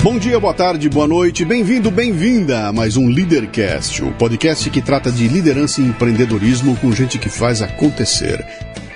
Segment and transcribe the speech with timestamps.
[0.00, 4.80] Bom dia, boa tarde, boa noite, bem-vindo, bem-vinda a mais um Leadercast, o podcast que
[4.80, 8.46] trata de liderança e empreendedorismo com gente que faz acontecer.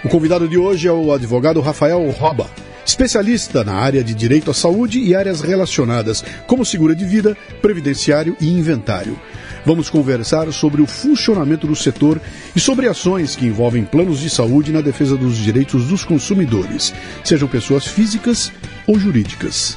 [0.05, 2.49] O convidado de hoje é o advogado Rafael Roba,
[2.87, 8.37] especialista na área de direito à saúde e áreas relacionadas, como seguro de vida, previdenciário
[8.41, 9.19] e inventário.
[9.67, 12.21] Vamos conversar sobre o funcionamento do setor
[12.55, 17.49] e sobre ações que envolvem planos de saúde na defesa dos direitos dos consumidores, sejam
[17.49, 18.53] pessoas físicas
[18.87, 19.77] ou jurídicas.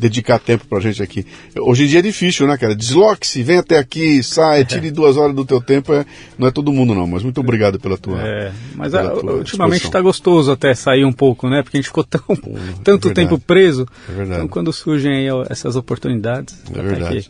[0.00, 1.26] dedicar tempo pra gente aqui.
[1.58, 2.74] Hoje em dia é difícil, né, cara?
[2.74, 5.92] Desloque-se, vem até aqui, sai, tire duas horas do teu tempo.
[5.92, 6.06] É,
[6.38, 8.18] não é todo mundo, não, mas muito obrigado pela tua.
[8.22, 11.62] É, mas a, tua ultimamente está gostoso até sair um pouco, né?
[11.62, 12.50] Porque a gente ficou tão, Pô,
[12.82, 13.86] tanto é tempo preso.
[14.08, 14.38] É verdade.
[14.38, 17.18] Então, quando surgem aí essas oportunidades, é verdade.
[17.18, 17.28] Aqui.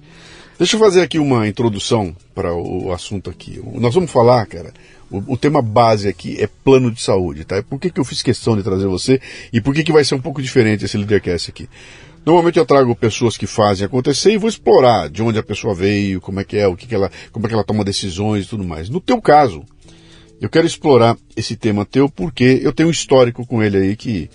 [0.61, 3.59] Deixa eu fazer aqui uma introdução para o assunto aqui.
[3.77, 4.75] Nós vamos falar, cara,
[5.11, 7.63] o, o, tema base aqui é plano de saúde, tá?
[7.63, 9.19] Por que, que eu fiz questão de trazer você
[9.51, 11.67] e por que, que vai ser um pouco diferente esse Leadercast aqui?
[12.27, 16.21] Normalmente eu trago pessoas que fazem acontecer e vou explorar de onde a pessoa veio,
[16.21, 18.49] como é que é, o que, que ela, como é que ela toma decisões e
[18.49, 18.91] tudo mais.
[18.91, 19.65] No teu caso,
[20.43, 24.29] eu quero explorar esse tema teu porque eu tenho um histórico com ele aí que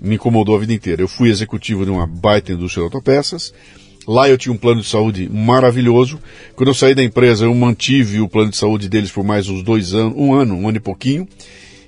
[0.00, 1.02] me incomodou a vida inteira.
[1.02, 3.52] Eu fui executivo de uma baita indústria de autopeças,
[4.06, 6.20] Lá eu tinha um plano de saúde maravilhoso.
[6.54, 9.62] Quando eu saí da empresa, eu mantive o plano de saúde deles por mais uns
[9.62, 11.26] dois anos, um ano, um ano e pouquinho.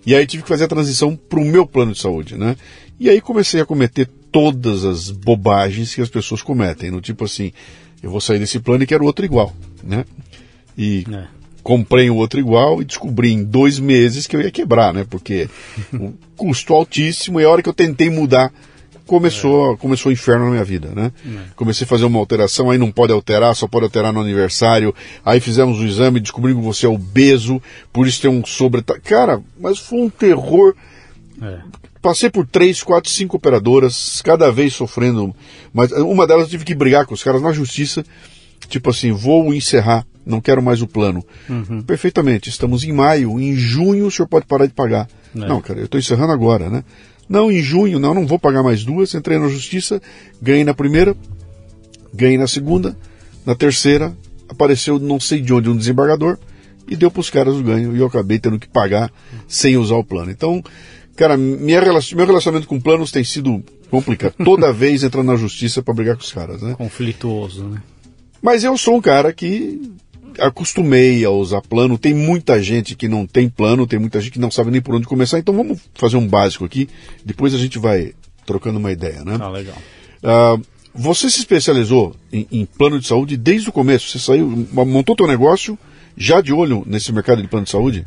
[0.07, 2.57] E aí tive que fazer a transição para o meu plano de saúde, né?
[2.99, 7.53] E aí comecei a cometer todas as bobagens que as pessoas cometem, no tipo assim,
[8.03, 9.53] eu vou sair desse plano e quero outro igual,
[9.83, 10.05] né?
[10.79, 11.25] E é.
[11.63, 15.05] comprei um outro igual e descobri em dois meses que eu ia quebrar, né?
[15.09, 15.49] Porque
[15.93, 18.53] o custo altíssimo e a hora que eu tentei mudar
[19.07, 19.77] começou, é.
[19.77, 21.13] começou o inferno na minha vida, né?
[21.25, 21.39] É.
[21.55, 24.95] Comecei a fazer uma alteração, aí não pode alterar, só pode alterar no aniversário.
[25.25, 27.63] Aí fizemos o exame, descobrimos que você é obeso,
[27.93, 28.83] por isso tem um sobre...
[28.83, 30.75] Cara, mas foi um terror.
[31.41, 31.59] É.
[32.03, 35.35] Passei por três, quatro, cinco operadoras, cada vez sofrendo.
[35.73, 38.05] Mas uma delas eu tive que brigar com os caras na justiça.
[38.69, 41.25] Tipo assim, vou encerrar, não quero mais o plano.
[41.49, 41.83] Uhum.
[41.83, 45.09] Perfeitamente, estamos em maio, em junho o senhor pode parar de pagar.
[45.35, 45.39] É.
[45.39, 46.85] Não, cara, eu estou encerrando agora, né?
[47.29, 49.15] Não, em junho, não, não vou pagar mais duas.
[49.15, 50.01] Entrei na justiça,
[50.41, 51.17] ganhei na primeira,
[52.15, 52.97] ganhei na segunda,
[53.45, 54.17] na terceira,
[54.49, 56.39] apareceu não sei de onde um desembargador
[56.89, 59.13] e deu para os caras o ganho e eu acabei tendo que pagar
[59.49, 60.31] sem usar o plano.
[60.31, 60.63] Então,
[61.17, 64.35] cara, minha, meu relacionamento com planos tem sido complicado.
[64.45, 66.75] Toda vez entrando na justiça para brigar com os caras, né?
[66.75, 67.83] Conflituoso, né?
[68.41, 69.81] Mas eu sou um cara que
[70.39, 71.99] acostumei a usar plano.
[71.99, 74.95] Tem muita gente que não tem plano, tem muita gente que não sabe nem por
[74.95, 75.39] onde começar.
[75.39, 76.89] Então vamos fazer um básico aqui.
[77.25, 78.13] Depois a gente vai
[78.45, 79.37] trocando uma ideia, né?
[79.41, 79.77] Ah, legal.
[80.23, 80.63] Uh,
[80.95, 84.09] você se especializou em, em, plano de saúde desde o começo.
[84.09, 85.79] Você saiu, montou teu negócio
[86.17, 88.07] já de olho nesse mercado de plano de saúde?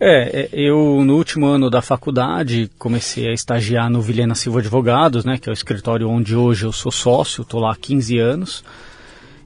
[0.00, 5.24] É, é eu no último ano da faculdade comecei a estagiar no Vilhena Silva Advogados,
[5.24, 8.64] né, que é o escritório onde hoje eu sou sócio, estou lá há 15 anos.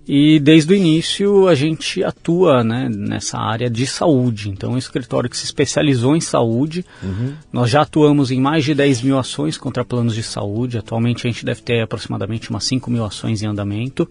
[0.06, 4.50] E desde o início a gente atua né, nessa área de saúde.
[4.50, 6.84] Então, é um escritório que se especializou em saúde.
[7.02, 7.34] Uhum.
[7.52, 10.76] Nós já atuamos em mais de 10 mil ações contra planos de saúde.
[10.76, 14.08] Atualmente a gente deve ter aproximadamente umas 5 mil ações em andamento.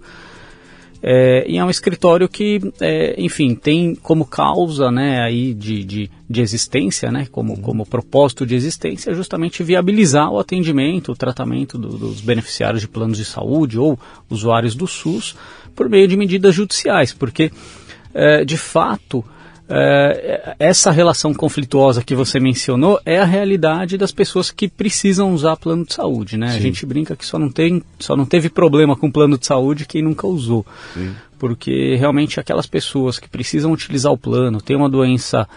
[1.03, 6.11] É, e é um escritório que, é, enfim, tem como causa né, aí de, de,
[6.29, 7.61] de existência, né, como, uhum.
[7.61, 13.17] como propósito de existência, justamente viabilizar o atendimento, o tratamento do, dos beneficiários de planos
[13.17, 13.97] de saúde ou
[14.29, 15.35] usuários do SUS
[15.75, 17.51] por meio de medidas judiciais, porque,
[18.13, 19.23] é, de fato,
[19.73, 25.55] é, essa relação conflituosa que você mencionou é a realidade das pessoas que precisam usar
[25.55, 26.49] plano de saúde, né?
[26.51, 26.57] Sim.
[26.57, 29.85] A gente brinca que só não, tem, só não teve problema com plano de saúde
[29.85, 30.65] quem nunca usou.
[30.93, 31.15] Sim.
[31.39, 35.47] Porque realmente aquelas pessoas que precisam utilizar o plano, tem uma doença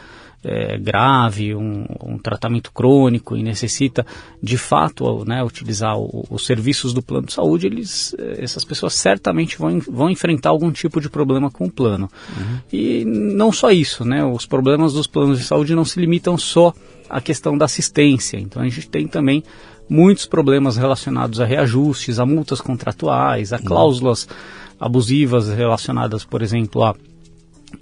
[0.45, 4.07] é, grave, um, um, tratamento crônico e necessita
[4.43, 8.95] de fato né, utilizar o, os serviços do plano de saúde, eles, é, essas pessoas
[8.95, 12.11] certamente vão, vão enfrentar algum tipo de problema com o plano.
[12.37, 12.59] Uhum.
[12.73, 16.75] E não só isso, né, os problemas dos planos de saúde não se limitam só
[17.09, 18.39] à questão da assistência.
[18.39, 19.43] Então a gente tem também
[19.89, 23.65] muitos problemas relacionados a reajustes, a multas contratuais, a uhum.
[23.65, 24.29] cláusulas
[24.79, 26.95] abusivas relacionadas, por exemplo, a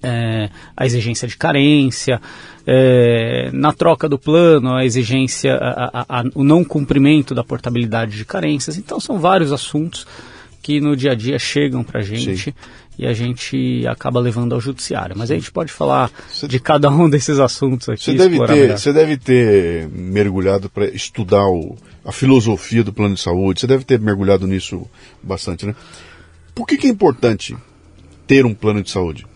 [0.02, 2.20] é, a exigência de carência,
[2.66, 8.16] é, na troca do plano, a exigência, a, a, a, o não cumprimento da portabilidade
[8.16, 8.76] de carências.
[8.76, 10.06] Então, são vários assuntos
[10.62, 12.54] que no dia a dia chegam para a gente Sim.
[12.96, 15.16] e a gente acaba levando ao judiciário.
[15.18, 18.04] Mas a gente pode falar você, de cada um desses assuntos aqui.
[18.04, 23.20] Você deve, ter, você deve ter mergulhado para estudar o, a filosofia do plano de
[23.20, 24.88] saúde, você deve ter mergulhado nisso
[25.22, 25.74] bastante, né?
[26.54, 27.56] Por que, que é importante
[28.26, 29.26] ter um plano de saúde?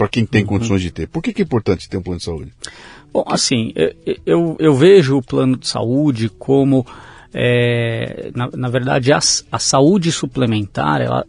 [0.00, 0.48] Para quem tem uhum.
[0.48, 1.06] condições de ter.
[1.06, 2.50] Por que, que é importante ter um plano de saúde?
[3.12, 3.70] Bom, assim,
[4.24, 6.86] eu, eu vejo o plano de saúde como,
[7.34, 11.26] é, na, na, verdade, a, a, saúde suplementar, ela,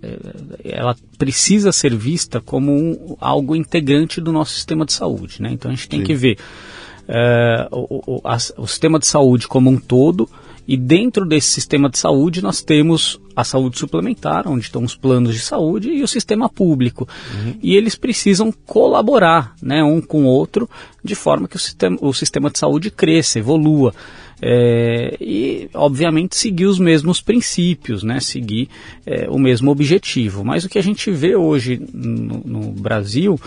[0.64, 5.42] ela precisa ser vista como um, algo integrante do nosso sistema de saúde.
[5.42, 5.50] Né?
[5.52, 6.06] Então a gente tem Sim.
[6.06, 6.38] que ver
[7.10, 10.30] é, o, o, a, o sistema de saúde como um todo,
[10.72, 15.34] e dentro desse sistema de saúde nós temos a saúde suplementar, onde estão os planos
[15.34, 17.06] de saúde, e o sistema público.
[17.34, 17.56] Uhum.
[17.62, 20.70] E eles precisam colaborar né, um com o outro,
[21.04, 23.94] de forma que o sistema, o sistema de saúde cresça, evolua.
[24.42, 28.70] É, e, obviamente, seguir os mesmos princípios, né, seguir
[29.06, 30.46] é, o mesmo objetivo.
[30.46, 33.38] Mas o que a gente vê hoje no, no Brasil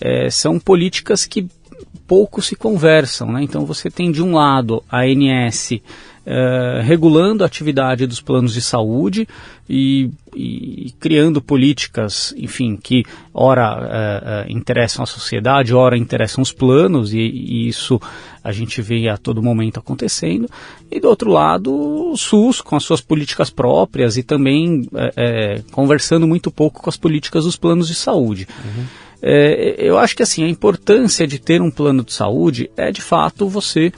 [0.00, 1.46] é, são políticas que
[2.04, 3.30] pouco se conversam.
[3.30, 3.44] Né?
[3.44, 5.80] Então, você tem, de um lado, a ANS
[6.26, 9.28] é, regulando a atividade dos planos de saúde
[9.68, 16.52] e, e criando políticas, enfim, que ora é, é, interessam a sociedade, ora interessam os
[16.52, 18.00] planos, e, e, isso
[18.42, 20.48] a gente vê a todo momento acontecendo.
[20.90, 21.72] E do outro lado,
[22.10, 26.88] o SUS com as suas políticas próprias e também é, é, conversando muito pouco com
[26.88, 28.48] as políticas dos planos de saúde.
[28.64, 28.84] Uhum.
[29.78, 33.48] Eu acho que assim a importância de ter um plano de saúde é de fato
[33.48, 33.90] você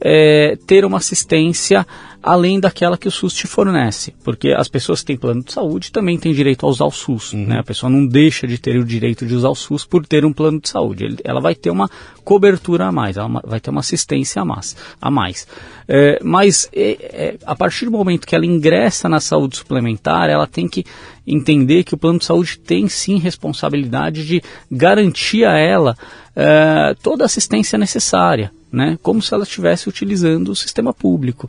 [0.00, 1.86] é, ter uma assistência
[2.28, 5.90] além daquela que o SUS te fornece, porque as pessoas que têm plano de saúde
[5.90, 7.46] também têm direito a usar o SUS, uhum.
[7.46, 7.58] né?
[7.58, 10.32] A pessoa não deixa de ter o direito de usar o SUS por ter um
[10.32, 11.88] plano de saúde, ela vai ter uma
[12.22, 14.76] cobertura a mais, ela vai ter uma assistência a mais.
[15.00, 15.46] A mais.
[15.88, 20.46] É, mas é, é, a partir do momento que ela ingressa na saúde suplementar, ela
[20.46, 20.84] tem que
[21.26, 25.96] entender que o plano de saúde tem sim responsabilidade de garantir a ela
[26.36, 28.98] é, toda a assistência necessária, né?
[29.02, 31.48] como se ela estivesse utilizando o sistema público.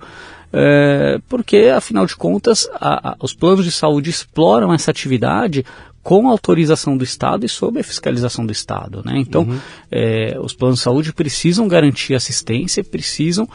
[0.52, 5.64] É, porque, afinal de contas, a, a, os planos de saúde exploram essa atividade
[6.02, 9.04] com autorização do Estado e sob a fiscalização do Estado.
[9.06, 9.14] Né?
[9.18, 9.60] Então, uhum.
[9.92, 13.48] é, os planos de saúde precisam garantir assistência, precisam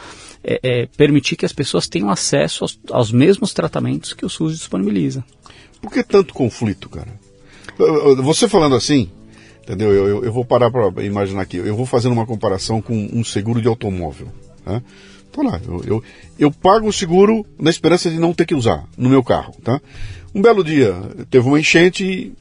[0.43, 4.59] é, é, permitir que as pessoas tenham acesso aos, aos, mesmos tratamentos que o SUS
[4.59, 5.25] disponibiliza.
[5.81, 7.19] Por que tanto conflito, cara?
[8.23, 9.11] Você falando assim,
[9.63, 9.93] entendeu?
[9.93, 11.57] Eu, eu, eu vou parar para imaginar aqui.
[11.57, 14.29] Eu vou fazendo uma comparação com um seguro de automóvel.
[14.65, 14.83] Né?
[15.35, 16.03] Tô lá, eu, eu,
[16.39, 19.81] eu pago o seguro na esperança de não ter que usar no meu carro, tá?
[20.33, 20.95] Um belo dia,
[21.29, 22.33] teve uma enchente,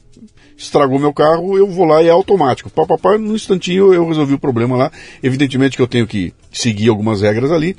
[0.56, 2.70] estragou meu carro, eu vou lá e é automático.
[2.70, 4.92] Pá, pá, pá, no instantinho eu resolvi o problema lá.
[5.20, 7.76] Evidentemente que eu tenho que seguir algumas regras ali,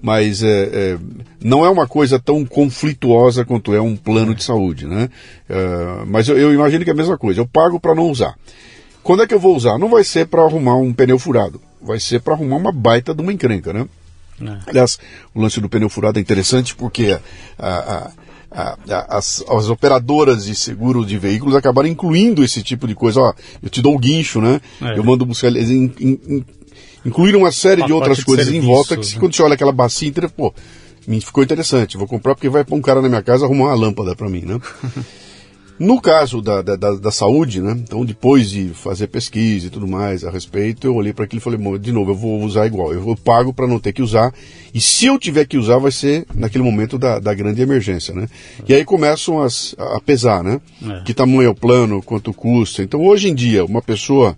[0.00, 0.98] mas é, é,
[1.42, 5.10] não é uma coisa tão conflituosa quanto é um plano de saúde, né?
[5.48, 7.40] É, mas eu, eu, imagino que é a mesma coisa.
[7.40, 8.36] Eu pago para não usar.
[9.02, 9.76] Quando é que eu vou usar?
[9.76, 13.20] Não vai ser para arrumar um pneu furado, vai ser para arrumar uma baita de
[13.20, 13.88] uma encrenca, né?
[14.44, 14.70] É.
[14.70, 14.98] Aliás,
[15.34, 17.18] o lance do pneu furado é interessante porque
[17.58, 18.10] a,
[18.50, 23.20] a, a, as, as, operadoras de seguro de veículos acabaram incluindo esse tipo de coisa.
[23.20, 23.32] Ó,
[23.62, 24.60] eu te dou o guincho, né?
[24.80, 24.98] É.
[24.98, 25.48] Eu mando buscar.
[25.48, 26.44] Eles in, in, in,
[27.04, 29.20] incluíram uma série de outras de coisas serviço, em volta que, né?
[29.20, 30.52] quando você olha aquela bacia inteira, pô,
[31.06, 31.96] me ficou interessante.
[31.96, 34.42] Vou comprar porque vai para um cara na minha casa arrumar uma lâmpada para mim,
[34.42, 34.58] né?
[35.78, 37.72] No caso da, da, da, saúde, né?
[37.72, 41.42] Então, depois de fazer pesquisa e tudo mais a respeito, eu olhei para aquilo e
[41.42, 42.92] falei, de novo, eu vou usar igual.
[42.92, 44.32] Eu, pago para não ter que usar.
[44.72, 48.28] E se eu tiver que usar, vai ser naquele momento da, da grande emergência, né?
[48.68, 50.60] E aí começam as, a pesar, né?
[50.82, 51.00] É.
[51.04, 52.82] Que tamanho é o plano, quanto custa.
[52.82, 54.36] Então, hoje em dia, uma pessoa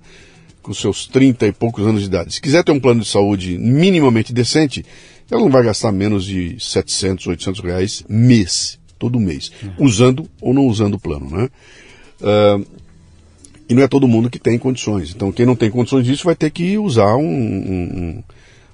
[0.63, 3.59] com seus 30 e poucos anos de idade, se quiser ter um plano de saúde
[3.59, 4.83] minimamente decente,
[5.31, 9.87] ela não vai gastar menos de 700, 800 reais mês todo mês, uhum.
[9.87, 11.49] usando ou não usando o plano, né?
[12.21, 12.67] Uh,
[13.69, 15.13] e não é todo mundo que tem condições.
[15.15, 18.23] Então, quem não tem condições disso vai ter que usar um, um,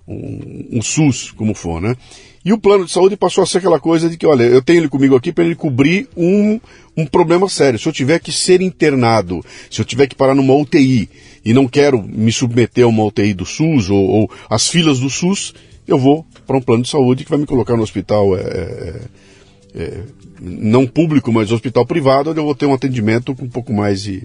[0.08, 1.96] um, um SUS, como for, né?
[2.44, 4.80] E o plano de saúde passou a ser aquela coisa de que, olha, eu tenho
[4.80, 6.58] ele comigo aqui para ele cobrir um,
[6.96, 7.78] um problema sério.
[7.78, 11.08] Se eu tiver que ser internado, se eu tiver que parar numa UTI
[11.44, 15.10] e não quero me submeter a uma UTI do SUS ou, ou as filas do
[15.10, 15.54] SUS,
[15.86, 19.00] eu vou para um plano de saúde que vai me colocar no hospital é, é,
[19.74, 20.02] é,
[20.40, 24.02] não público, mas hospital privado, onde eu vou ter um atendimento com um pouco mais
[24.02, 24.22] de,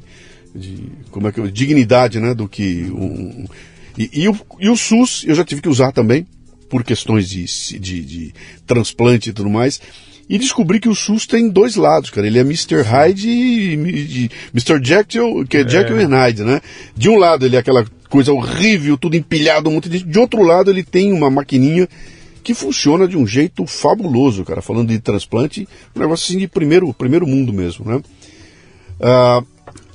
[0.53, 3.45] de como é que dignidade, né, do que um,
[3.97, 6.25] e, e, o, e o SUS eu já tive que usar também
[6.69, 7.45] por questões de,
[7.79, 8.33] de, de
[8.65, 9.79] transplante e tudo mais.
[10.27, 12.25] E descobri que o SUS tem dois lados, cara.
[12.25, 12.81] Ele é Mr.
[12.81, 13.73] Hyde e
[14.53, 14.83] Mr.
[14.83, 15.67] Jekyll, que é, é.
[15.67, 16.61] Jekyll e Hyde, né?
[16.97, 20.03] De um lado ele é aquela coisa horrível, tudo empilhado, um monte de...
[20.03, 21.87] De outro lado ele tem uma maquininha
[22.45, 24.61] que funciona de um jeito fabuloso, cara.
[24.61, 27.95] Falando de transplante, um negócio assim de primeiro, primeiro mundo mesmo, né?
[28.99, 29.45] Uh,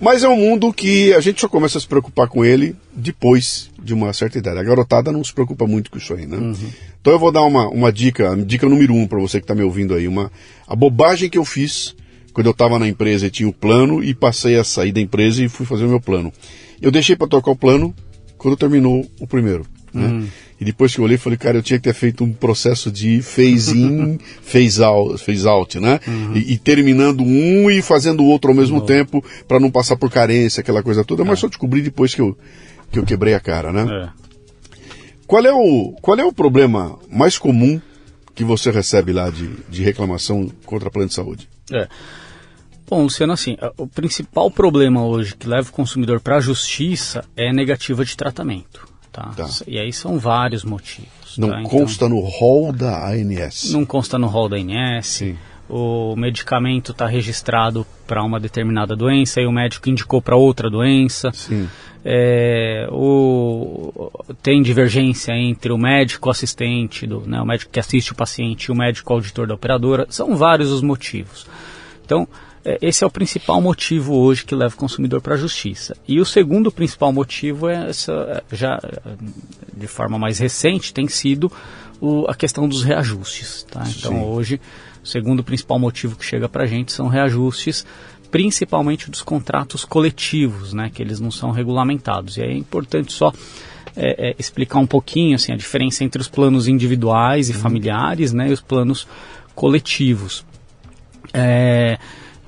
[0.01, 3.71] mas é um mundo que a gente só começa a se preocupar com ele depois
[3.81, 4.59] de uma certa idade.
[4.59, 6.39] A garotada não se preocupa muito com isso aí, né?
[6.39, 6.55] Uhum.
[7.01, 9.63] Então eu vou dar uma, uma dica, dica número um para você que está me
[9.63, 10.09] ouvindo aí.
[10.09, 10.31] Uma,
[10.67, 11.95] a bobagem que eu fiz
[12.33, 15.45] quando eu estava na empresa e tinha o plano e passei a sair da empresa
[15.45, 16.33] e fui fazer o meu plano.
[16.83, 17.95] Eu deixei para tocar o plano
[18.37, 19.65] quando terminou o primeiro.
[19.95, 20.07] Né?
[20.07, 20.29] Uhum.
[20.61, 23.23] E depois que eu olhei, falei, cara, eu tinha que ter feito um processo de
[23.23, 25.99] phase in, phase out, phase out né?
[26.07, 26.37] Uhum.
[26.37, 28.85] E, e, terminando um e fazendo o outro ao mesmo uhum.
[28.85, 31.23] tempo, para não passar por carência, aquela coisa toda.
[31.23, 31.25] É.
[31.25, 32.37] Mas só descobri depois que eu,
[32.93, 33.87] que eu quebrei a cara, né?
[33.91, 34.09] É.
[35.27, 37.81] Qual, é o, qual é o problema mais comum
[38.35, 41.49] que você recebe lá de, de reclamação contra a plano de saúde?
[41.73, 41.89] É.
[42.87, 47.49] Bom, Luciano, assim, o principal problema hoje que leva o consumidor para a justiça é
[47.49, 48.90] a negativa de tratamento.
[49.13, 49.31] Tá?
[49.37, 49.49] tá?
[49.67, 51.37] E aí são vários motivos.
[51.37, 51.63] Não tá?
[51.63, 53.73] consta então, no rol da ANS.
[53.73, 55.07] Não consta no rol da ANS.
[55.07, 55.37] Sim.
[55.69, 61.31] O medicamento está registrado para uma determinada doença e o médico indicou para outra doença.
[61.33, 61.69] Sim.
[62.05, 64.11] É, o,
[64.43, 68.73] tem divergência entre o médico assistente, do, né, o médico que assiste o paciente e
[68.73, 70.07] o médico auditor da operadora.
[70.09, 71.47] São vários os motivos.
[72.05, 72.27] Então,
[72.81, 75.97] esse é o principal motivo hoje que leva o consumidor para a justiça.
[76.07, 78.79] E o segundo principal motivo é essa, é, já
[79.75, 81.51] de forma mais recente, tem sido
[82.01, 83.65] o, a questão dos reajustes.
[83.71, 83.83] Tá?
[83.89, 84.25] Então Sim.
[84.25, 84.61] hoje
[85.03, 87.87] o segundo principal motivo que chega para a gente são reajustes,
[88.31, 92.37] principalmente dos contratos coletivos, né, que eles não são regulamentados.
[92.37, 93.33] E aí é importante só
[93.97, 97.59] é, é, explicar um pouquinho assim, a diferença entre os planos individuais e uhum.
[97.59, 99.09] familiares né, e os planos
[99.55, 100.45] coletivos.
[101.33, 101.99] É,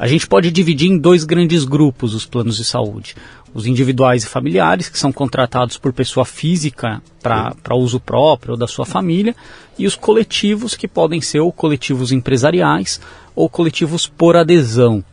[0.02, 3.14] a gente pode dividir em dois grandes grupos os planos de saúde.
[3.54, 8.66] Os individuais e familiares, que são contratados por pessoa física para uso próprio ou da
[8.66, 9.32] sua família,
[9.78, 13.00] e os coletivos, que podem ser ou coletivos empresariais
[13.32, 15.04] ou coletivos por adesão.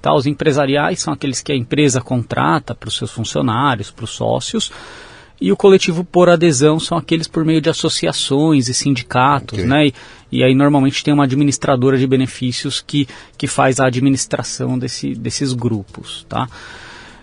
[0.00, 0.14] Tá?
[0.14, 4.72] Os empresariais são aqueles que a empresa contrata para os seus funcionários, para os sócios,
[5.40, 9.68] e o coletivo por adesão são aqueles por meio de associações e sindicatos, okay.
[9.68, 9.86] né?
[9.86, 9.94] E,
[10.32, 15.52] e, aí normalmente tem uma administradora de benefícios que, que faz a administração desse, desses
[15.52, 16.48] grupos, tá?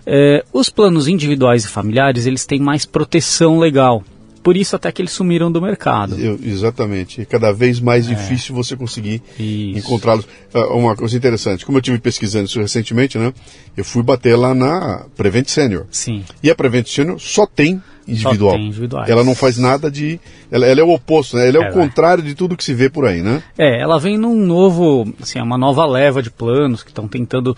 [0.06, 4.02] É, os planos individuais e familiares, eles têm mais proteção legal,
[4.46, 6.14] por isso até que eles sumiram do mercado.
[6.14, 7.20] Eu, exatamente.
[7.20, 8.14] É cada vez mais é.
[8.14, 10.24] difícil você conseguir encontrá-los.
[10.54, 13.34] Uh, uma coisa interessante, como eu tive pesquisando isso recentemente, né?
[13.76, 15.86] Eu fui bater lá na Prevent Senior.
[15.90, 16.22] Sim.
[16.44, 18.52] E a Prevent Senior só tem individual.
[18.52, 19.10] Só tem individuais.
[19.10, 20.20] Ela não faz nada de.
[20.48, 21.48] Ela, ela é o oposto, né?
[21.48, 23.42] Ela é, é o contrário de tudo que se vê por aí, né?
[23.58, 27.56] É, ela vem num novo, assim, uma nova leva de planos que estão tentando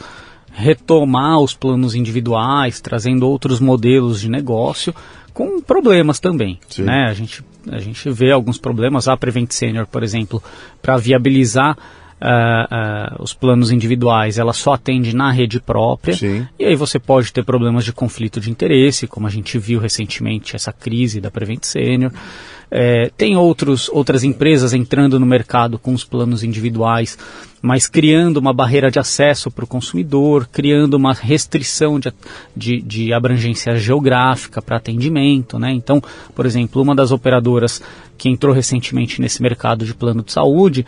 [0.58, 4.92] retomar os planos individuais, trazendo outros modelos de negócio,
[5.32, 6.58] com problemas também.
[6.78, 7.06] Né?
[7.08, 9.06] A, gente, a gente vê alguns problemas.
[9.06, 10.42] A Prevent Senior, por exemplo,
[10.82, 11.78] para viabilizar
[12.20, 16.16] uh, uh, os planos individuais, ela só atende na rede própria.
[16.16, 16.44] Sim.
[16.58, 20.56] E aí você pode ter problemas de conflito de interesse, como a gente viu recentemente
[20.56, 22.10] essa crise da Prevent Senior.
[22.70, 27.16] É, tem outros, outras empresas entrando no mercado com os planos individuais,
[27.62, 32.12] mas criando uma barreira de acesso para o consumidor, criando uma restrição de,
[32.54, 35.58] de, de abrangência geográfica para atendimento.
[35.58, 35.72] Né?
[35.72, 36.02] Então,
[36.34, 37.82] por exemplo, uma das operadoras
[38.18, 40.84] que entrou recentemente nesse mercado de plano de saúde,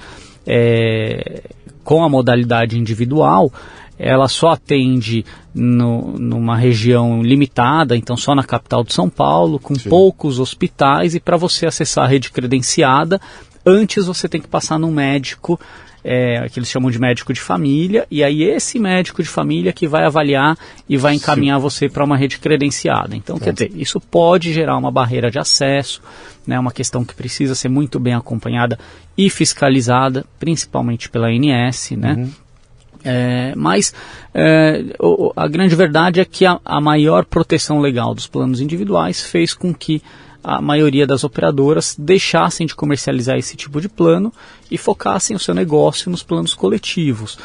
[0.47, 1.43] é,
[1.83, 3.53] com a modalidade individual,
[4.01, 9.75] ela só atende no, numa região limitada, então só na capital de São Paulo, com
[9.75, 9.91] Sim.
[9.91, 13.21] poucos hospitais, e para você acessar a rede credenciada,
[13.65, 15.61] antes você tem que passar num médico,
[16.03, 19.87] é, que eles chamam de médico de família, e aí esse médico de família que
[19.87, 20.57] vai avaliar
[20.89, 21.63] e vai encaminhar Sim.
[21.63, 23.15] você para uma rede credenciada.
[23.15, 26.01] Então, quer dizer, isso pode gerar uma barreira de acesso,
[26.47, 28.79] né, uma questão que precisa ser muito bem acompanhada
[29.17, 32.15] e fiscalizada, principalmente pela ANS, né?
[32.15, 32.31] Uhum.
[33.03, 33.95] É, mas
[34.35, 34.85] é,
[35.35, 39.73] a grande verdade é que a, a, maior proteção legal dos planos individuais fez com
[39.73, 40.03] que
[40.45, 44.33] a maioria das operadoras deixassem de comercializar esse tipo de plano
[44.71, 47.39] e focassem o seu negócio nos planos coletivos.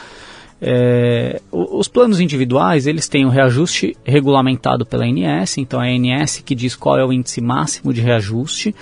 [0.62, 6.42] É, os planos individuais eles têm o reajuste regulamentado pela ANS, então é a ANS
[6.46, 8.74] que diz qual é o índice máximo de reajuste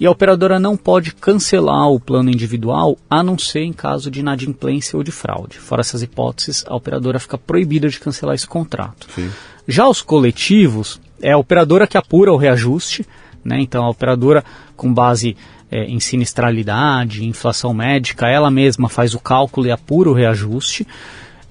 [0.00, 4.20] e a operadora não pode cancelar o plano individual a não ser em caso de
[4.20, 5.58] inadimplência ou de fraude.
[5.58, 9.06] Fora essas hipóteses, a operadora fica proibida de cancelar esse contrato.
[9.14, 9.30] Sim.
[9.68, 13.06] Já os coletivos, é a operadora que apura o reajuste,
[13.44, 13.60] né?
[13.60, 14.42] então a operadora
[14.74, 15.36] com base
[15.70, 20.86] é, em sinistralidade, inflação médica, ela mesma faz o cálculo e apura o reajuste.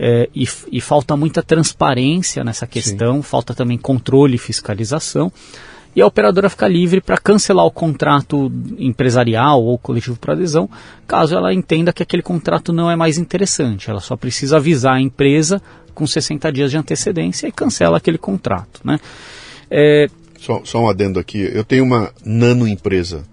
[0.02, 3.22] É, e, e, falta muita transparência nessa questão, Sim.
[3.22, 5.30] falta também controle e fiscalização
[6.00, 10.70] e a operadora fica livre para cancelar o contrato empresarial ou coletivo por adesão,
[11.06, 13.90] caso ela entenda que aquele contrato não é mais interessante.
[13.90, 15.62] Ela só precisa avisar a empresa
[15.94, 18.80] com 60 dias de antecedência e cancela aquele contrato.
[18.82, 18.98] Né?
[19.70, 20.08] É...
[20.40, 23.26] Só, só um adendo aqui, eu tenho uma nano empresa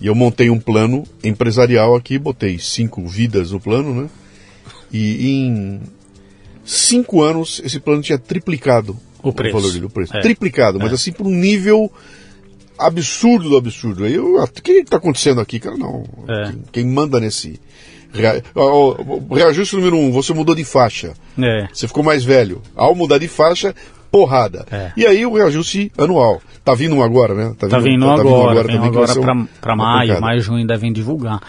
[0.00, 4.08] e eu montei um plano empresarial aqui, botei cinco vidas no plano, né?
[4.90, 5.80] E em
[6.64, 8.96] cinco anos esse plano tinha triplicado
[9.30, 9.56] o preço.
[9.56, 10.16] O valor dele, o preço.
[10.16, 10.20] É.
[10.20, 10.94] Triplicado, mas é.
[10.94, 11.90] assim por um nível
[12.78, 14.04] absurdo do absurdo.
[14.04, 15.76] Aí eu, o que está acontecendo aqui, cara?
[15.76, 16.04] Não.
[16.28, 16.44] É.
[16.44, 17.60] Quem, quem, manda nesse.
[19.30, 21.14] reajuste número um, você mudou de faixa.
[21.38, 21.68] É.
[21.72, 22.62] Você ficou mais velho.
[22.74, 23.74] Ao mudar de faixa,
[24.10, 24.66] porrada.
[24.70, 24.92] É.
[24.96, 26.40] E aí o reajuste anual.
[26.64, 27.54] Tá vindo um agora, né?
[27.58, 30.92] Tá vindo, tá vindo tá, agora, tá vindo agora, agora para maio, maio, junho devem
[30.92, 31.40] divulgar.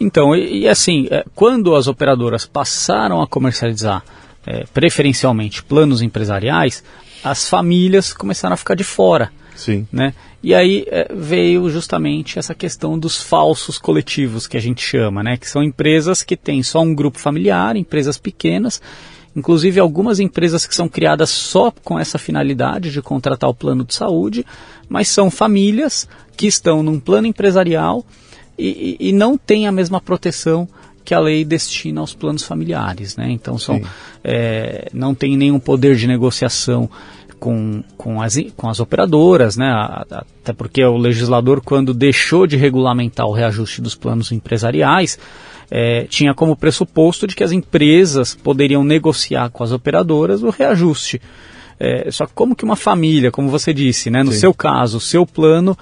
[0.00, 4.02] Então, e, e assim, é, quando as operadoras passaram a comercializar
[4.46, 6.82] é, preferencialmente planos empresariais,
[7.22, 9.30] as famílias começaram a ficar de fora.
[9.54, 9.86] Sim.
[9.92, 10.14] Né?
[10.42, 15.36] E aí é, veio justamente essa questão dos falsos coletivos que a gente chama, né?
[15.36, 18.80] que são empresas que têm só um grupo familiar, empresas pequenas,
[19.34, 23.94] inclusive algumas empresas que são criadas só com essa finalidade de contratar o plano de
[23.94, 24.46] saúde,
[24.88, 28.06] mas são famílias que estão num plano empresarial
[28.56, 30.68] e, e, e não têm a mesma proteção
[31.08, 33.16] que a lei destina aos planos familiares.
[33.16, 33.30] Né?
[33.30, 33.80] Então são,
[34.22, 36.90] é, não tem nenhum poder de negociação
[37.40, 39.70] com, com, as, com as operadoras, né?
[39.72, 45.18] até porque o legislador, quando deixou de regulamentar o reajuste dos planos empresariais,
[45.70, 51.22] é, tinha como pressuposto de que as empresas poderiam negociar com as operadoras o reajuste.
[51.80, 54.40] É, só que como que uma família, como você disse, né, no Sim.
[54.40, 55.78] seu caso, o seu plano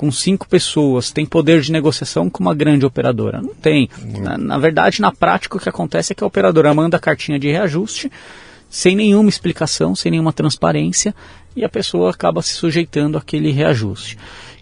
[0.00, 3.42] com cinco pessoas tem poder de negociação com uma grande operadora?
[3.42, 3.86] Não tem.
[4.18, 7.38] Na, na, verdade, na prática, o que acontece é que a operadora manda a cartinha
[7.38, 8.10] de reajuste
[8.70, 11.14] sem nenhuma explicação, sem nenhuma transparência,
[11.54, 14.16] e a pessoa acaba se sujeitando àquele reajuste.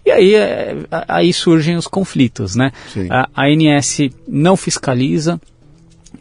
[0.05, 0.75] E aí, é,
[1.07, 2.73] aí surgem os conflitos, né?
[3.09, 3.97] A, a ANS
[4.27, 5.39] não fiscaliza,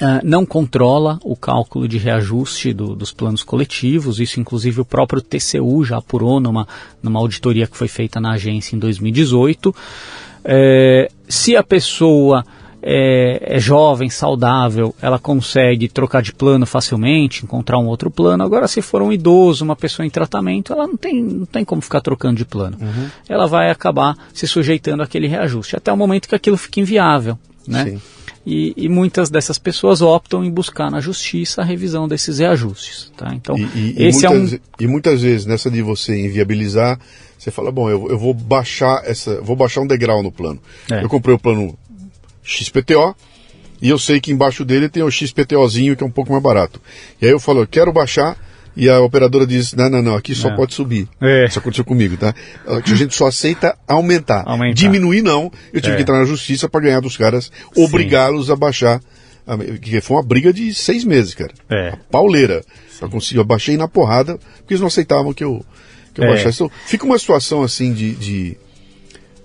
[0.01, 5.21] Uh, não controla o cálculo de reajuste do, dos planos coletivos, isso inclusive o próprio
[5.21, 6.69] TCU já apurou numa,
[7.03, 9.75] numa auditoria que foi feita na agência em 2018.
[10.45, 12.45] É, se a pessoa
[12.83, 18.45] é, é, jovem, saudável, ela consegue trocar de plano facilmente, encontrar um outro plano.
[18.45, 21.83] Agora, se for um idoso, uma pessoa em tratamento, ela não tem, não tem como
[21.83, 22.79] ficar trocando de plano.
[22.81, 23.09] Uhum.
[23.29, 27.39] Ela vai acabar se sujeitando àquele reajuste, até o momento que aquilo fica inviável.
[27.67, 27.99] Né?
[28.51, 33.13] E, e, muitas dessas pessoas optam em buscar na justiça a revisão desses reajustes.
[33.15, 33.35] Tá?
[33.35, 34.61] Então, e, e, esse muitas, é um...
[34.81, 36.99] e muitas vezes, nessa de você inviabilizar,
[37.39, 40.59] você fala, bom, eu, eu vou baixar essa, vou baixar um degrau no plano.
[40.91, 41.05] É.
[41.05, 41.79] Eu comprei o plano
[42.43, 43.15] XPTO,
[43.83, 46.81] e eu sei que embaixo dele tem o XPTOzinho que é um pouco mais barato.
[47.21, 48.35] E aí eu falo, eu quero baixar,
[48.79, 50.55] e a operadora diz, não, não, não, aqui só é.
[50.55, 51.09] pode subir.
[51.21, 51.47] É.
[51.47, 52.33] Isso aconteceu comigo, tá?
[52.65, 54.45] A gente só aceita aumentar.
[54.47, 54.75] aumentar.
[54.75, 55.97] Diminuir não, eu tive é.
[55.97, 59.01] que entrar na justiça para ganhar dos caras, obrigá-los a baixar.
[59.83, 61.53] Que foi uma briga de seis meses, cara.
[61.69, 61.89] É.
[61.89, 62.63] A pauleira.
[63.01, 65.65] Eu consegui, eu baixei na porrada, porque eles não aceitavam que eu,
[66.15, 66.29] que eu é.
[66.29, 66.63] baixasse.
[66.63, 68.57] Então, fica uma situação assim de, de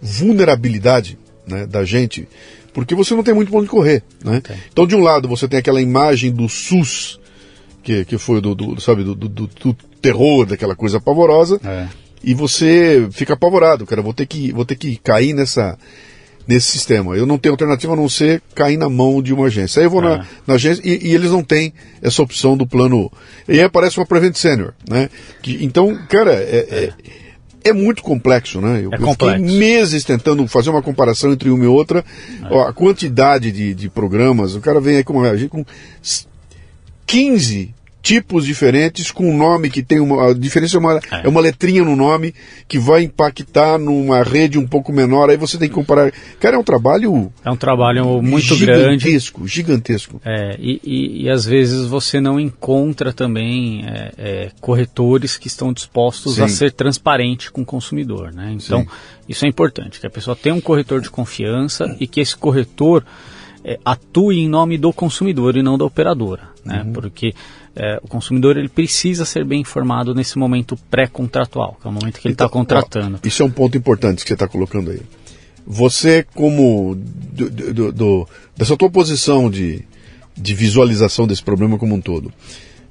[0.01, 1.17] vulnerabilidade
[1.47, 2.27] né, da gente
[2.73, 4.37] porque você não tem muito para onde correr, né?
[4.37, 4.55] Okay.
[4.71, 7.19] Então, de um lado, você tem aquela imagem do SUS,
[7.83, 11.87] que, que foi do, do sabe, do, do, do, terror, daquela coisa pavorosa, é.
[12.23, 15.77] e você fica apavorado, cara, vou ter que, vou ter que cair nessa,
[16.47, 17.15] nesse sistema.
[17.15, 19.79] Eu não tenho alternativa a não ser cair na mão de uma agência.
[19.79, 20.17] Aí eu vou é.
[20.17, 23.11] na, na, agência e, e, eles não têm essa opção do plano.
[23.47, 25.09] E aí aparece uma Prevent Senior, né?
[25.41, 26.83] Que, então, cara, é, é.
[26.85, 27.23] é
[27.65, 28.81] é muito complexo, né?
[28.83, 32.03] Eu, é eu fiquei meses tentando fazer uma comparação entre uma e outra.
[32.43, 32.53] É.
[32.53, 35.13] Ó, a quantidade de, de programas, o cara vem aí com,
[35.47, 35.65] com
[37.05, 41.01] 15 tipos diferentes com um nome que tem uma a diferença é uma, é.
[41.23, 41.27] é.
[41.27, 42.35] uma letrinha no nome
[42.67, 46.59] que vai impactar numa rede um pouco menor aí você tem que comparar cara é
[46.59, 51.85] um trabalho é um trabalho muito gigantesco, grande gigantesco é, e, e, e, às vezes
[51.85, 56.43] você não encontra também é, é, corretores que estão dispostos Sim.
[56.43, 58.87] a ser transparente com o consumidor né então Sim.
[59.29, 63.05] isso é importante que a pessoa tenha um corretor de confiança e que esse corretor
[63.63, 66.93] é, atue em nome do consumidor e não da operadora né uhum.
[66.93, 67.33] porque
[67.75, 72.19] é, o consumidor ele precisa ser bem informado nesse momento pré-contratual, que é o momento
[72.19, 73.19] que ele está então, contratando.
[73.23, 75.01] Ó, isso é um ponto importante que você está colocando aí.
[75.65, 79.83] Você, como do, do, do, dessa tua posição de,
[80.37, 82.31] de visualização desse problema como um todo,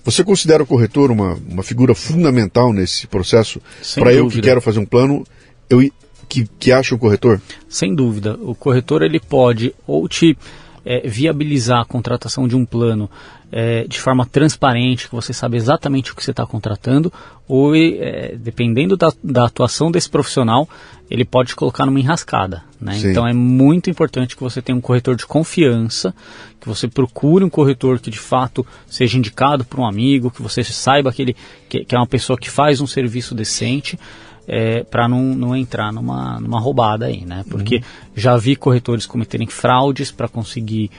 [0.04, 3.60] você considera o corretor uma, uma figura fundamental nesse processo
[3.94, 5.24] para eu que quero fazer um plano,
[5.70, 5.80] eu
[6.28, 7.40] que, que acho o corretor?
[7.68, 8.36] Sem dúvida.
[8.40, 10.36] O corretor ele pode ou te
[10.84, 13.10] é, viabilizar a contratação de um plano
[13.50, 17.12] é, de forma transparente, que você sabe exatamente o que você está contratando,
[17.46, 20.66] ou é, dependendo da, da, atuação desse profissional,
[21.10, 22.62] ele pode te colocar numa enrascada.
[22.80, 22.98] Né?
[23.04, 26.14] Então é muito importante que você tenha um corretor de confiança,
[26.58, 30.64] que você procure um corretor que de fato seja indicado por um amigo, que você
[30.64, 31.36] saiba que, ele,
[31.68, 33.98] que, que é uma pessoa que faz um serviço decente.
[34.46, 37.44] É, para não, não entrar numa, numa roubada aí, né?
[37.48, 37.82] Porque uhum.
[38.16, 40.90] já vi corretores cometerem fraudes para conseguir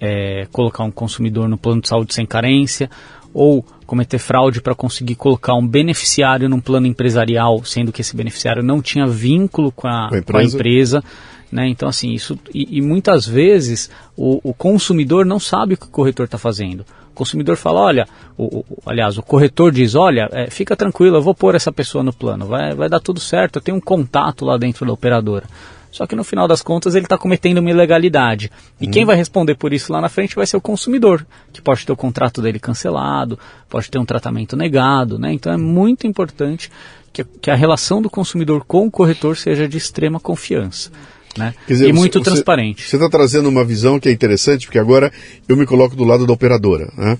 [0.00, 2.88] é, colocar um consumidor no plano de saúde sem carência,
[3.34, 8.62] ou cometer fraude para conseguir colocar um beneficiário num plano empresarial, sendo que esse beneficiário
[8.62, 10.24] não tinha vínculo com a, a empresa.
[10.24, 11.04] Com a empresa
[11.52, 11.68] né?
[11.68, 12.38] Então, assim, isso.
[12.54, 16.86] E, e muitas vezes o, o, consumidor não sabe o que o corretor está fazendo.
[17.12, 21.22] O consumidor fala: olha, o, o, aliás, o corretor diz: olha, é, fica tranquilo, eu
[21.22, 24.44] vou pôr essa pessoa no plano, vai, vai dar tudo certo, eu tenho um contato
[24.44, 25.44] lá dentro da operadora.
[25.90, 28.50] Só que no final das contas ele está cometendo uma ilegalidade.
[28.80, 28.90] E hum.
[28.90, 31.92] quem vai responder por isso lá na frente vai ser o consumidor, que pode ter
[31.92, 35.18] o contrato dele cancelado, pode ter um tratamento negado.
[35.18, 35.34] Né?
[35.34, 36.70] Então é muito importante
[37.12, 40.90] que, que a relação do consumidor com o corretor seja de extrema confiança.
[41.36, 41.54] Né?
[41.66, 42.86] Dizer, e muito você, transparente.
[42.86, 45.10] Você está trazendo uma visão que é interessante, porque agora
[45.48, 46.92] eu me coloco do lado da operadora.
[46.96, 47.18] Né?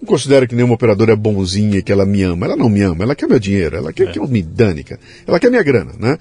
[0.00, 2.46] Não considero que nenhuma operadora é bonzinha, que ela me ama.
[2.46, 4.12] Ela não me ama, ela quer meu dinheiro, ela quer é.
[4.12, 5.00] que eu me dane, cara.
[5.26, 6.18] Ela quer minha grana, né?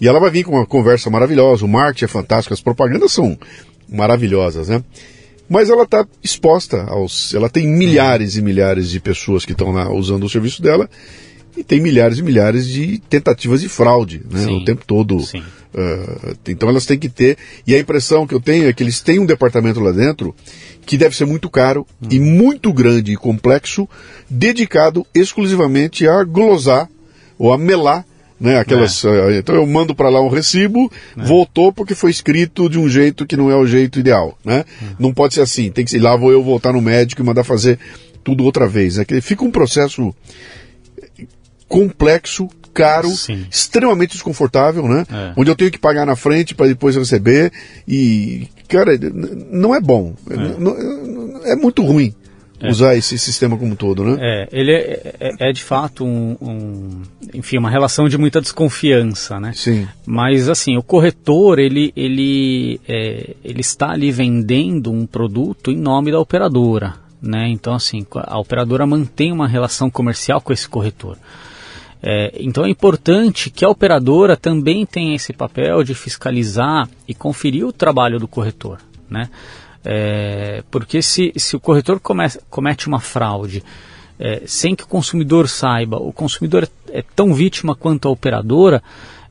[0.00, 3.38] E ela vai vir com uma conversa maravilhosa, o marketing é fantástico, as propagandas são
[3.88, 4.82] maravilhosas, né?
[5.48, 7.34] Mas ela está exposta aos.
[7.34, 10.88] Ela tem milhares e milhares de pessoas que estão lá usando o serviço dela.
[11.56, 15.16] E tem milhares e milhares de tentativas de fraude né, o tempo todo.
[15.16, 17.36] Uh, então elas têm que ter.
[17.66, 20.34] E a impressão que eu tenho é que eles têm um departamento lá dentro
[20.84, 22.08] que deve ser muito caro hum.
[22.10, 23.88] e muito grande e complexo,
[24.28, 26.88] dedicado exclusivamente a glosar
[27.38, 28.04] ou a melar
[28.42, 28.58] né?
[28.58, 29.38] Aquelas, é.
[29.38, 31.22] Então eu mando para lá um recibo, é.
[31.24, 34.64] voltou porque foi escrito de um jeito que não é o jeito ideal, né?
[34.82, 34.86] É.
[34.98, 37.44] Não pode ser assim, tem que ser lá vou eu voltar no médico e mandar
[37.44, 37.78] fazer
[38.24, 38.96] tudo outra vez.
[38.96, 39.04] Né?
[39.20, 40.12] Fica um processo
[41.72, 43.46] complexo, caro, Sim.
[43.50, 45.06] extremamente desconfortável, né?
[45.10, 45.32] É.
[45.34, 47.50] Onde eu tenho que pagar na frente para depois receber
[47.88, 48.92] e, cara,
[49.50, 50.14] não é bom.
[50.30, 52.14] É, é muito ruim
[52.60, 52.68] é.
[52.68, 54.18] usar esse sistema como um todo, né?
[54.20, 59.40] É, ele é, é, é de fato um, um, enfim, uma relação de muita desconfiança,
[59.40, 59.52] né?
[59.54, 59.88] Sim.
[60.04, 66.12] Mas assim, o corretor ele ele é, ele está ali vendendo um produto em nome
[66.12, 67.48] da operadora, né?
[67.48, 71.16] Então assim, a operadora mantém uma relação comercial com esse corretor.
[72.02, 77.64] É, então é importante que a operadora também tenha esse papel de fiscalizar e conferir
[77.64, 79.28] o trabalho do corretor, né?
[79.84, 83.62] É, porque se, se o corretor comece, comete uma fraude
[84.18, 88.82] é, sem que o consumidor saiba, o consumidor é, é tão vítima quanto a operadora,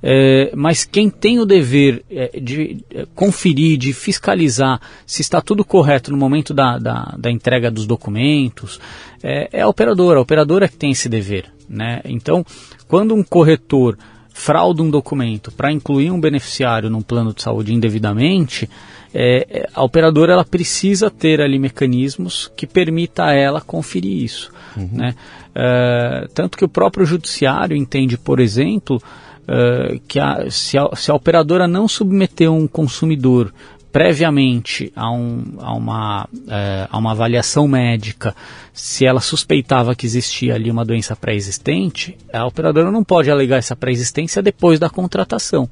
[0.03, 5.63] é, mas quem tem o dever é, de é, conferir, de fiscalizar se está tudo
[5.63, 8.79] correto no momento da, da, da entrega dos documentos,
[9.21, 10.17] é, é, a operadora.
[10.17, 11.45] A operadora que tem esse dever.
[11.71, 12.01] Né?
[12.03, 12.45] Então,
[12.85, 13.97] quando um corretor
[14.33, 18.69] frauda um documento para incluir um beneficiário num plano de saúde indevidamente,
[19.13, 24.51] é, é, a operadora ela precisa ter ali mecanismos que permita a ela conferir isso.
[24.75, 24.89] Uhum.
[24.91, 25.15] Né?
[25.55, 29.01] É, tanto que o próprio judiciário entende, por exemplo,
[29.47, 33.53] é, que a, se, a, se, a, operadora não submeter um consumidor
[33.91, 38.35] previamente a, um, a, uma, é, a uma avaliação médica,
[38.73, 43.75] se ela suspeitava que existia ali uma doença pré-existente, a operadora não pode alegar essa
[43.75, 45.69] pré-existência depois da contratação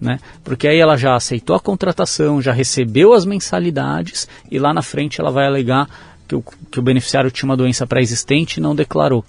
[0.00, 0.18] né?
[0.42, 5.20] Porque aí ela já aceitou a contratação, já recebeu as mensalidades e lá na frente
[5.20, 5.88] ela vai alegar
[6.26, 9.24] que o, que o beneficiário tinha uma doença pré-existente e não declarou.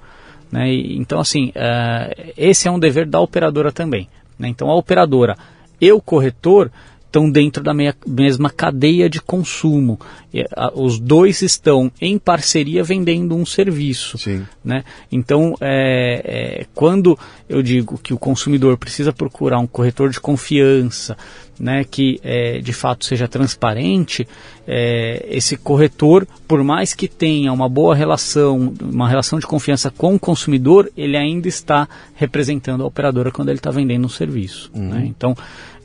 [0.52, 0.70] Né?
[0.72, 4.08] E, então, assim, uh, esse é um dever da operadora também.
[4.40, 4.48] Né?
[4.48, 5.38] Então, a operadora
[5.80, 6.72] e o corretor
[7.12, 10.00] estão dentro da meia, mesma cadeia de consumo.
[10.34, 14.18] E, a, os dois estão em parceria vendendo um serviço.
[14.18, 14.46] Sim.
[14.64, 14.86] Né?
[15.12, 17.20] Então, é, é, quando
[17.50, 21.18] eu digo que o consumidor precisa procurar um corretor de confiança,
[21.60, 24.28] né, que é, de fato seja transparente,
[24.66, 30.16] é, esse corretor, por mais que tenha uma boa relação, uma relação de confiança com
[30.16, 34.72] o consumidor, ele ainda está representando a operadora quando ele está vendendo um serviço.
[34.74, 34.90] Uhum.
[34.90, 35.06] Né?
[35.08, 35.36] Então,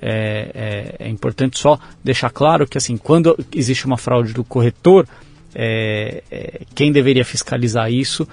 [0.01, 5.07] é, é, é, importante só deixar claro que assim, quando existe uma fraude do corretor,
[5.55, 8.27] é, é, quem deveria fiscalizar isso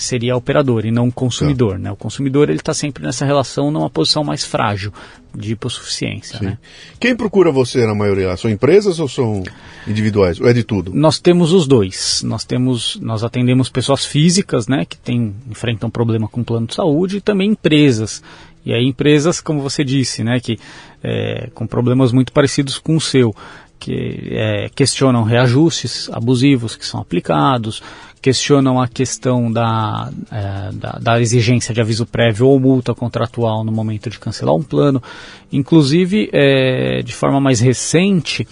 [0.00, 1.78] seria a operadora e não o consumidor.
[1.78, 1.92] Né?
[1.92, 4.92] O consumidor ele está sempre nessa relação numa posição mais frágil
[5.34, 6.40] de hipossuficiência.
[6.40, 6.58] Né?
[6.98, 8.36] Quem procura você na maioria?
[8.36, 9.44] São empresas ou são
[9.86, 10.40] individuais?
[10.40, 10.92] Ou é de tudo?
[10.94, 12.22] Nós temos os dois.
[12.24, 17.18] Nós temos, nós atendemos pessoas físicas, né, que tem, enfrentam problema com plano de saúde
[17.18, 18.22] e também empresas
[18.64, 20.58] e aí empresas, como você disse, né, que
[21.02, 23.34] é, com problemas muito parecidos com o seu,
[23.78, 27.82] que é, questionam reajustes abusivos que são aplicados,
[28.20, 33.72] questionam a questão da, é, da, da, exigência de aviso prévio ou multa contratual no
[33.72, 35.02] momento de cancelar um plano.
[35.50, 38.46] Inclusive, é, de forma mais recente,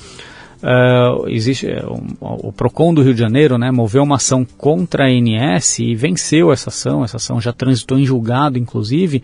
[0.62, 5.04] é, existe é, um, o Procon do Rio de Janeiro, né, moveu uma ação contra
[5.04, 7.04] a ANS e venceu essa ação.
[7.04, 9.22] Essa ação já transitou em julgado, inclusive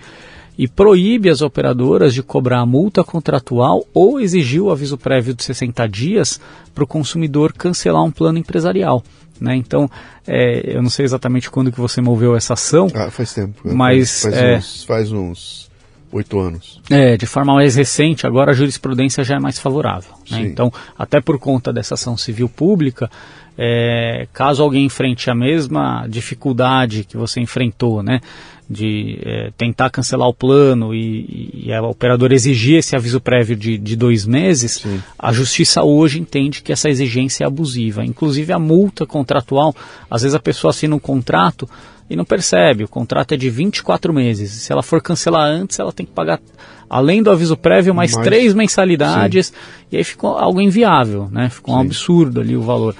[0.56, 5.42] e proíbe as operadoras de cobrar a multa contratual ou exigir o aviso prévio de
[5.42, 6.40] 60 dias
[6.74, 9.02] para o consumidor cancelar um plano empresarial.
[9.40, 9.56] Né?
[9.56, 9.90] Então,
[10.26, 12.88] é, eu não sei exatamente quando que você moveu essa ação.
[12.94, 13.60] Ah, faz tempo.
[13.64, 15.70] Mas faz, é, uns, faz uns
[16.12, 16.80] oito anos.
[16.88, 20.12] É, de forma mais recente, agora a jurisprudência já é mais favorável.
[20.30, 20.42] Né?
[20.42, 23.10] Então, até por conta dessa ação civil pública,
[23.58, 28.20] é, caso alguém enfrente a mesma dificuldade que você enfrentou, né?
[28.68, 33.76] De é, tentar cancelar o plano e, e, a operadora exigir esse aviso prévio de,
[33.76, 35.02] de dois meses, Sim.
[35.18, 38.04] a justiça hoje entende que essa exigência é abusiva.
[38.04, 39.74] Inclusive a multa contratual,
[40.10, 41.68] às vezes a pessoa assina um contrato
[42.08, 44.50] e não percebe, o contrato é de 24 meses.
[44.50, 46.40] Se ela for cancelar antes, ela tem que pagar,
[46.88, 49.54] além do aviso prévio, mais, mais três mensalidades, sim.
[49.92, 51.48] e aí ficou algo inviável, né?
[51.48, 52.94] Ficou um absurdo ali o valor.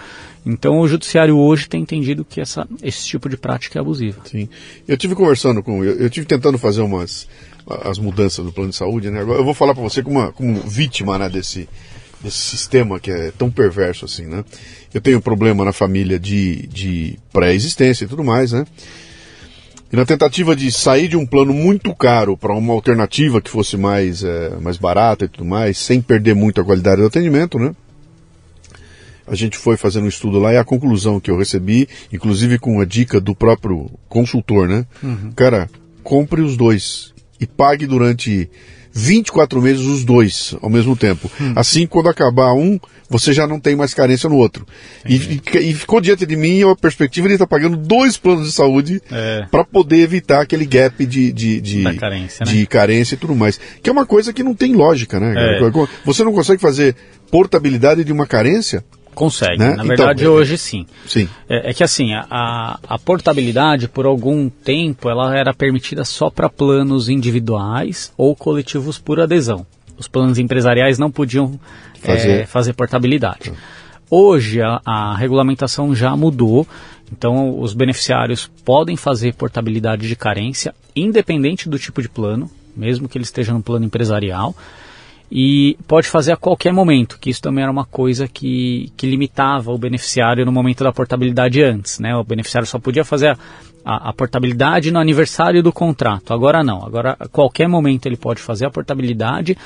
[0.46, 4.20] Então o judiciário hoje tem entendido que essa, esse tipo de prática é abusiva.
[4.24, 4.48] Sim.
[4.86, 7.26] Eu tive conversando com, eu, eu tive tentando fazer umas
[7.66, 9.20] as mudanças do plano de saúde, né?
[9.20, 11.68] Agora eu vou falar para você como, uma, como vítima né, desse
[12.24, 14.44] desse sistema que é tão perverso assim, né?
[14.92, 18.64] Eu tenho problema na família de, de pré-existência e tudo mais, né?
[19.92, 23.76] E na tentativa de sair de um plano muito caro para uma alternativa que fosse
[23.76, 27.74] mais, é, mais barata e tudo mais, sem perder muito a qualidade do atendimento, né?
[29.26, 32.80] A gente foi fazendo um estudo lá e a conclusão que eu recebi, inclusive com
[32.80, 34.86] a dica do próprio consultor, né?
[35.02, 35.32] Uhum.
[35.34, 35.68] Cara,
[36.02, 38.50] compre os dois e pague durante
[38.94, 41.28] 24 meses os dois ao mesmo tempo.
[41.40, 41.52] Hum.
[41.56, 42.78] Assim, quando acabar um,
[43.10, 44.64] você já não tem mais carência no outro.
[45.04, 48.52] E, e, e, ficou diante de mim a perspectiva de estar pagando dois planos de
[48.52, 49.46] saúde é.
[49.50, 52.52] para poder evitar aquele gap de, de, de, carência, né?
[52.52, 53.58] de carência e tudo mais.
[53.82, 55.34] Que é uma coisa que não tem lógica, né?
[55.36, 55.70] É.
[56.04, 56.94] Você não consegue fazer
[57.32, 58.84] portabilidade de uma carência
[59.14, 59.58] Consegue.
[59.58, 59.68] Né?
[59.68, 60.86] Na então, verdade, então, hoje sim.
[61.06, 61.28] sim.
[61.48, 66.48] É, é, que assim, a, a portabilidade, por algum tempo, ela era permitida só para
[66.48, 69.66] planos individuais ou coletivos por adesão.
[69.96, 71.58] Os planos empresariais não podiam
[72.00, 73.50] fazer, é, fazer portabilidade.
[73.50, 73.56] Tá.
[74.10, 76.66] Hoje, a, a regulamentação já mudou.
[77.12, 83.16] Então, os beneficiários podem fazer portabilidade de carência, independente do tipo de plano, mesmo que
[83.16, 84.54] ele esteja no plano empresarial
[85.36, 89.72] e pode fazer a qualquer momento, que isso também era uma coisa que, que limitava
[89.72, 92.14] o beneficiário no momento da portabilidade antes, né?
[92.14, 93.38] O beneficiário só podia fazer a,
[93.84, 98.40] a, a, portabilidade no aniversário do contrato, agora não, agora a qualquer momento ele pode
[98.40, 99.58] fazer a portabilidade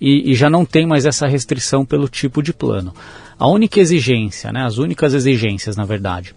[0.00, 2.94] e, e já não tem mais essa restrição pelo tipo de plano.
[3.38, 6.34] A única exigência, né, as únicas exigências na verdade,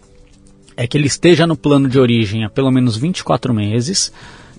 [0.75, 4.11] é que ele esteja no plano de origem há pelo menos 24 meses,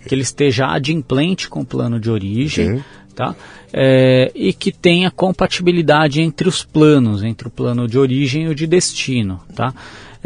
[0.08, 2.82] que ele esteja adimplente com o plano de origem,
[3.14, 3.34] tá?
[3.72, 8.54] É, e que tenha compatibilidade entre os planos, entre o plano de origem e o
[8.54, 9.72] de destino, tá?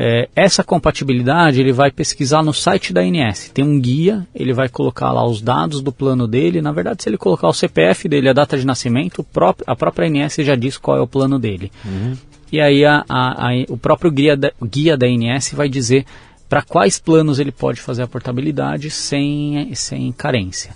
[0.01, 3.51] É, essa compatibilidade ele vai pesquisar no site da ANS.
[3.53, 6.63] Tem um guia, ele vai colocar lá os dados do plano dele.
[6.63, 9.27] Na verdade, se ele colocar o CPF dele, a data de nascimento,
[9.67, 11.73] a própria ANS já diz qual é o plano dele.
[11.85, 12.17] Uhum.
[12.53, 16.07] E aí a, a, a, o próprio guia da, guia da ANS vai dizer
[16.49, 20.71] para quais planos ele pode fazer a portabilidade sem, sem carência.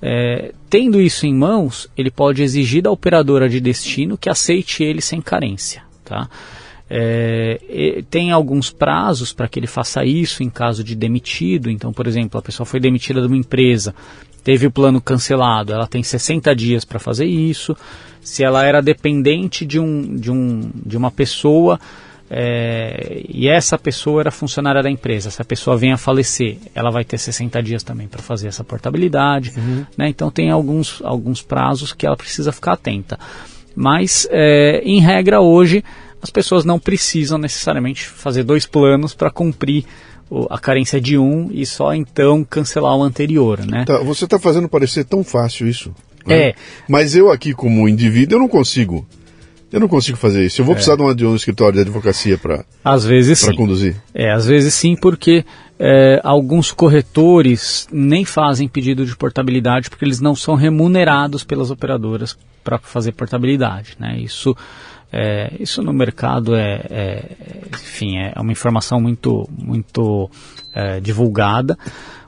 [0.00, 5.00] É, tendo isso em mãos, ele pode exigir da operadora de destino que aceite ele
[5.00, 5.82] sem carência.
[6.04, 6.28] Tá?
[6.88, 11.70] É, tem alguns prazos para que ele faça isso em caso de demitido.
[11.70, 13.94] Então, por exemplo, a pessoa foi demitida de uma empresa,
[14.44, 17.76] teve o plano cancelado, ela tem 60 dias para fazer isso.
[18.20, 21.80] Se ela era dependente de, um, de, um, de uma pessoa
[22.30, 25.30] é, e essa pessoa era funcionária da empresa.
[25.30, 28.64] Se a pessoa vem a falecer, ela vai ter 60 dias também para fazer essa
[28.64, 29.52] portabilidade.
[29.56, 29.86] Uhum.
[29.96, 30.08] Né?
[30.08, 33.18] Então tem alguns, alguns prazos que ela precisa ficar atenta.
[33.74, 35.84] Mas, é, em regra, hoje,
[36.20, 39.84] as pessoas não precisam necessariamente fazer dois planos para cumprir
[40.50, 43.64] a carência de um e só então cancelar o anterior.
[43.64, 43.84] Né?
[43.84, 45.94] Tá, você está fazendo parecer tão fácil isso.
[46.26, 46.48] Né?
[46.48, 46.54] É.
[46.88, 49.06] Mas eu aqui, como indivíduo, eu não consigo
[49.72, 50.60] eu não consigo fazer isso.
[50.60, 50.76] Eu vou é.
[50.76, 53.96] precisar de, uma, de um escritório de advocacia para às vezes para conduzir.
[54.14, 55.44] É, às vezes sim, porque
[55.78, 62.36] é, alguns corretores nem fazem pedido de portabilidade porque eles não são remunerados pelas operadoras
[62.64, 64.18] para fazer portabilidade, né?
[64.18, 64.56] Isso
[65.12, 67.22] é, isso no mercado é, é,
[67.72, 70.30] enfim, é uma informação muito muito
[70.74, 71.76] é, divulgada.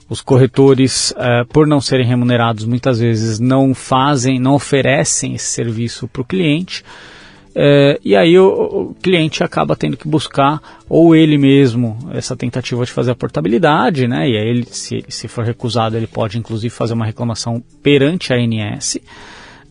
[0.08, 6.08] Os corretores, é, por não serem remunerados, muitas vezes não fazem, não oferecem esse serviço
[6.08, 6.82] para o cliente.
[7.54, 12.84] É, e aí o, o, cliente acaba tendo que buscar ou ele mesmo essa tentativa
[12.84, 14.28] de fazer a portabilidade, né?
[14.28, 18.36] E aí ele, se, se for recusado, ele pode inclusive fazer uma reclamação perante a
[18.36, 18.98] ANS.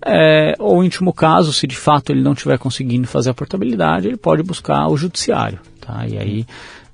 [0.06, 4.08] É, ou em último caso, se de fato ele não estiver conseguindo fazer a portabilidade,
[4.08, 6.06] ele pode buscar o judiciário, tá?
[6.08, 6.46] E aí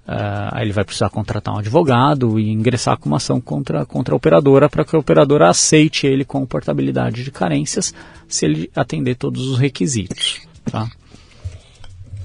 [0.06, 4.13] Uh, aí ele vai precisar contratar um advogado e ingressar com uma ação contra, contra
[4.13, 7.93] a operadora para que a operadora aceite ele com portabilidade de carências
[8.28, 10.41] se ele atender todos os requisitos.
[10.65, 10.89] Tá?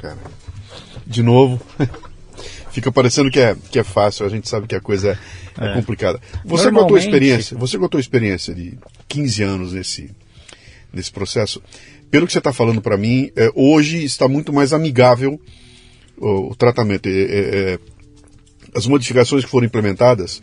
[0.01, 0.19] Cara,
[1.07, 1.61] de novo,
[2.71, 5.19] fica parecendo que é, que é fácil, a gente sabe que a coisa
[5.59, 5.71] é, é.
[5.71, 6.21] é complicada.
[6.45, 10.11] Você com a tua experiência, você com a tua experiência de 15 anos nesse,
[10.93, 11.63] nesse processo,
[12.11, 15.41] pelo que você está falando para mim, é, hoje está muito mais amigável
[16.17, 17.09] o, o tratamento.
[17.09, 17.79] É,
[18.75, 20.43] as modificações que foram implementadas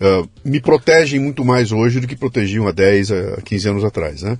[0.00, 4.22] uh, me protegem muito mais hoje do que protegiam há 10, a 15 anos atrás,
[4.22, 4.38] né?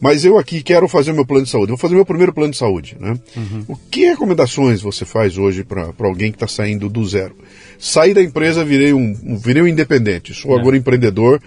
[0.00, 1.68] Mas eu aqui quero fazer o meu plano de saúde.
[1.68, 2.96] Vou fazer meu primeiro plano de saúde.
[3.00, 3.18] Né?
[3.36, 3.64] Uhum.
[3.68, 7.36] O que recomendações você faz hoje para alguém que está saindo do zero?
[7.78, 10.34] Saí da empresa, virei um, virei um independente.
[10.34, 10.60] Sou é.
[10.60, 11.40] agora empreendedor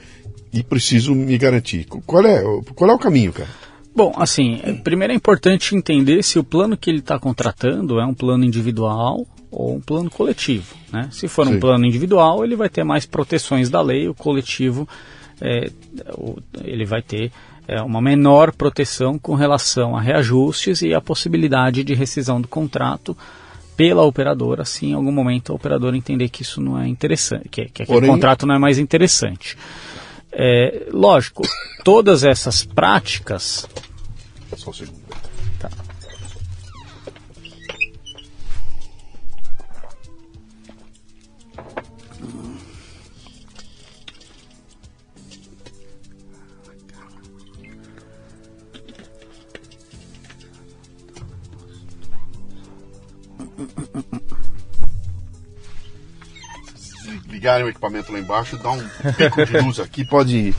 [0.52, 1.86] e preciso me garantir.
[1.86, 2.42] Qual é,
[2.74, 3.50] qual é o caminho, cara?
[3.96, 8.14] Bom, assim, primeiro é importante entender se o plano que ele está contratando é um
[8.14, 10.76] plano individual ou um plano coletivo.
[10.92, 11.10] Né?
[11.12, 11.56] Se for Sim.
[11.56, 14.88] um plano individual, ele vai ter mais proteções da lei, o coletivo
[15.42, 15.70] é,
[16.64, 17.32] ele vai ter
[17.70, 23.16] é, uma menor proteção com relação a reajustes e a possibilidade de rescisão do contrato,
[23.78, 27.66] pela operadora, se em algum momento a operadora entender que isso não é interessante, que,
[27.66, 28.10] que aquele Porém...
[28.10, 29.56] contrato não é mais interessante.
[30.32, 31.44] É, lógico,
[31.84, 33.68] todas essas práticas.
[34.58, 34.99] Só um segundo.
[57.40, 58.84] Ligarem o equipamento lá embaixo, dá um
[59.14, 60.54] pico de luz aqui, pode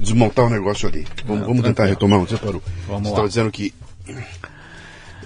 [0.00, 1.06] desmontar o negócio ali.
[1.26, 2.62] Vamos, vamos tentar retomar onde você parou.
[2.88, 3.74] Vamos você estava dizendo que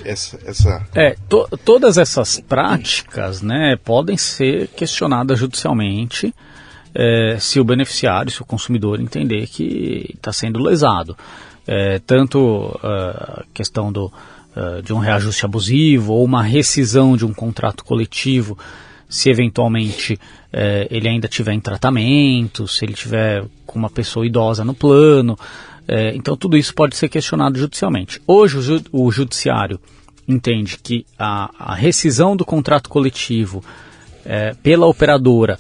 [0.05, 0.85] essa, essa...
[0.95, 6.35] É, to, todas essas práticas né, podem ser questionadas judicialmente
[6.93, 11.17] é, se o beneficiário, se o consumidor entender que está sendo lesado.
[11.69, 17.27] É, tanto a uh, questão do, uh, de um reajuste abusivo ou uma rescisão de
[17.27, 18.57] um contrato coletivo
[19.09, 20.19] se eventualmente
[20.53, 25.39] é, ele ainda tiver em tratamento, se ele tiver com uma pessoa idosa no plano.
[25.87, 28.21] É, então tudo isso pode ser questionado judicialmente.
[28.27, 29.81] Hoje o, ju o judiciário
[30.27, 33.63] entende que a, a, rescisão do contrato coletivo
[34.25, 35.59] é, pela operadora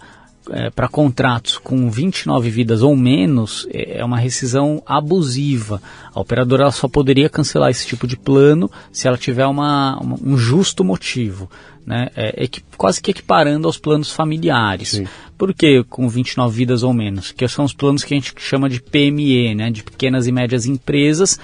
[0.50, 5.80] é, para contratos com 29 vidas ou menos é, é uma rescisão abusiva.
[6.14, 10.36] A operadora só poderia cancelar esse tipo de plano se ela tiver uma, uma um
[10.36, 11.48] justo motivo
[11.86, 14.90] né, é, é quase que equiparando aos planos familiares.
[14.90, 15.06] Sim.
[15.38, 17.30] Por que com 29 vidas ou menos?
[17.30, 20.66] Que são os planos que a gente chama de PME, né, de pequenas e médias
[20.66, 21.38] empresas,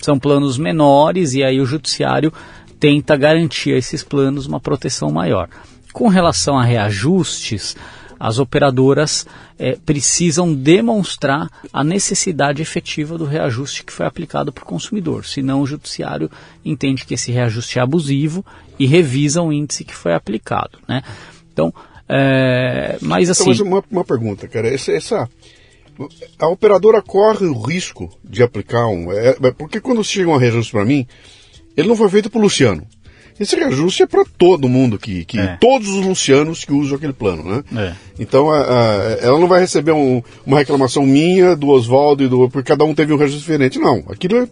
[0.00, 2.32] são planos menores e aí o judiciário
[2.78, 5.48] tenta garantir a esses planos uma proteção maior.
[5.92, 7.74] Com relação a reajustes,
[8.18, 9.26] as operadoras
[9.58, 15.24] é, precisam demonstrar a necessidade efetiva do reajuste que foi aplicado para o consumidor.
[15.24, 16.30] Senão, o judiciário
[16.64, 18.44] entende que esse reajuste é abusivo
[18.78, 20.78] e revisa o índice que foi aplicado.
[20.88, 21.02] Né?
[21.52, 21.72] Então,
[22.08, 23.50] é, mas então, assim.
[23.50, 24.68] Então, mas uma, uma pergunta, cara.
[24.68, 25.30] Essa, essa,
[26.38, 29.12] a operadora corre o risco de aplicar um.
[29.12, 31.06] É, é porque quando chega um reajuste para mim,
[31.76, 32.86] ele não foi feito para o Luciano.
[33.40, 35.56] Esse reajuste é para todo mundo que, que é.
[35.60, 37.64] todos os lucianos que usam aquele plano, né?
[37.76, 37.92] É.
[38.18, 42.48] Então a, a, ela não vai receber um, uma reclamação minha, do Oswaldo e do
[42.50, 44.04] porque cada um teve um reajuste diferente, não.
[44.08, 44.48] Aquilo é,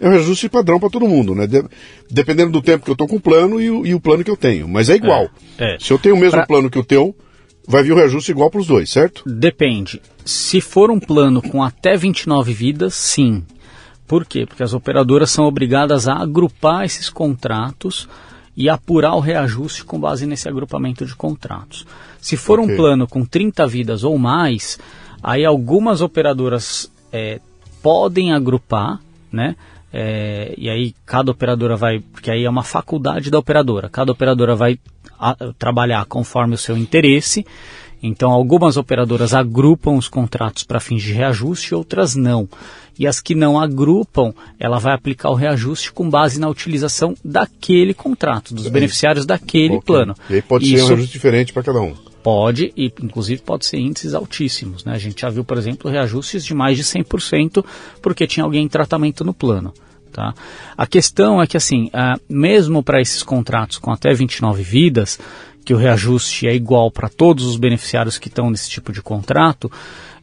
[0.00, 1.46] é um reajuste padrão para todo mundo, né?
[1.46, 1.62] De,
[2.10, 4.30] dependendo do tempo que eu estou com o plano e o, e o, plano que
[4.30, 5.28] eu tenho, mas é igual.
[5.58, 5.74] É.
[5.74, 5.78] é.
[5.78, 6.46] Se eu tenho o mesmo pra...
[6.46, 7.14] plano que o teu,
[7.66, 9.22] vai vir o reajuste igual para os dois, certo?
[9.26, 10.00] Depende.
[10.24, 13.44] Se for um plano com até 29 vidas, sim.
[14.12, 14.44] Por quê?
[14.44, 18.06] Porque as operadoras são obrigadas a agrupar esses contratos
[18.54, 21.86] e apurar o reajuste com base nesse agrupamento de contratos.
[22.20, 22.74] Se for okay.
[22.74, 24.78] um plano com 30 vidas ou mais,
[25.22, 27.40] aí algumas operadoras é,
[27.82, 29.00] podem agrupar,
[29.32, 29.56] né?
[29.90, 34.54] É, e aí cada operadora vai, porque aí é uma faculdade da operadora, cada operadora
[34.54, 34.78] vai
[35.18, 37.46] a, trabalhar conforme o seu interesse
[38.02, 42.48] então, algumas operadoras agrupam os contratos para fins de reajuste, outras não.
[42.98, 47.94] E as que não agrupam, ela vai aplicar o reajuste com base na utilização daquele
[47.94, 48.70] contrato, dos é.
[48.70, 49.82] beneficiários daquele okay.
[49.82, 50.14] plano.
[50.28, 51.94] E aí pode Isso ser um reajuste diferente para cada um.
[52.22, 54.84] Pode, e inclusive pode ser índices altíssimos.
[54.84, 54.92] Né?
[54.94, 57.64] A gente já viu, por exemplo, reajustes de mais de 100%
[58.00, 59.72] porque tinha alguém em tratamento no plano.
[60.12, 60.34] Tá?
[60.76, 65.18] A questão é que, assim, uh, mesmo para esses contratos com até 29 vidas,
[65.64, 69.70] que o reajuste é igual para todos os beneficiários que estão nesse tipo de contrato,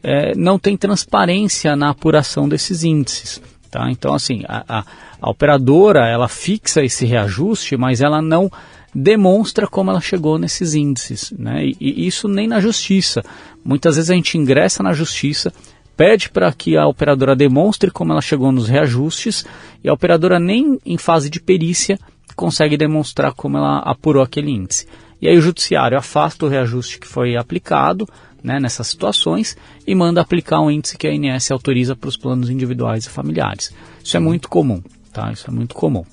[0.02, 3.40] é, não tem transparência na apuração desses índices.
[3.70, 3.90] Tá?
[3.90, 4.84] Então, assim, a, a,
[5.20, 8.50] a operadora ela fixa esse reajuste, mas ela não
[8.92, 11.32] demonstra como ela chegou nesses índices.
[11.38, 11.66] Né?
[11.66, 13.22] E, e, isso nem na justiça.
[13.64, 15.52] Muitas vezes a gente ingressa na justiça,
[15.96, 19.44] pede para que a operadora demonstre como ela chegou nos reajustes,
[19.84, 21.98] e a operadora nem em fase de perícia
[22.34, 24.86] consegue demonstrar como ela apurou aquele índice.
[25.20, 28.08] E aí o judiciário afasta o reajuste que foi aplicado
[28.42, 29.56] né, nessas situações
[29.86, 33.74] e manda aplicar um índice que a ANS autoriza para os planos individuais e familiares.
[34.02, 35.30] Isso é muito comum, tá?
[35.30, 36.04] Isso é muito comum.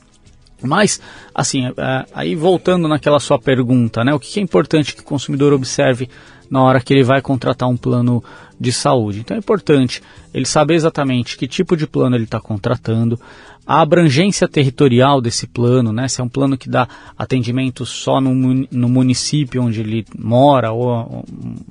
[0.62, 1.00] Mas,
[1.34, 5.06] assim, é, é, aí voltando naquela sua pergunta, né, o que é importante que o
[5.06, 6.10] consumidor observe
[6.50, 8.24] na hora que ele vai contratar um plano
[8.60, 9.20] de saúde?
[9.20, 10.02] Então é importante
[10.34, 13.20] ele saber exatamente que tipo de plano ele está contratando,
[13.68, 16.88] a abrangência territorial desse plano, né, se é um plano que dá
[17.18, 18.34] atendimento só no,
[18.72, 21.26] no município onde ele mora, ou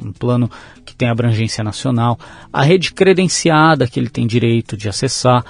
[0.05, 0.51] um plano
[0.85, 2.19] que tem abrangência nacional,
[2.53, 5.43] a rede credenciada que ele tem direito de acessar,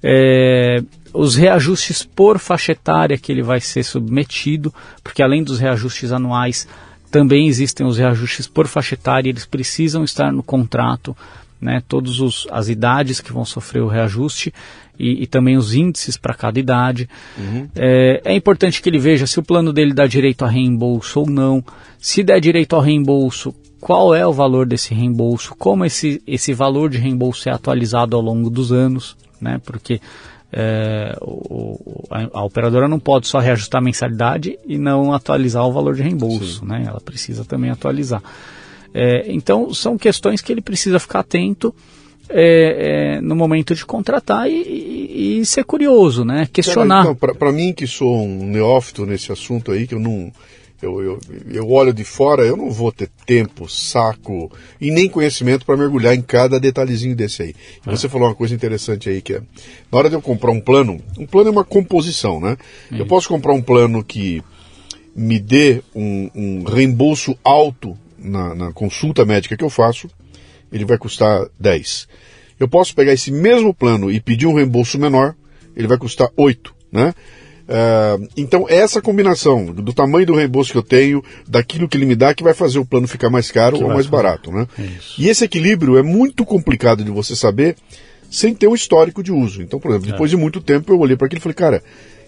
[0.00, 0.80] é,
[1.12, 4.72] os reajustes por faixa etária que ele vai ser submetido,
[5.02, 6.68] porque além dos reajustes anuais,
[7.10, 11.16] também existem os reajustes por faixa etária, eles precisam estar no contrato
[11.60, 14.52] né, todas as idades que vão sofrer o reajuste
[14.98, 17.08] e, e também os índices para cada idade.
[17.36, 17.68] Uhum.
[17.74, 21.30] É, é, importante que ele veja se o plano dele dá direito a reembolso ou
[21.30, 21.64] não.
[21.98, 26.90] Se der direito ao reembolso, qual é o valor desse reembolso, como esse, esse valor
[26.90, 29.60] de reembolso é atualizado ao longo dos anos, né?
[29.64, 30.00] Porque
[30.52, 31.78] é, o,
[32.10, 36.02] a, a, operadora não pode só reajustar a mensalidade e não atualizar o valor de
[36.02, 36.84] reembolso, né?
[36.86, 38.22] Ela precisa também atualizar.
[38.94, 41.74] É, então são questões que ele precisa ficar atento
[42.30, 46.48] é, é, no momento de contratar e, e, e, ser curioso, né?
[46.52, 47.02] Questionar.
[47.02, 50.30] Então, para mim que sou um neófito nesse assunto aí, que eu não
[50.80, 51.18] eu, eu,
[51.50, 56.14] eu olho de fora, eu não vou ter tempo, saco e nem conhecimento para mergulhar
[56.14, 57.54] em cada detalhezinho desse aí.
[57.84, 57.90] É.
[57.90, 59.42] Você falou uma coisa interessante aí que é,
[59.90, 62.56] na hora de eu comprar um plano, um plano é uma composição, né?
[62.92, 64.42] Eu posso comprar um plano que
[65.16, 70.08] me dê um, um reembolso alto na, na consulta médica que eu faço,
[70.72, 72.08] ele vai custar 10.
[72.58, 75.34] Eu posso pegar esse mesmo plano e pedir um reembolso menor,
[75.76, 77.14] ele vai custar 8, né?
[77.68, 82.16] Uh, então, essa combinação do tamanho do reembolso que eu tenho, daquilo que ele me
[82.16, 84.10] dá, que vai fazer o plano ficar mais caro que ou mais fazer.
[84.10, 84.50] barato.
[84.50, 84.66] Né?
[84.78, 85.20] Isso.
[85.20, 87.76] E esse equilíbrio é muito complicado de você saber
[88.30, 89.62] sem ter um histórico de uso.
[89.62, 90.12] Então, por exemplo, é.
[90.12, 91.82] depois de muito tempo eu olhei para aquilo e falei, cara,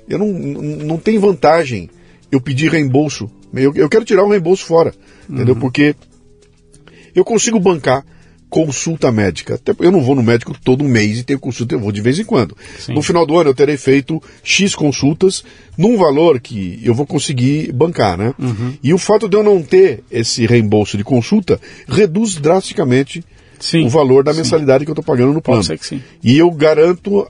[0.06, 1.88] eu não, não tem vantagem
[2.30, 3.30] eu pedir reembolso.
[3.52, 4.94] Eu, eu quero tirar o reembolso fora,
[5.28, 5.36] uhum.
[5.36, 5.56] entendeu?
[5.56, 5.94] Porque
[7.14, 8.04] eu consigo bancar
[8.50, 9.54] consulta médica.
[9.54, 12.18] Até eu não vou no médico todo mês e tenho consulta, eu vou de vez
[12.18, 12.56] em quando.
[12.78, 12.94] Sim.
[12.94, 15.44] No final do ano eu terei feito X consultas
[15.78, 18.34] num valor que eu vou conseguir bancar, né?
[18.38, 18.74] Uhum.
[18.82, 23.24] E o fato de eu não ter esse reembolso de consulta reduz drasticamente
[23.60, 23.86] sim.
[23.86, 24.84] o valor da mensalidade sim.
[24.86, 25.62] que eu estou pagando no plano.
[26.22, 27.26] E eu garanto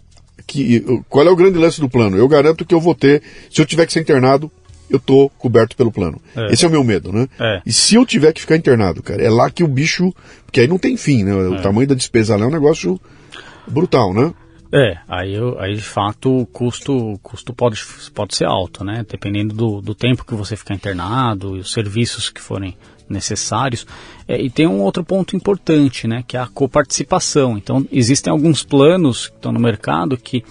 [0.46, 0.84] que.
[1.08, 2.16] Qual é o grande lance do plano?
[2.16, 3.22] Eu garanto que eu vou ter,
[3.52, 4.50] se eu tiver que ser internado,
[4.90, 6.20] eu tô coberto pelo plano.
[6.36, 6.52] É.
[6.52, 7.28] Esse é o meu medo, né?
[7.38, 7.62] É.
[7.64, 10.12] E se eu tiver que ficar internado, cara, é lá que o bicho.
[10.44, 11.34] Porque aí não tem fim, né?
[11.34, 11.60] O é.
[11.60, 13.00] tamanho da despesa lá é um negócio
[13.66, 14.34] brutal, né?
[14.72, 17.80] É, aí, aí de fato o custo, o custo pode,
[18.14, 19.04] pode ser alto, né?
[19.08, 22.76] Dependendo do, do tempo que você ficar internado e os serviços que forem
[23.08, 23.84] necessários.
[24.28, 26.24] É, e tem um outro ponto importante, né?
[26.26, 27.58] Que é a coparticipação.
[27.58, 30.44] Então, existem alguns planos que estão no mercado que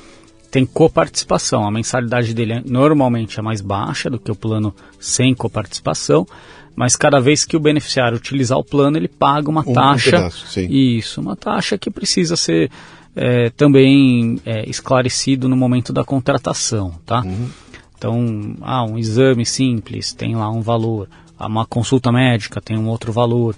[0.51, 1.65] tem coparticipação.
[1.65, 6.27] A mensalidade dele é, normalmente é mais baixa do que o plano sem coparticipação,
[6.75, 10.11] mas cada vez que o beneficiário utilizar o plano, ele paga uma um taxa.
[10.11, 12.71] Pedaço, isso, uma taxa que precisa ser
[13.15, 17.21] é, também é, esclarecido no momento da contratação, tá?
[17.21, 17.49] Uhum.
[17.97, 23.11] Então, ah, um exame simples tem lá um valor, uma consulta médica tem um outro
[23.11, 23.55] valor.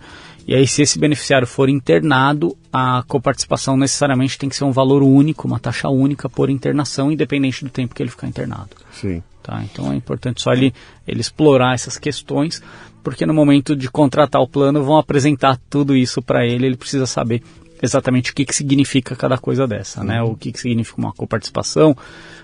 [0.47, 5.03] E aí, se esse beneficiário for internado, a coparticipação necessariamente tem que ser um valor
[5.03, 8.69] único, uma taxa única por internação, independente do tempo que ele ficar internado.
[8.91, 9.21] Sim.
[9.43, 9.63] Tá?
[9.63, 10.73] Então é importante só ele,
[11.07, 12.61] ele explorar essas questões,
[13.03, 17.05] porque no momento de contratar o plano vão apresentar tudo isso para ele, ele precisa
[17.05, 17.41] saber
[17.81, 20.21] exatamente o que, que significa cada coisa dessa, né?
[20.21, 20.27] uhum.
[20.27, 20.31] né?
[20.31, 21.95] O que, que significa uma coparticipação,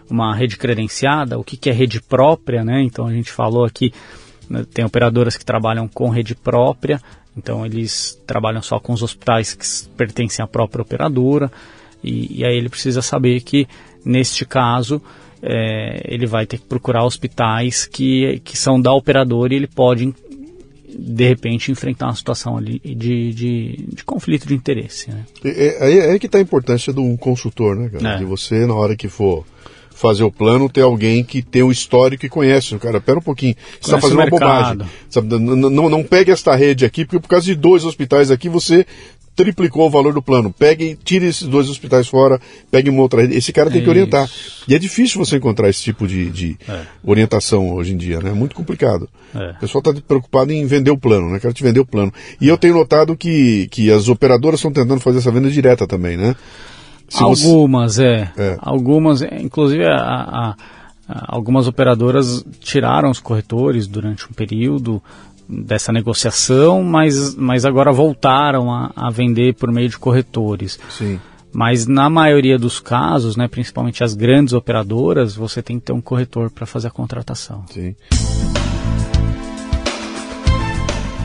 [0.09, 2.81] uma rede credenciada, o que, que é rede própria, né?
[2.81, 3.93] Então a gente falou aqui,
[4.49, 6.99] né, tem operadoras que trabalham com rede própria,
[7.37, 9.65] então eles trabalham só com os hospitais que
[9.95, 11.51] pertencem à própria operadora
[12.03, 13.67] e, e aí ele precisa saber que
[14.03, 15.01] neste caso
[15.41, 20.13] é, ele vai ter que procurar hospitais que, que são da operadora e ele pode
[20.87, 25.11] de repente enfrentar uma situação ali de, de, de conflito de interesse.
[25.11, 25.25] Né?
[25.43, 28.15] É, é, é que está a importância do consultor, né, cara?
[28.15, 28.17] É.
[28.17, 29.45] De você, na hora que for
[29.97, 32.75] fazer o plano, ter alguém que tem o histórico e conhece.
[32.75, 34.81] O cara, pera um pouquinho, você está fazendo uma bobagem.
[35.09, 38.47] Sabe, não, não, não pegue esta rede aqui, porque por causa de dois hospitais aqui
[38.47, 38.85] você
[39.35, 40.51] triplicou o valor do plano.
[40.51, 42.39] Pegue, tire esses dois hospitais fora,
[42.71, 43.35] pegue uma outra rede.
[43.35, 44.29] Esse cara tem que orientar.
[44.67, 46.81] E é difícil você encontrar esse tipo de, de é.
[47.03, 48.31] orientação hoje em dia, né?
[48.31, 49.07] É muito complicado.
[49.33, 49.51] É.
[49.51, 51.39] O pessoal está preocupado em vender o plano, né?
[51.39, 52.11] Quero te vender o plano.
[52.41, 56.17] E eu tenho notado que, que as operadoras estão tentando fazer essa venda direta também,
[56.17, 56.35] né?
[57.07, 58.05] Se algumas, você...
[58.05, 58.31] é.
[58.37, 58.57] é.
[58.59, 60.55] Algumas, inclusive a, a,
[61.07, 65.01] a, algumas operadoras tiraram os corretores durante um período
[65.47, 70.77] dessa negociação, mas, mas agora voltaram a, a vender por meio de corretores.
[70.89, 71.19] Sim.
[71.53, 76.01] Mas na maioria dos casos, né, principalmente as grandes operadoras, você tem que ter um
[76.01, 77.63] corretor para fazer a contratação.
[77.71, 77.95] Sim.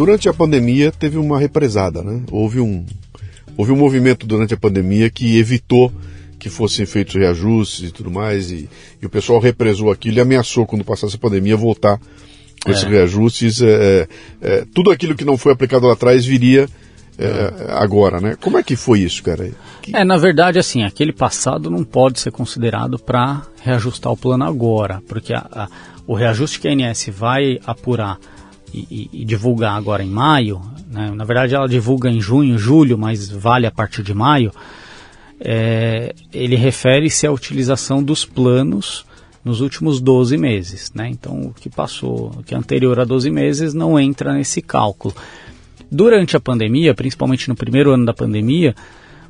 [0.00, 2.22] Durante a pandemia teve uma represada, né?
[2.30, 2.86] Houve um
[3.54, 5.92] houve um movimento durante a pandemia que evitou
[6.38, 8.66] que fossem feitos reajustes e tudo mais, e,
[9.02, 12.00] e o pessoal represou aquilo e ameaçou, quando passasse a pandemia, voltar
[12.64, 12.72] com é.
[12.72, 13.60] esses reajustes.
[13.60, 14.08] É, é,
[14.40, 16.66] é, tudo aquilo que não foi aplicado lá atrás viria
[17.18, 18.38] é, agora, né?
[18.40, 19.50] Como é que foi isso, cara?
[19.82, 19.94] Que...
[19.94, 25.02] É, na verdade, assim, aquele passado não pode ser considerado para reajustar o plano agora,
[25.06, 25.68] porque a, a,
[26.06, 28.18] o reajuste que a ANS vai apurar
[28.72, 30.60] e, e, divulgar agora em maio,
[30.90, 31.10] né?
[31.14, 34.52] na verdade ela divulga em junho, julho, mas vale a partir de maio,
[35.40, 39.04] é, ele refere-se à utilização dos planos
[39.44, 40.92] nos últimos 12 meses.
[40.94, 41.08] Né?
[41.08, 45.14] Então o que passou, o que é anterior a 12 meses não entra nesse cálculo.
[45.90, 48.74] Durante a pandemia, principalmente no primeiro ano da pandemia,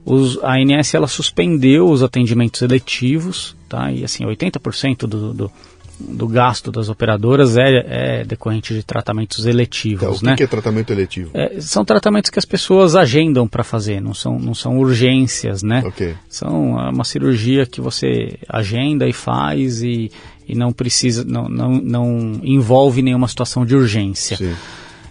[0.05, 3.93] os, a ANS ela suspendeu os atendimentos eletivos, tá?
[3.93, 5.53] E assim, 80% do, do,
[6.01, 10.03] do gasto das operadoras é, é decorrente de tratamentos eletivos.
[10.03, 10.47] Então, o que, né?
[10.47, 11.31] é tratamento eletivo?
[11.35, 15.83] É, são tratamentos que as pessoas agendam para fazer, não são, não são urgências, né?
[15.87, 16.15] Okay.
[16.29, 20.11] São é uma cirurgia que você agenda e faz e,
[20.49, 24.37] e não precisa, não, não, não envolve nenhuma situação de urgência.
[24.37, 24.55] Sim.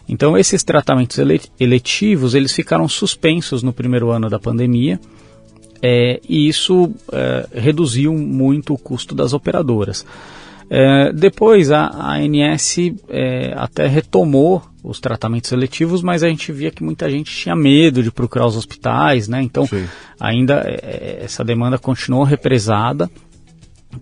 [0.07, 1.19] Então esses tratamentos
[1.59, 4.99] eletivos eles ficaram suspensos no primeiro ano da pandemia.
[5.81, 10.05] É, e isso é, reduziu muito o custo das operadoras.
[10.70, 12.78] É, depois a, a ANS
[13.09, 18.03] é, até retomou os tratamentos seletivos, mas a gente via que muita gente tinha medo
[18.03, 19.41] de procurar os hospitais, né?
[19.41, 19.86] Então Sim.
[20.20, 23.09] ainda é, é, essa demanda continuou represada,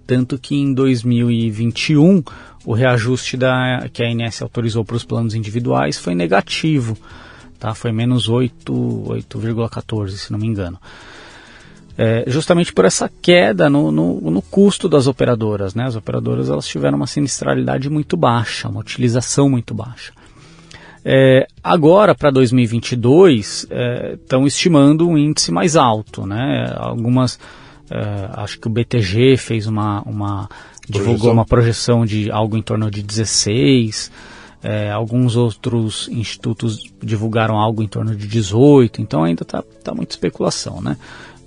[0.05, 2.22] tanto que em 2021
[2.65, 6.97] o reajuste da, que a ANS autorizou para os planos individuais foi negativo,
[7.57, 7.74] tá?
[7.74, 10.78] Foi menos 8,14, se não me engano
[11.98, 15.74] é, justamente por essa queda no, no, no, custo das operadoras.
[15.74, 15.86] Né?
[15.86, 20.14] As operadoras elas tiveram uma sinistralidade muito baixa, uma utilização muito baixa.
[21.04, 23.68] É, agora, para 2022,
[24.14, 26.26] estão é, estimando um índice mais alto.
[26.26, 26.72] Né?
[26.76, 27.39] Algumas,
[27.89, 30.48] é, acho que o BTG fez uma, uma
[30.88, 34.12] divulgou uma projeção de algo em torno de 16,
[34.64, 40.14] é, alguns outros institutos divulgaram algo em torno de 18, então ainda está tá muita
[40.14, 40.98] especulação, né?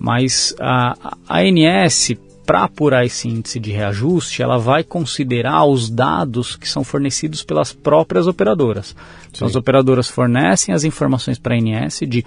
[0.00, 0.96] Mas a,
[1.28, 7.42] ANS, para apurar esse índice de reajuste, ela vai considerar os dados que são fornecidos
[7.42, 8.96] pelas próprias operadoras.
[9.30, 12.24] Então, as operadoras fornecem as informações para a ANS de,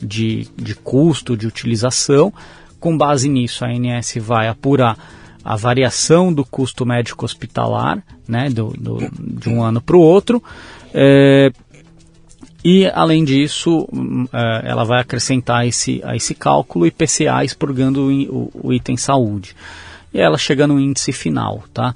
[0.00, 2.32] de, de custo, de utilização.
[2.80, 4.96] Com base nisso, a ANS vai apurar
[5.44, 10.42] a variação do custo médico hospitalar, né, do, do de um ano para o outro.
[10.94, 11.52] É,
[12.64, 18.72] e, além disso, hum, é, ela vai acrescentar esse, a esse cálculo IPCA expurgando o,
[18.72, 19.56] item saúde.
[20.12, 21.94] E ela chega no índice final, tá?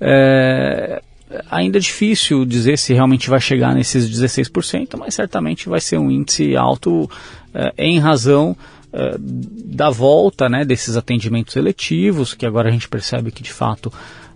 [0.00, 1.02] É,
[1.50, 6.10] ainda é difícil dizer se realmente vai chegar nesses 16%, mas certamente vai ser um
[6.10, 7.10] índice alto
[7.52, 8.56] é, em razão
[8.92, 13.92] é, da volta né, desses atendimentos eletivos, que agora a gente percebe que de fato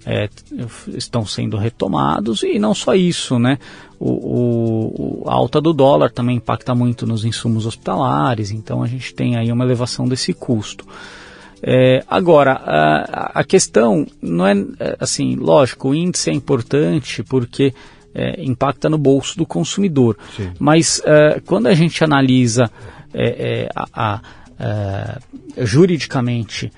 [0.07, 0.29] é,
[0.89, 3.59] estão sendo retomados e não só isso, né?
[3.99, 9.15] O, o, a alta do dólar também impacta muito nos insumos hospitalares, então a gente
[9.15, 10.87] tem aí uma elevação desse custo.
[11.63, 17.75] É, agora, a, a, questão não é, é assim, lógico, o índice é importante porque
[18.15, 20.51] é, impacta no bolso do consumidor, Sim.
[20.59, 22.71] mas é, quando a gente analisa
[23.13, 25.21] é, a, a,
[25.59, 26.73] juridicamente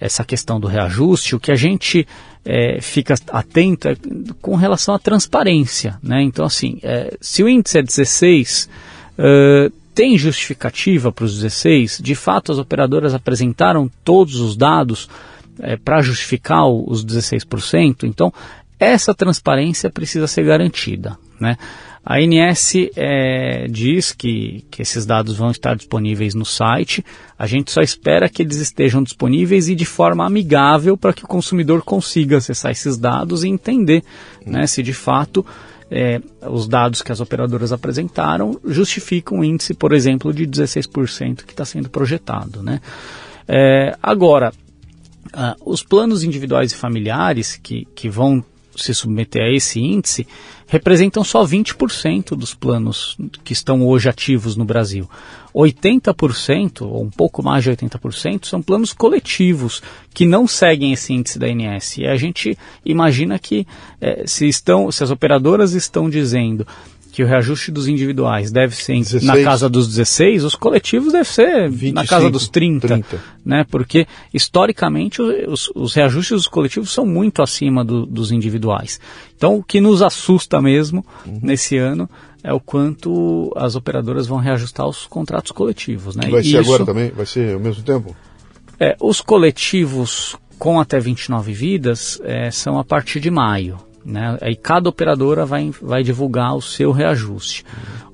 [0.00, 2.06] essa questão do reajuste, o que a gente
[2.44, 3.96] é, fica atento é
[4.40, 5.98] com relação à transparência.
[6.02, 6.22] Né?
[6.22, 8.68] Então, assim, é, se o índice é 16,
[9.18, 12.00] uh, tem justificativa para os 16?
[12.02, 15.08] De fato, as operadoras apresentaram todos os dados
[15.58, 18.04] é, para justificar os 16%?
[18.04, 18.32] Então,
[18.78, 21.18] essa transparência precisa ser garantida.
[21.38, 21.56] Né?
[22.04, 27.04] A ANS é, diz que, que esses dados vão estar disponíveis no site.
[27.38, 31.28] A gente só espera que eles estejam disponíveis e de forma amigável para que o
[31.28, 34.02] consumidor consiga acessar esses dados e entender
[34.46, 35.44] né, se de fato
[35.90, 41.52] é, os dados que as operadoras apresentaram justificam o índice, por exemplo, de 16% que
[41.52, 42.62] está sendo projetado.
[42.62, 42.80] Né?
[43.46, 44.52] É, agora,
[45.34, 48.44] uh, os planos individuais e familiares que, que vão
[48.82, 50.26] se submeter a esse índice
[50.66, 55.08] representam só 20% dos planos que estão hoje ativos no Brasil.
[55.52, 59.82] 80%, ou um pouco mais de 80%, são planos coletivos
[60.14, 61.98] que não seguem esse índice da ANS.
[61.98, 63.66] E a gente imagina que
[64.00, 66.64] eh, se, estão, se as operadoras estão dizendo
[67.10, 69.22] que o reajuste dos individuais deve ser 16.
[69.24, 73.20] na casa dos 16, os coletivos deve ser 25, na casa dos 30, 30.
[73.44, 73.64] Né?
[73.68, 79.00] Porque, historicamente, os, os, reajustes dos coletivos são muito acima do, dos individuais.
[79.36, 81.40] Então, o que nos assusta mesmo uhum.
[81.42, 82.08] nesse ano
[82.42, 86.16] é o quanto as operadoras vão reajustar os contratos coletivos.
[86.16, 86.28] Né?
[86.28, 87.10] Vai ser Isso, agora também?
[87.10, 88.16] Vai ser ao mesmo tempo?
[88.78, 93.78] É, os coletivos com até 29 vidas é, são a partir de maio.
[94.04, 94.38] Né?
[94.40, 97.64] Aí cada operadora vai, vai divulgar o seu reajuste.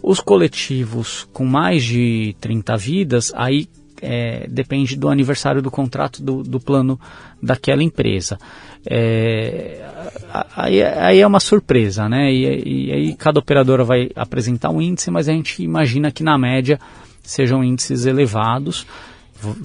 [0.02, 3.68] Os coletivos com mais de 30 vidas, aí
[4.00, 6.98] é, depende do aniversário do contrato do, do plano
[7.42, 8.38] daquela empresa.
[8.84, 9.84] É,
[10.54, 12.32] aí, aí, é uma surpresa, né?
[12.32, 16.38] E, e, aí cada operadora vai apresentar um índice, mas a gente imagina que na
[16.38, 16.78] média
[17.22, 18.86] sejam índices elevados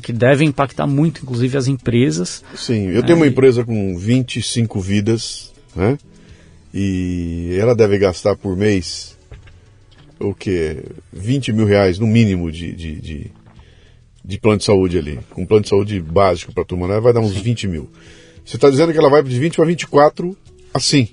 [0.02, 2.44] que devem impactar muito, inclusive, as empresas.
[2.56, 5.98] Sim, eu tenho uma empresa com 25 vidas, né?
[6.74, 9.18] E ela deve gastar por mês
[10.20, 10.84] o que?
[11.12, 13.32] 20 mil reais no mínimo de, de, de,
[14.24, 15.20] de plano de saúde ali.
[15.32, 17.00] Com plano de saúde básico para a turma, né?
[17.00, 17.42] vai dar uns Sim.
[17.42, 17.90] 20 mil.
[18.46, 20.38] Você está dizendo que ela vai de 20 para 24
[20.74, 21.10] assim.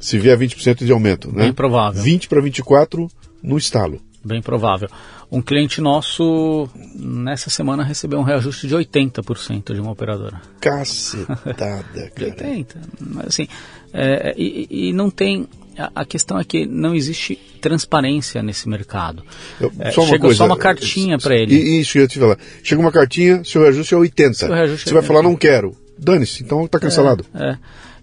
[0.00, 1.44] Se vier 20% de aumento, né?
[1.44, 2.02] Bem provável.
[2.02, 3.08] 20 para 24
[3.42, 4.00] no estalo.
[4.24, 4.88] Bem provável.
[5.30, 10.40] Um cliente nosso, nessa semana, recebeu um reajuste de 80% de uma operadora.
[10.60, 12.30] Cacetada, cara.
[12.30, 12.76] de 80%.
[13.00, 13.48] Mas assim,
[13.92, 15.46] é, e, e, não tem.
[15.94, 19.22] A, questão é que não existe transparência nesse mercado.
[19.60, 21.54] Eu, é, só chega coisa, só uma cartinha para ele.
[21.54, 22.36] Isso, eu ia te falar.
[22.64, 24.46] Chega uma cartinha, seu reajuste é 80.
[24.48, 25.06] Reajuste Você é vai 80.
[25.06, 25.76] falar, não quero.
[25.96, 27.24] Dane-se, então está cancelado.
[27.32, 27.58] É, é.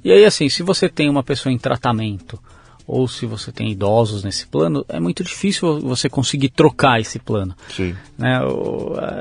[0.06, 2.40] E aí, assim, se você tem uma pessoa em tratamento
[2.88, 7.56] ou se você tem idosos nesse plano, é muito difícil você conseguir trocar esse plano.
[7.70, 7.96] Sim.
[8.18, 8.40] Né?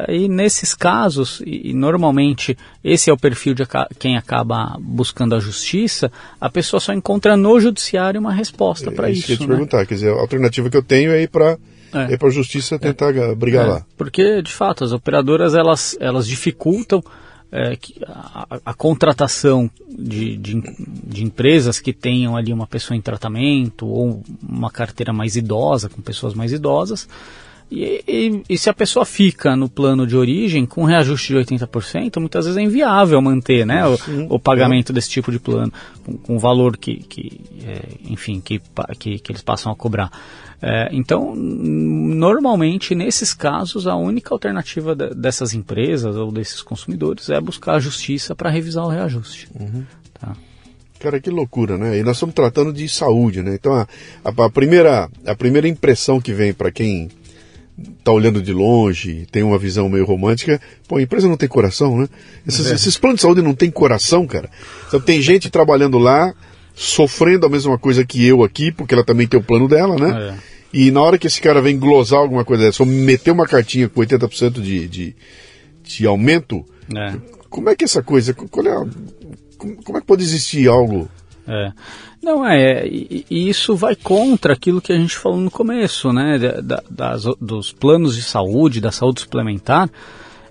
[0.09, 3.65] E nesses casos, e normalmente esse é o perfil de
[3.99, 9.19] quem acaba buscando a justiça, a pessoa só encontra no judiciário uma resposta para isso.
[9.19, 9.49] É isso que eu te né?
[9.49, 11.57] perguntar, quer dizer, a alternativa que eu tenho é ir para
[11.95, 12.17] é.
[12.17, 13.35] para a justiça tentar é.
[13.35, 13.69] brigar é.
[13.69, 13.87] lá.
[13.97, 17.03] Porque, de fato, as operadoras elas, elas dificultam
[17.53, 20.61] é, a, a, contratação de, de,
[21.07, 26.03] de, empresas que tenham ali uma pessoa em tratamento ou uma carteira mais idosa, com
[26.03, 27.09] pessoas mais idosas.
[27.71, 32.21] E, e, e se a pessoa fica no plano de origem com reajuste de 80%,
[32.21, 35.73] muitas vezes é inviável manter né, o, o pagamento desse tipo de plano,
[36.05, 38.61] com, com o valor que, que é, enfim, que,
[38.99, 40.11] que, que eles passam a cobrar.
[40.63, 47.41] É, então, normalmente, nesses casos, a única alternativa de, dessas empresas ou desses consumidores é
[47.41, 49.49] buscar a justiça para revisar o reajuste.
[49.59, 49.85] Uhum.
[50.19, 50.35] Tá?
[50.99, 51.99] Cara, que loucura, né?
[51.99, 53.55] E nós estamos tratando de saúde, né?
[53.55, 53.87] Então, a,
[54.25, 57.11] a, a primeira, a primeira impressão que vem para quem
[57.99, 61.99] está olhando de longe, tem uma visão meio romântica, pô, a empresa não tem coração,
[61.99, 62.09] né?
[62.47, 62.75] Esses, é.
[62.75, 64.49] esses planos de saúde não tem coração, cara.
[64.87, 66.33] Então, tem gente trabalhando lá,
[66.75, 70.31] sofrendo a mesma coisa que eu aqui, porque ela também tem o plano dela, né?
[70.33, 70.55] É.
[70.72, 73.89] E na hora que esse cara vem glosar alguma coisa dessa, ou meter uma cartinha
[73.89, 75.16] com 80% de, de,
[75.85, 76.64] de aumento,
[76.95, 77.14] é.
[77.49, 78.85] como é que essa coisa, qual é a,
[79.57, 81.09] como é que pode existir algo...
[81.47, 81.72] É.
[82.20, 86.39] Não, é, e, e, isso vai contra aquilo que a gente falou no começo, né,
[86.39, 89.91] da, das, dos planos de saúde, da saúde suplementar,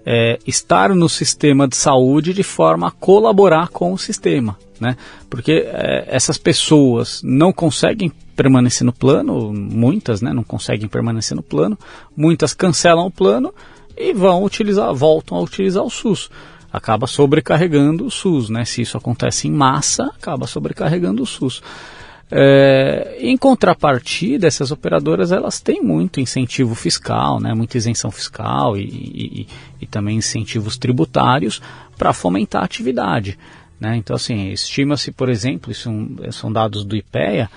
[0.05, 4.95] é, estar no sistema de saúde de forma a colaborar com o sistema, né,
[5.29, 11.41] porque é, essas pessoas não conseguem permanecer no plano, muitas né, não conseguem permanecer no
[11.41, 11.77] plano,
[12.15, 13.53] muitas cancelam o plano
[13.97, 16.29] e vão utilizar, voltam a utilizar o SUS.
[16.71, 18.65] Acaba sobrecarregando o SUS, né?
[18.65, 21.61] Se isso acontece em massa, acaba sobrecarregando o SUS.
[22.31, 28.81] É, em contrapartida, essas operadoras elas têm muito incentivo fiscal, né, muita isenção fiscal e,
[28.81, 29.47] e,
[29.79, 31.61] e também incentivos tributários
[31.95, 33.37] para fomentar a atividade.
[33.83, 33.97] Né?
[33.97, 35.91] Então, assim, estima-se, por exemplo, isso
[36.31, 37.49] são dados do IPEA,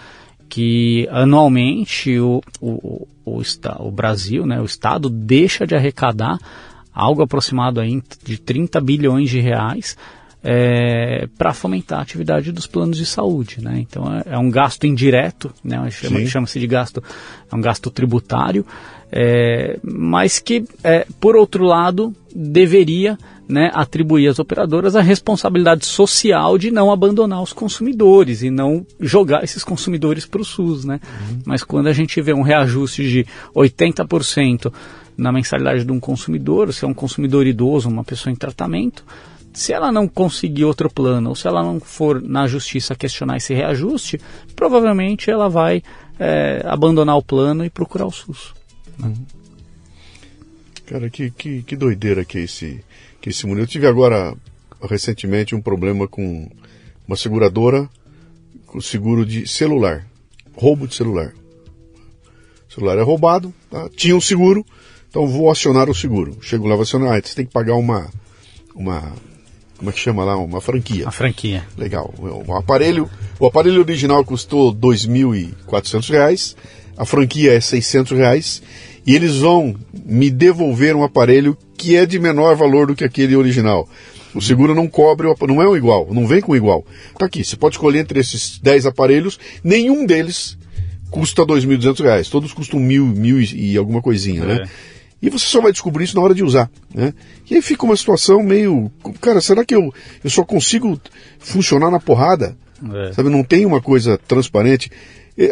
[0.48, 3.42] que anualmente o, o, o,
[3.78, 6.36] o, Brasil, né, o Estado, deixa de arrecadar
[6.92, 9.96] algo aproximado aí de 30 bilhões de reais
[10.42, 13.62] é, para fomentar a atividade dos planos de saúde.
[13.62, 13.78] Né?
[13.78, 15.76] Então é, é um gasto indireto, né?
[15.92, 17.04] chama-se chama de gasto,
[17.52, 18.66] é um gasto tributário,
[19.12, 23.16] é, mas que, é, por outro lado, deveria
[23.48, 29.44] né, atribuir às operadoras a responsabilidade social de não abandonar os consumidores e não jogar
[29.44, 30.84] esses consumidores para o SUS.
[30.84, 31.00] Né?
[31.04, 31.38] Uhum.
[31.46, 34.72] Mas quando a gente vê um reajuste de 80%
[35.16, 39.04] na mensalidade de um consumidor, se é um consumidor idoso, uma pessoa em tratamento,
[39.52, 43.54] se ela não conseguir outro plano, ou se ela não for na justiça questionar esse
[43.54, 44.20] reajuste,
[44.54, 45.82] provavelmente ela vai
[46.18, 48.52] é, abandonar o plano e procurar o SUS.
[49.02, 49.14] Uhum.
[50.86, 52.84] Cara, que, que, que doideira que é esse,
[53.26, 53.60] que esse mundo.
[53.60, 54.36] Eu tive agora,
[54.88, 56.48] recentemente, um problema com
[57.08, 57.88] uma seguradora
[58.66, 60.06] com seguro de celular.
[60.54, 61.32] Roubo de celular.
[62.68, 63.88] O celular é roubado, tá?
[63.96, 64.64] tinha um seguro,
[65.08, 66.38] então vou acionar o seguro.
[66.40, 68.08] Chego lá, vou acionar, ah, você tem que pagar uma,
[68.74, 69.12] uma,
[69.76, 71.08] como é que chama lá, uma franquia.
[71.08, 71.66] A franquia.
[71.76, 72.14] Legal.
[72.18, 73.10] O aparelho,
[73.40, 76.54] o aparelho original custou R$ 2.400,
[76.96, 78.62] a franquia é 600 reais
[79.06, 83.36] e eles vão me devolver um aparelho que é de menor valor do que aquele
[83.36, 83.88] original.
[84.34, 86.84] O seguro não cobre, não é o igual, não vem com o igual.
[87.18, 90.58] Tá aqui, você pode escolher entre esses 10 aparelhos, nenhum deles
[91.10, 94.54] custa R$ 2.200, todos custam mil, mil e alguma coisinha, né?
[94.54, 94.58] é.
[94.60, 94.68] né?
[95.22, 97.14] E você só vai descobrir isso na hora de usar, né?
[97.50, 98.90] E aí fica uma situação meio,
[99.20, 99.92] cara, será que eu,
[100.22, 101.00] eu só consigo
[101.38, 102.54] funcionar na porrada?
[102.92, 103.12] É.
[103.14, 104.90] Sabe, não tem uma coisa transparente.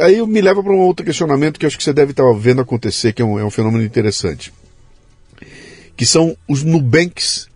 [0.01, 3.13] Aí me leva para um outro questionamento que acho que você deve estar vendo acontecer,
[3.13, 4.53] que é um, é um fenômeno interessante.
[5.97, 7.49] Que são os Nubanks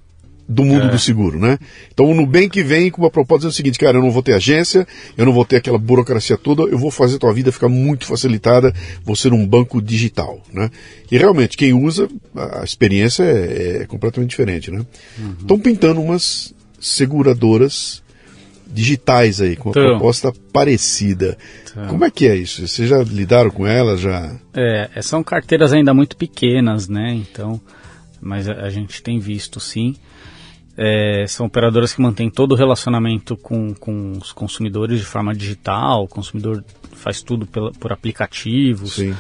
[0.49, 0.91] do mundo é.
[0.91, 1.59] do seguro, né?
[1.93, 4.33] Então o Nubank vem com uma proposta dizendo o seguinte, cara, eu não vou ter
[4.33, 7.69] agência, eu não vou ter aquela burocracia toda, eu vou fazer a tua vida ficar
[7.69, 8.75] muito facilitada,
[9.05, 10.71] vou ser um banco digital, né?
[11.11, 14.87] E realmente, quem usa, a experiência é, é completamente diferente, né?
[15.39, 15.63] Estão uhum.
[15.63, 18.03] pintando umas seguradoras
[18.71, 21.37] digitais aí, com uma então, proposta parecida.
[21.63, 22.67] Então, Como é que é isso?
[22.67, 24.01] Vocês já lidaram com elas?
[24.01, 24.37] Já...
[24.55, 27.15] É, são carteiras ainda muito pequenas, né?
[27.15, 27.61] Então,
[28.21, 29.97] mas a, a gente tem visto sim.
[30.77, 36.05] É, são operadoras que mantêm todo o relacionamento com, com os consumidores de forma digital,
[36.05, 38.95] o consumidor faz tudo pela, por aplicativos.
[38.95, 39.15] Sim.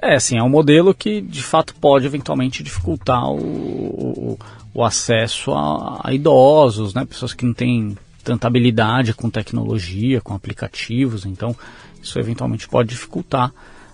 [0.00, 4.38] É, assim, é um modelo que de fato pode eventualmente dificultar o, o,
[4.72, 7.04] o acesso a, a, idosos, né?
[7.04, 11.54] Pessoas que não têm tanta habilidade com tecnologia, com aplicativos, então
[12.02, 13.52] isso eventualmente pode dificultar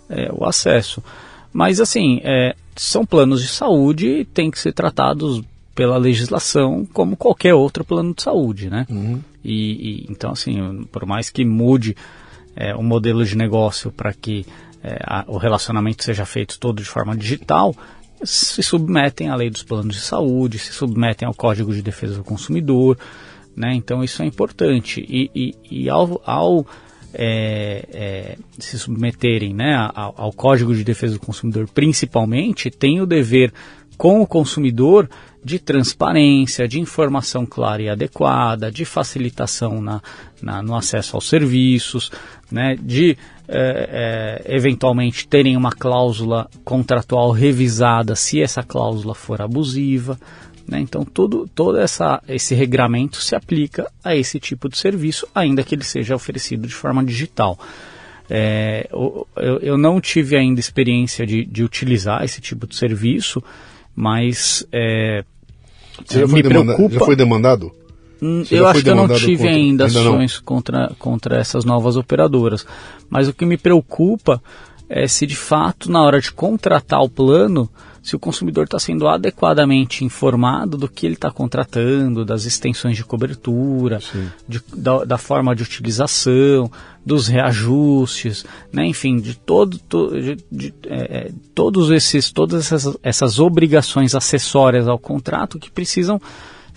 [0.08, 1.02] é, o acesso.
[1.52, 5.42] Mas assim, é, são planos de saúde e têm que ser tratados
[5.74, 8.86] pela legislação como qualquer outro plano de saúde, né?
[8.88, 9.20] Uhum.
[9.44, 11.96] E, e, então assim, por mais que mude
[12.54, 14.46] é, o modelo de negócio para que
[14.82, 17.74] é, a, o relacionamento seja feito todo de forma digital,
[18.22, 22.24] se submetem à lei dos planos de saúde, se submetem ao Código de Defesa do
[22.24, 22.98] Consumidor,
[23.56, 23.74] né?
[23.74, 26.66] Então isso é importante e, e, e ao, ao
[27.12, 33.06] é, é, se submeterem né, ao, ao, Código de Defesa do Consumidor, principalmente, tem o
[33.06, 33.52] dever
[33.96, 35.10] com o consumidor
[35.42, 40.00] de transparência, de informação clara e adequada, de facilitação na,
[40.40, 42.10] na no acesso aos serviços,
[42.50, 43.16] né, de
[43.48, 50.18] é, é, eventualmente terem uma cláusula contratual revisada se essa cláusula for abusiva.
[50.70, 50.78] Né?
[50.80, 55.74] Então, todo, todo essa, esse regramento se aplica a esse tipo de serviço, ainda que
[55.74, 57.58] ele seja oferecido de forma digital.
[58.30, 59.26] É, eu,
[59.60, 63.42] eu, não tive ainda experiência de, de utilizar esse tipo de serviço,
[63.96, 65.24] mas é,
[66.06, 66.98] Você já foi, demanda, preocupa...
[67.00, 67.72] já foi demandado?
[68.22, 69.50] Hum, eu acho que eu não tive contra...
[69.50, 72.64] ainda ações contra, contra essas novas operadoras.
[73.08, 74.40] Mas o que me preocupa
[74.88, 77.68] é se de fato, na hora de contratar o plano,
[78.02, 83.04] se o consumidor está sendo adequadamente informado do que ele está contratando, das extensões de
[83.04, 83.98] cobertura,
[84.48, 86.70] de, da, da, forma de utilização,
[87.04, 88.86] dos reajustes, né?
[88.86, 94.88] enfim, de, todo, to, de, de é, é todos esses, todas essas, essas obrigações acessórias
[94.88, 96.20] ao contrato que precisam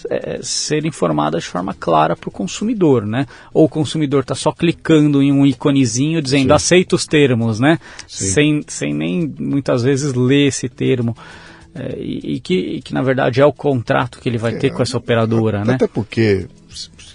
[0.10, 3.26] é, ser informada de forma clara para o consumidor, né?
[3.54, 6.54] Ou o consumidor está só clicando em um íconezinho dizendo Sim.
[6.54, 7.80] aceita os termos, né?
[8.08, 11.16] Sem, sem nem muitas vezes ler esse termo.
[11.76, 14.58] É, e, e, que, e, que, na verdade é o contrato que ele vai é,
[14.58, 15.76] ter com essa operadora, até né?
[15.76, 16.48] Até porque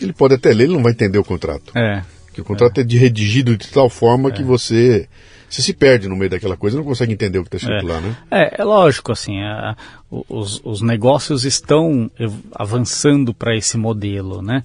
[0.00, 1.76] ele pode até ler, ele não vai entender o contrato.
[1.76, 2.02] É.
[2.26, 4.44] Porque o contrato é, é de redigido de tal forma que é.
[4.44, 5.08] você
[5.48, 7.94] você se perde no meio daquela coisa, não consegue entender o que está escrito é,
[7.94, 8.16] lá, né?
[8.30, 9.74] É, é lógico, assim, é,
[10.10, 12.10] os, os negócios estão
[12.54, 14.62] avançando para esse modelo, né?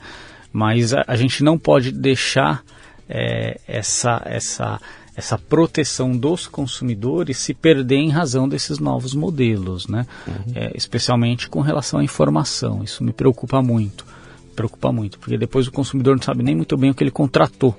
[0.51, 2.63] Mas a, a, gente não pode deixar
[3.09, 4.79] é, essa, essa,
[5.15, 10.05] essa proteção dos consumidores se perder em razão desses novos modelos, né?
[10.27, 10.53] Uhum.
[10.53, 12.83] É, especialmente com relação à informação.
[12.83, 14.05] Isso me preocupa muito,
[14.53, 17.73] preocupa muito, porque depois o consumidor não sabe nem muito bem o que ele contratou.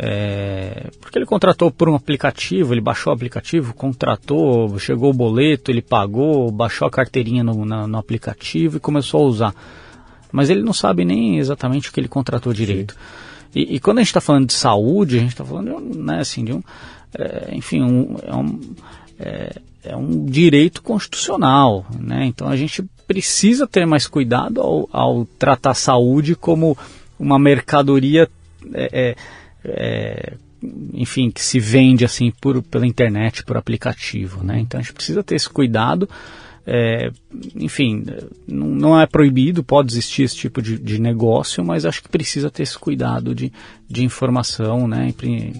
[0.00, 5.72] É, porque ele contratou por um aplicativo, ele baixou o aplicativo, contratou, chegou o boleto,
[5.72, 9.54] ele pagou, baixou a carteirinha no, na, no aplicativo e começou a usar.
[10.30, 12.94] Mas ele não sabe nem exatamente o que ele contratou direito.
[13.52, 16.44] E, e, quando a gente está falando de saúde, a gente está falando né, assim,
[16.44, 16.62] de um.
[17.18, 18.60] É, enfim, um, é, um,
[19.18, 21.84] é, é um direito constitucional.
[21.98, 22.26] Né?
[22.26, 26.76] Então a gente precisa ter mais cuidado ao, ao tratar a saúde como
[27.18, 28.28] uma mercadoria,
[29.68, 30.34] é,
[30.92, 34.58] enfim, que se vende assim por, pela internet, por aplicativo, né?
[34.60, 36.08] Então a gente precisa ter esse cuidado.
[36.70, 37.10] É,
[37.56, 38.04] enfim,
[38.46, 42.62] não é proibido, pode existir esse tipo de, de, negócio, mas acho que precisa ter
[42.62, 43.50] esse cuidado de,
[43.88, 45.10] de informação, né,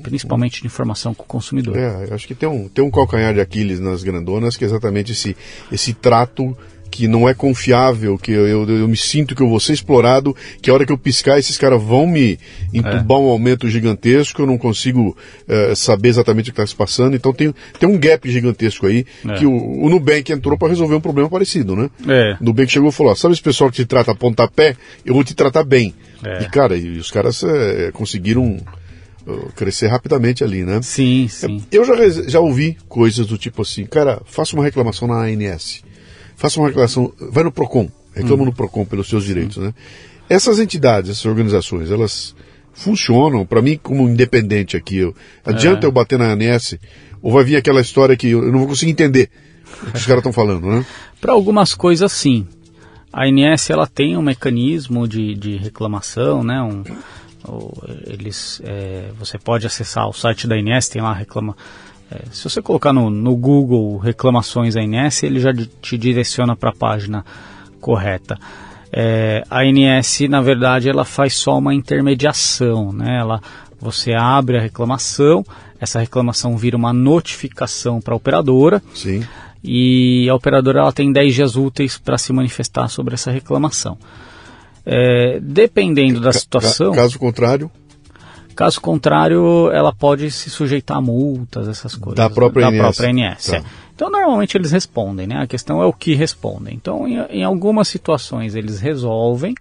[0.03, 1.79] principalmente de informação com o consumidor.
[1.79, 5.13] É, acho que tem um, tem um calcanhar de Aquiles nas grandonas, que é exatamente
[5.13, 5.35] esse,
[5.73, 6.55] esse trato
[6.91, 10.35] que não é confiável, que eu, eu, eu, me sinto que eu vou ser explorado,
[10.61, 12.39] que a hora que eu piscar esses caras vão me
[12.73, 13.21] entubar é.
[13.21, 15.17] um aumento gigantesco, eu não consigo
[15.49, 19.07] uh, saber exatamente o que está se passando, então tem, tem um gap gigantesco aí,
[19.29, 19.35] é.
[19.35, 21.91] que o, o Nubank entrou para resolver um problema parecido, né?
[22.07, 22.37] É.
[22.41, 24.77] O Nubank chegou e falou, sabe esse pessoal que te trata a pontapé?
[25.05, 25.95] Eu vou te tratar bem.
[26.25, 26.43] É.
[26.43, 28.59] E cara, e os caras é, conseguiram
[29.55, 30.81] crescer rapidamente ali, né?
[30.83, 31.63] Sim, sim.
[31.71, 31.95] Eu já,
[32.27, 35.83] já ouvi coisas do tipo assim, cara, faça uma reclamação na ANS
[36.39, 38.47] faça uma reclamação, vai no PROCON, reclama hum.
[38.47, 39.75] no PROCON pelos seus direitos, né?
[40.29, 42.35] Essas entidades, essas organizações, elas
[42.73, 44.99] funcionam, para mim, como independente aqui.
[44.99, 45.15] Eu,
[45.45, 45.89] adianta é.
[45.89, 46.77] eu bater na ANS,
[47.21, 49.31] ou vai vir aquela história que eu não vou conseguir entender
[49.83, 50.87] o que os caras estão falando, né?
[51.21, 52.47] Para algumas coisas, sim.
[53.13, 56.63] A ANS ela tem um mecanismo de, de reclamação, né?
[56.63, 56.85] Um,
[58.07, 61.57] eles, é, você pode acessar o site da ANS, tem lá reclama,
[62.11, 66.75] é, se você colocar no, no Google reclamações ANS, ele já te direciona para a
[66.75, 67.25] página
[67.81, 68.39] correta.
[68.91, 73.19] É, a ANS, na verdade, ela faz só uma intermediação, né?
[73.19, 73.43] Ela,
[73.79, 75.45] você abre a reclamação,
[75.79, 78.83] essa reclamação vira uma notificação para a operadora.
[78.95, 79.23] Sim.
[79.63, 83.99] E a operadora ela tem 10 dias úteis para se manifestar sobre essa reclamação.
[84.87, 86.93] É, dependendo da situação.
[86.93, 87.71] Caso contrário.
[88.59, 92.17] Caso contrário, ela pode se sujeitar a multas, essas coisas.
[92.17, 92.97] Da própria da ANS.
[92.97, 93.57] Própria ANS tá.
[93.59, 93.63] é.
[93.95, 95.37] Então, normalmente eles respondem, né?
[95.37, 96.75] A questão é o que respondem.
[96.75, 99.55] Então, em, em algumas situações eles resolvem,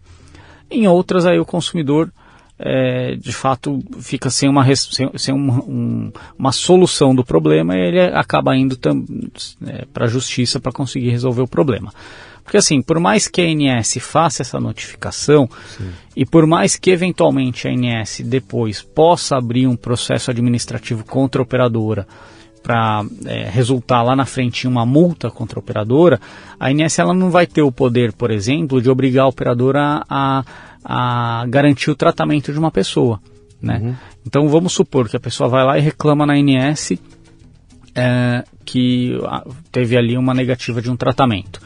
[0.72, 2.12] em outras aí o consumidor
[2.58, 7.80] é, de fato fica sem uma, sem, sem uma, um, uma solução do problema e
[7.80, 8.80] ele acaba indo
[9.68, 11.94] é, para a justiça para conseguir resolver o problema.
[12.48, 15.90] Porque assim, por mais que a ANS faça essa notificação Sim.
[16.16, 21.44] e por mais que eventualmente a ANS depois possa abrir um processo administrativo contra a
[21.44, 22.08] operadora
[22.64, 26.22] para é, resultar lá na frente em uma multa contra a operadora,
[26.58, 30.46] a ANS ela não vai ter o poder, por exemplo, de obrigar a operadora a,
[30.86, 33.20] a garantir o tratamento de uma pessoa.
[33.62, 33.78] Né?
[33.84, 33.96] Uhum.
[34.26, 36.94] Então vamos supor que a pessoa vai lá e reclama na ANS
[37.94, 39.18] é, que
[39.70, 41.60] teve ali uma negativa de um tratamento.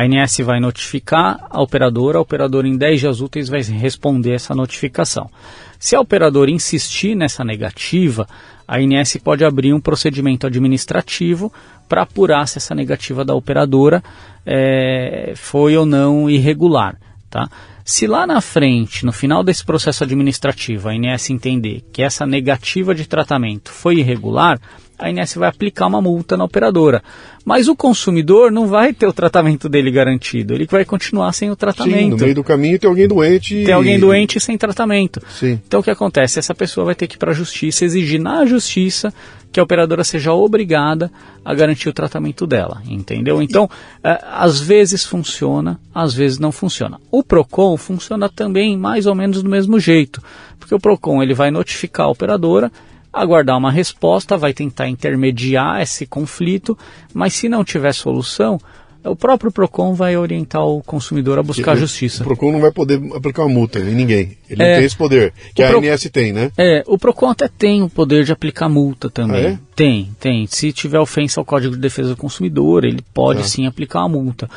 [0.00, 4.54] A ANS vai notificar a operadora, a operadora em 10 dias úteis vai responder essa
[4.54, 5.30] notificação.
[5.78, 8.26] Se a operadora insistir nessa negativa,
[8.66, 11.52] a ANS pode abrir um procedimento administrativo
[11.86, 14.02] para apurar se essa negativa da operadora
[14.46, 16.96] é, foi ou não irregular.
[17.28, 17.50] Tá?
[17.84, 22.94] Se lá na frente, no final desse processo administrativo, a ANS entender que essa negativa
[22.94, 24.58] de tratamento foi irregular,
[25.00, 27.02] a ANS vai aplicar uma multa na operadora.
[27.42, 31.56] Mas o consumidor não vai ter o tratamento dele garantido, ele vai continuar sem o
[31.56, 31.98] tratamento.
[31.98, 33.64] Sim, no meio do caminho tem alguém doente.
[33.64, 35.22] Tem alguém doente sem tratamento.
[35.30, 35.58] Sim.
[35.66, 36.38] Então o que acontece?
[36.38, 39.12] Essa pessoa vai ter que ir para a justiça, exigir na justiça
[39.50, 41.10] que a operadora seja obrigada
[41.44, 43.42] a garantir o tratamento dela, entendeu?
[43.42, 43.68] Então,
[44.04, 47.00] é, às vezes funciona, às vezes não funciona.
[47.10, 50.22] O Procon funciona também mais ou menos do mesmo jeito,
[50.58, 52.70] porque o Procon ele vai notificar a operadora
[53.12, 56.78] aguardar uma resposta, vai tentar intermediar esse conflito,
[57.12, 58.60] mas se não tiver solução,
[59.02, 62.22] o próprio PROCON vai orientar o consumidor a buscar a justiça.
[62.22, 64.36] O PROCON não vai poder aplicar uma multa em ninguém.
[64.48, 65.78] Ele é, não tem esse poder, que a Pro...
[65.78, 66.52] ANS tem, né?
[66.56, 69.46] É, o PROCON até tem o poder de aplicar multa também.
[69.46, 69.58] Ah, é?
[69.74, 70.46] Tem, tem.
[70.46, 73.44] Se tiver ofensa ao Código de Defesa do Consumidor, ele pode ah.
[73.44, 74.50] sim aplicar uma multa.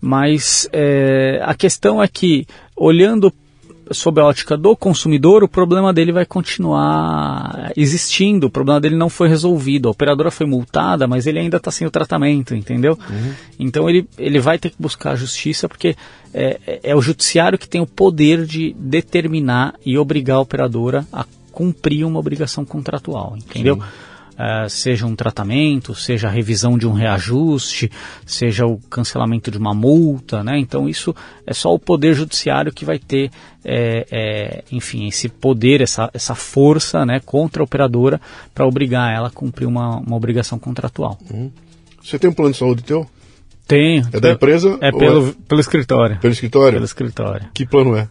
[0.00, 3.32] Mas é, a questão é que, olhando
[3.90, 9.08] sob a ótica do consumidor, o problema dele vai continuar existindo, o problema dele não
[9.08, 9.88] foi resolvido.
[9.88, 12.98] A operadora foi multada, mas ele ainda está sem o tratamento, entendeu?
[13.08, 13.32] Uhum.
[13.58, 15.96] Então ele, ele vai ter que buscar a justiça, porque
[16.34, 21.06] é, é, é o judiciário que tem o poder de determinar e obrigar a operadora
[21.12, 23.76] a cumprir uma obrigação contratual, entendeu?
[23.76, 23.82] Sim.
[24.36, 27.90] Uh, seja um tratamento, seja a revisão de um reajuste,
[28.26, 30.58] seja o cancelamento de uma multa, né?
[30.58, 31.14] Então isso
[31.46, 33.30] é só o poder judiciário que vai ter,
[33.64, 38.20] é, é, enfim, esse poder, essa, essa força, né, contra a operadora
[38.54, 41.18] para obrigar ela a cumprir uma, uma obrigação contratual.
[41.32, 41.50] Hum.
[42.02, 43.06] Você tem um plano de saúde teu?
[43.66, 44.06] Tenho.
[44.12, 44.78] É da empresa?
[44.80, 46.18] É pelo, é pelo escritório.
[46.20, 46.72] Pelo escritório?
[46.74, 47.48] Pelo escritório.
[47.52, 48.08] Que plano é?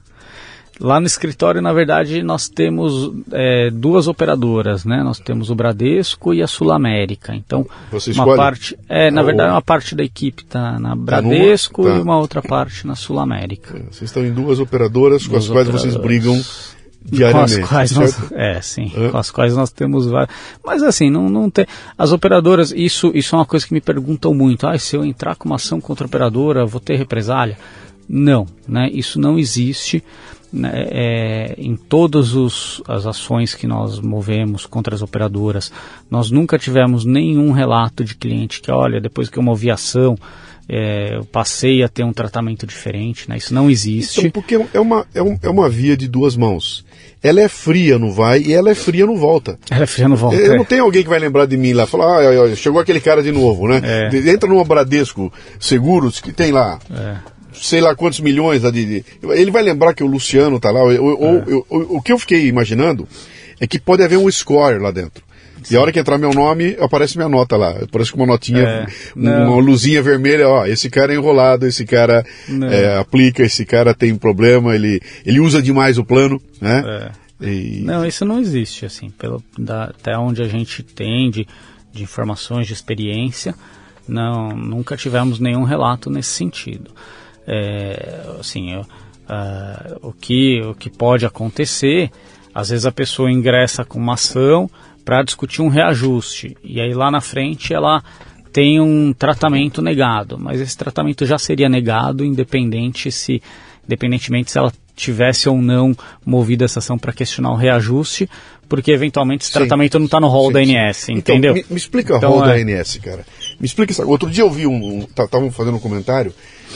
[0.79, 5.01] Lá no escritório, na verdade, nós temos é, duas operadoras, né?
[5.03, 7.33] Nós temos o Bradesco e a Sul América.
[7.33, 8.37] Então, Você uma escolhe?
[8.37, 11.95] parte, é, na Ah, verdade, uma parte da equipe está na Bradesco Tá.
[11.95, 13.73] e uma outra parte na Sul América.
[13.89, 17.61] Vocês estão em duas operadoras com as Duas quais vocês brigam Com diariamente.
[17.61, 19.09] as quais nós, é, sim, Hã?
[19.11, 20.35] com as quais nós temos várias.
[20.65, 21.65] Mas assim, não, não tem.
[21.97, 24.67] As operadoras, isso, isso é uma coisa que me perguntam muito.
[24.67, 27.57] Ah, se eu entrar com uma ação contra a operadora, vou ter represália?
[28.07, 28.89] Não, né?
[28.91, 30.03] Isso não existe.
[30.53, 30.71] né?
[30.89, 35.69] É, em todas os- as ações que nós movemos contra as operadoras,
[36.09, 40.17] nós nunca tivemos nenhum relato de cliente que, olha, depois que eu movi a ação,
[40.69, 43.35] é, eu passei a ter um tratamento diferente, né?
[43.35, 44.19] Isso não existe.
[44.21, 46.85] Então, porque é uma, é, um- é uma via de duas mãos.
[47.21, 49.59] Ela é fria no vai e ela é fria no volta.
[49.69, 50.37] Ela já não volta.
[50.37, 50.57] Eu é.
[50.57, 53.31] não tenho alguém que vai lembrar de mim lá, falar, ah, chegou aquele cara de
[53.31, 53.81] novo, né?
[53.83, 54.29] É.
[54.31, 57.34] Entra numa Bradesco Seguros, que tem lá, É.
[57.61, 60.81] sei lá quantos milhões de, de- Ele vai lembrar que o Luciano tá lá.
[60.83, 60.91] Ou,
[61.21, 61.43] ou- É.
[61.69, 63.07] o que eu fiquei imaginando
[63.59, 65.23] é que pode haver um score lá dentro.
[65.71, 67.71] E a hora que entrar meu nome, aparece minha nota lá.
[67.71, 72.23] Aparece com uma notinha, É, uma luzinha vermelha, ó, esse cara é enrolado, esse cara
[72.71, 77.11] é, aplica, esse cara tem um problema, ele, ele usa demais o plano, né?
[77.41, 77.47] É.
[77.47, 81.47] E- Não, isso não existe, assim, pelo, da- até onde a gente tem de,
[81.91, 83.55] de informações, de experiência,
[84.07, 86.91] não, nunca tivemos nenhum relato nesse sentido.
[87.47, 88.73] É, assim,
[89.27, 92.11] ah, o, que, o que pode acontecer,
[92.53, 94.69] às vezes a pessoa ingressa com uma ação
[95.03, 98.03] para discutir um reajuste, e aí lá na frente ela
[98.51, 103.41] tem um tratamento negado, mas esse tratamento já seria negado independente se,
[103.85, 108.29] independentemente se ela tivesse ou não movido essa ação para questionar o reajuste,
[108.69, 109.59] porque eventualmente esse Sim.
[109.59, 110.59] tratamento não está no rol Sim, da.
[110.59, 111.53] ANS, Então, entendeu?
[111.53, 112.61] Me, me explica Então, a rol da é.
[112.63, 113.25] ANS, cara.
[113.59, 114.05] Me explica isso.
[114.07, 114.99] Outro dia eu vi um.
[115.01, 116.33] Estavam fazendo um comentário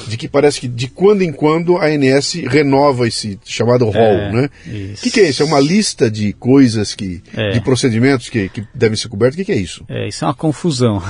[0.08, 4.32] de que parece que de quando em quando a ANS renova esse chamado rol, É,
[4.32, 4.50] né?
[4.98, 5.44] O que, que é isso?
[5.44, 7.22] É uma lista de coisas que.
[7.36, 7.50] É.
[7.52, 9.36] de procedimentos que, que devem ser cobertos?
[9.36, 9.84] O que, que é isso?
[9.90, 11.02] É, isso é uma confusão.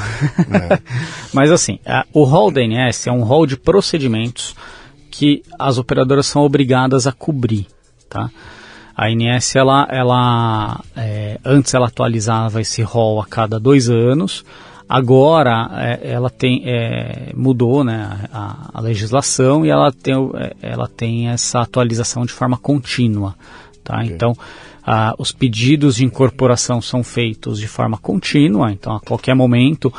[0.52, 0.80] É.
[1.34, 4.56] Mas assim, a- o rol da ANS é um rol de procedimentos
[5.12, 7.68] que as operadoras são obrigadas a cobrir,
[8.10, 8.30] tá?
[8.96, 14.44] A ANS, ela, ela é, antes ela atualizava esse rol a cada dois anos,
[14.90, 20.88] agora é, ela tem, é, mudou né, a, a legislação e ela tem, é, ela
[20.88, 23.36] tem essa atualização de forma contínua,
[23.84, 24.04] tá?
[24.04, 24.36] Então,
[24.84, 29.94] ah, os pedidos de incorporação são feitos de forma contínua, então a qualquer momento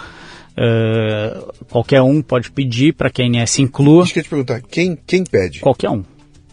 [0.56, 1.38] eh,
[1.70, 4.04] qualquer um pode pedir para que a ANS inclua.
[4.04, 5.60] Deixa eu te perguntar, quem, quem pede?
[5.60, 6.04] Qualquer um.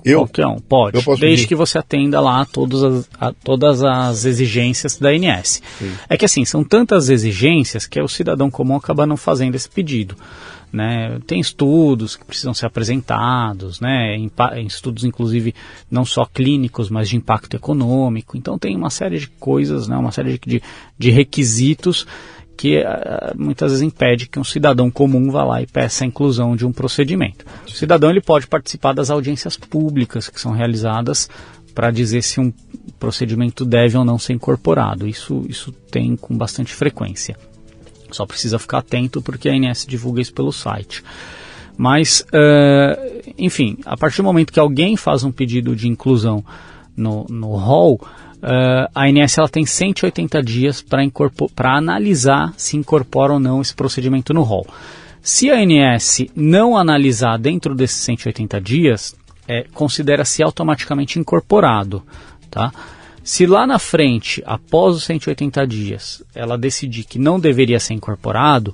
[0.09, 0.19] Eu?
[0.19, 0.97] Qualquer um, pode.
[0.97, 1.47] Desde pedir?
[1.47, 5.61] que você atenda lá todas as, a, todas as exigências da ANS.
[6.09, 10.15] É que assim, são tantas exigências que o cidadão comum acaba não fazendo esse pedido.
[10.71, 11.17] Né?
[11.25, 14.17] Tem estudos que precisam ser apresentados, né?
[14.17, 15.55] em, em estudos inclusive
[15.89, 18.35] não só clínicos, mas de impacto econômico.
[18.35, 19.95] Então tem uma série de coisas, né?
[19.97, 20.61] uma série de,
[20.97, 22.05] de requisitos
[22.57, 26.55] que ah, muitas vezes impede que um cidadão comum vá lá e peça a inclusão
[26.55, 27.45] de um procedimento.
[27.67, 31.29] O cidadão ele pode participar das audiências públicas que são realizadas
[31.75, 32.51] para dizer se um
[32.99, 35.07] procedimento deve ou não ser incorporado.
[35.07, 37.37] Isso, isso tem com bastante frequência.
[38.11, 41.03] Só precisa ficar atento porque a ANS divulga isso pelo site.
[41.77, 46.43] Mas, eh, enfim, a partir do momento que alguém faz um pedido de inclusão
[46.95, 48.01] no, no hall,
[48.41, 54.33] eh, a ANS ela tem 180 dias para analisar se incorpora ou não esse procedimento
[54.33, 54.65] no hall.
[55.21, 59.15] Se a ANS não analisar dentro desses 180 dias,
[59.47, 62.03] eh, considera-se automaticamente incorporado.
[62.49, 62.71] Tá?
[63.23, 68.73] Se lá na frente, após os 180 dias, ela decidir que não deveria ser incorporado,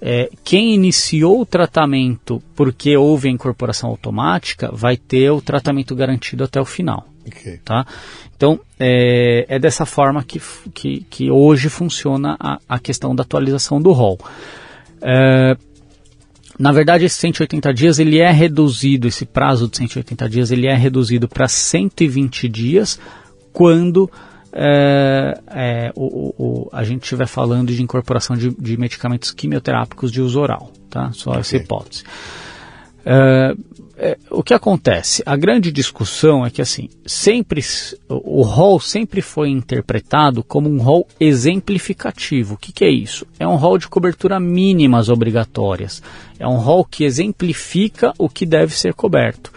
[0.00, 6.44] é, quem iniciou o tratamento porque houve a incorporação automática vai ter o tratamento garantido
[6.44, 7.08] até o final.
[7.28, 7.60] Ok.
[7.64, 7.86] Tá?
[8.36, 10.40] Então, é, é dessa forma que,
[10.74, 14.18] que, que hoje funciona a, a questão da atualização do rol.
[15.02, 15.56] É,
[16.58, 20.74] na verdade, esse 180 dias ele é reduzido, esse prazo de 180 dias ele é
[20.74, 22.98] reduzido para 120 dias
[23.52, 24.10] quando
[24.52, 30.20] é, é, o, o- a gente estiver falando de incorporação de, de medicamentos quimioterápicos de
[30.20, 31.12] uso oral, tá?
[31.12, 31.60] Só essa Ok.
[31.64, 32.02] hipótese.
[33.10, 33.54] É,
[33.96, 35.22] é, o que acontece?
[35.24, 37.62] A grande discussão é que assim, sempre
[38.06, 42.54] o rol sempre foi interpretado como um rol exemplificativo.
[42.54, 43.26] O que, que é isso?
[43.40, 46.02] É um rol de cobertura mínimas obrigatórias.
[46.38, 49.50] É um rol que exemplifica o que deve ser coberto,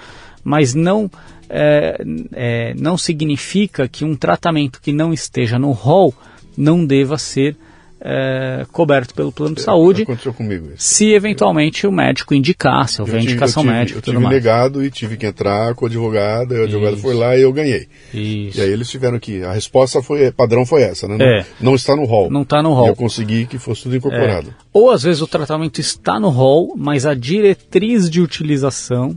[0.46, 1.12] mas não
[1.50, 6.16] é, é, não significa que um tratamento que não esteja no rol
[6.58, 7.58] não deva ser
[8.04, 10.04] é, coberto pelo plano de saúde.
[10.04, 10.78] Aconteceu comigo isso.
[10.80, 13.98] Se eventualmente o médico indicasse, houver indicação eu tive, médica.
[14.00, 14.36] Eu tive mais.
[14.36, 17.04] negado e tive que entrar com o advogado, e o advogado isso.
[17.04, 17.88] foi lá e eu ganhei.
[18.12, 18.60] Isso.
[18.60, 19.44] E aí eles tiveram que.
[19.44, 21.18] A resposta foi padrão foi essa, né?
[21.20, 21.46] É.
[21.60, 22.30] Não, não está no rol.
[22.32, 22.88] Não está no rol.
[22.88, 24.50] E eu consegui que fosse tudo incorporado.
[24.50, 24.54] É.
[24.74, 29.16] Ou às vezes o tratamento está no rol, mas a diretriz de utilização,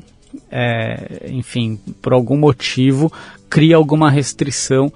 [0.50, 3.10] é, enfim, por algum motivo,
[3.48, 4.92] cria alguma restrição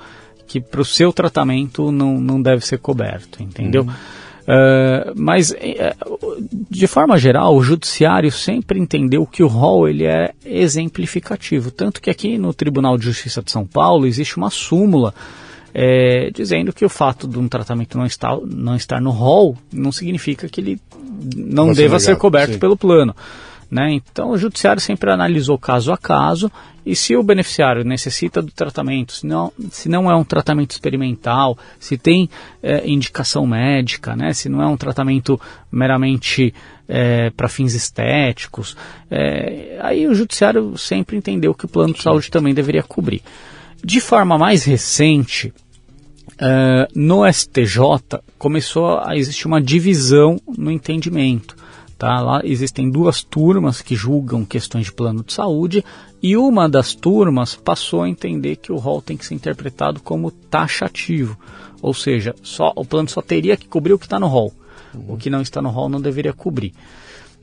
[0.49, 3.83] que para o seu tratamento não, não deve ser coberto, entendeu?
[3.83, 3.91] Uhum.
[4.49, 5.57] Uh, mas, uh,
[6.71, 11.71] de forma geral, o judiciário sempre entendeu que o rol ele é exemplificativo.
[11.71, 15.15] Tanto que aqui no Tribunal de Justiça de São Paulo existe uma súmula
[15.75, 19.93] é, dizendo que o fato de um tratamento não estar, não estar no rol não
[19.93, 20.81] significa que ele
[21.37, 22.59] não Vai deva ser, ser coberto sim.
[22.59, 23.15] pelo plano.
[23.71, 23.93] Né?
[23.93, 26.51] Então, o judiciário sempre analisou caso a caso
[26.89, 31.59] e se o beneficiário necessita do tratamento, se não, se não é um tratamento experimental,
[31.79, 32.31] se tem
[32.63, 34.33] é, indicação médica, né?
[34.33, 35.39] se não é um tratamento
[35.71, 36.55] meramente
[36.89, 38.75] é, para fins estéticos,
[39.11, 43.21] é, aí o judiciário sempre entendeu que o plano de saúde também deveria cobrir.
[43.85, 45.53] De forma mais recente,
[46.39, 51.55] é, no STJ começou a existir uma divisão no entendimento.
[51.99, 52.21] Tá?
[52.21, 55.85] Lá existem duas turmas que julgam questões de plano de saúde
[56.23, 60.31] e uma das turmas passou a entender que o rol tem que ser interpretado como
[60.31, 61.39] taxativo,
[61.81, 64.53] ou seja, só o plano só teria que cobrir o que está no rol,
[64.95, 65.15] uhum.
[65.15, 66.75] o que não está no rol não deveria cobrir.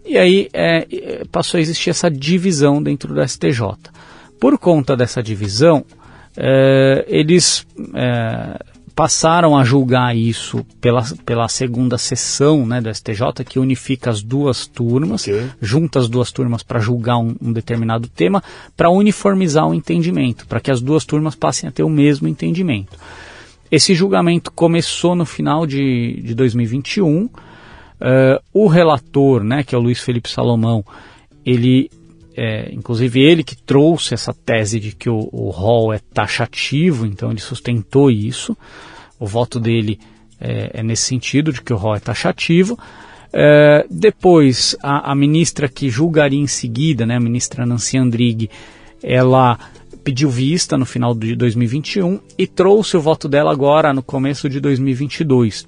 [0.06, 3.62] E aí é, é passou a existir essa divisão dentro do STJ.
[4.40, 5.86] Por conta dessa divisão,
[6.38, 8.60] é, eles é,
[8.96, 14.66] passaram a julgar isso pela, pela segunda sessão né, do STJ, que unifica as duas
[14.66, 15.50] turmas, okay.
[15.62, 18.42] junta as duas turmas para julgar um, um, determinado tema,
[18.76, 22.98] para uniformizar o entendimento, para que as duas turmas passem a ter o mesmo entendimento.
[23.70, 27.26] Esse julgamento começou no final de, de 2021.
[27.26, 27.32] Uh,
[28.00, 30.86] eh, o relator, né, que é o Luiz Felipe Salomão,
[31.46, 31.90] ele
[32.36, 37.32] é, inclusive ele que trouxe essa tese de que o, o rol é taxativo, então
[37.32, 38.58] ele sustentou isso.
[39.18, 40.00] O voto dele
[40.40, 42.78] é, é nesse sentido, de que o rol é taxativo.
[43.32, 48.50] É, depois, a, a, ministra que julgaria em seguida, né, a ministra Nancy Andrighi,
[49.02, 49.58] ela
[50.04, 54.60] pediu vista no final de 2021 e trouxe o voto dela agora no começo de
[54.60, 55.66] 2022.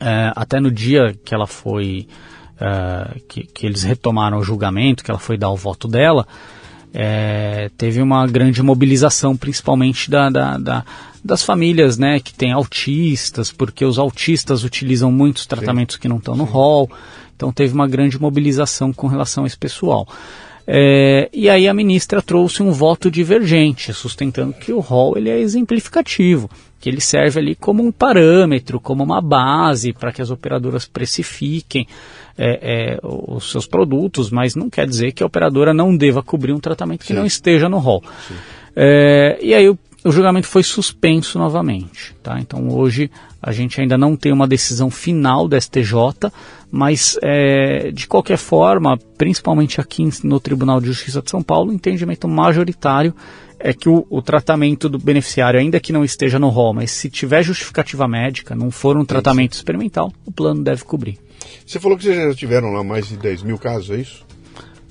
[0.00, 2.06] É, até no dia que ela foi
[2.60, 6.26] uh, que, que, eles retomaram o julgamento, que ela foi dar o voto dela,
[6.92, 10.84] é, teve uma grande mobilização, principalmente da, da, da,
[11.24, 16.02] das famílias né, que têm autistas, porque os autistas utilizam muitos tratamentos Sim.
[16.02, 16.90] que não estão no rol.
[17.36, 20.08] Então teve uma grande mobilização com relação a esse pessoal.
[20.70, 25.38] É, e aí a ministra trouxe um voto divergente, sustentando que o rol ele é
[25.38, 30.84] exemplificativo, que ele serve ali como um parâmetro, como uma base para que as operadoras
[30.86, 31.86] precifiquem
[32.36, 36.52] é, é, os seus produtos, mas não quer dizer que a operadora não deva cobrir
[36.52, 37.14] um tratamento que Sim.
[37.14, 38.04] não esteja no rol.
[38.76, 39.78] É, e aí o,
[40.08, 42.14] o, julgamento foi suspenso novamente.
[42.22, 42.38] Tá?
[42.40, 43.10] Então hoje
[43.42, 46.30] a gente ainda não tem uma decisão final da STJ,
[46.70, 51.74] mas é, de qualquer forma, principalmente aqui no Tribunal de Justiça de São Paulo, o
[51.74, 53.14] entendimento majoritário
[53.60, 57.10] é que o, o, tratamento do beneficiário, ainda que não esteja no rol, mas se
[57.10, 61.18] tiver justificativa médica, não for um tratamento experimental, o plano deve cobrir.
[61.66, 64.27] Você falou que vocês já tiveram lá mais de 10 mil casos, é isso?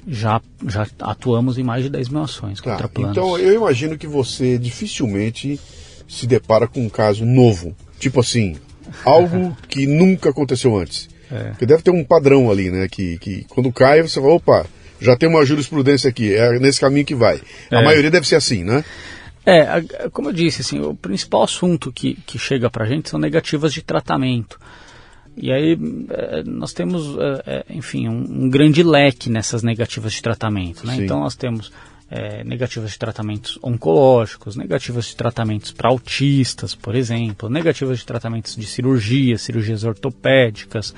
[0.08, 3.18] Já, já atuamos em mais de 10 mil ações tá, contra planos.
[3.18, 5.60] Então eu imagino que você dificilmente
[6.08, 7.76] se depara com um caso novo.
[8.00, 8.56] Tipo assim,
[9.04, 11.10] algo que nunca aconteceu antes.
[11.30, 11.50] É.
[11.50, 12.88] Porque deve ter um padrão ali, né?
[12.88, 14.66] Que, que quando cai, você fala, opa,
[15.00, 17.42] já tem uma jurisprudência aqui, é nesse caminho que vai.
[17.70, 17.76] É.
[17.76, 18.84] A maioria deve ser assim, né?
[19.46, 19.82] É,
[20.12, 23.74] como eu disse, assim, o principal assunto que, que chega para a gente são negativas
[23.74, 24.60] de tratamento.
[25.38, 25.78] E aí
[26.10, 30.86] é, nós temos, é, é, enfim, um, grande leque nessas negativas de tratamento.
[30.86, 30.98] Né?
[30.98, 31.72] Então nós temos
[32.10, 38.56] é, negativas de tratamentos oncológicos, negativas de tratamentos para autistas, por exemplo, negativas de tratamentos
[38.56, 40.94] de cirurgia, cirurgias ortopédicas,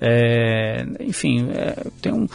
[0.00, 2.26] é, enfim, é, tem um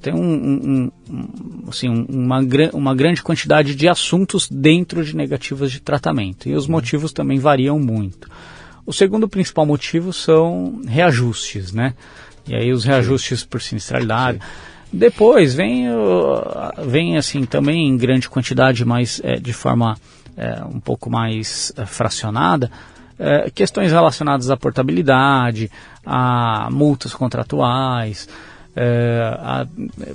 [0.00, 2.40] tem um, um, um, assim, uma,
[2.72, 6.72] uma grande quantidade de assuntos dentro de negativas de tratamento e os uhum.
[6.72, 8.30] motivos também variam muito.
[8.88, 11.92] O segundo principal motivo são reajustes, né?
[12.46, 14.38] E aí os reajustes por sinistralidade.
[14.38, 14.44] Sim.
[14.90, 15.84] Depois vem,
[16.86, 19.94] vem assim também em grande quantidade, mas é, de forma
[20.34, 22.70] é, um pouco mais é, fracionada,
[23.18, 25.70] é, questões relacionadas à portabilidade,
[26.06, 28.26] a multas contratuais,
[28.80, 29.66] é, há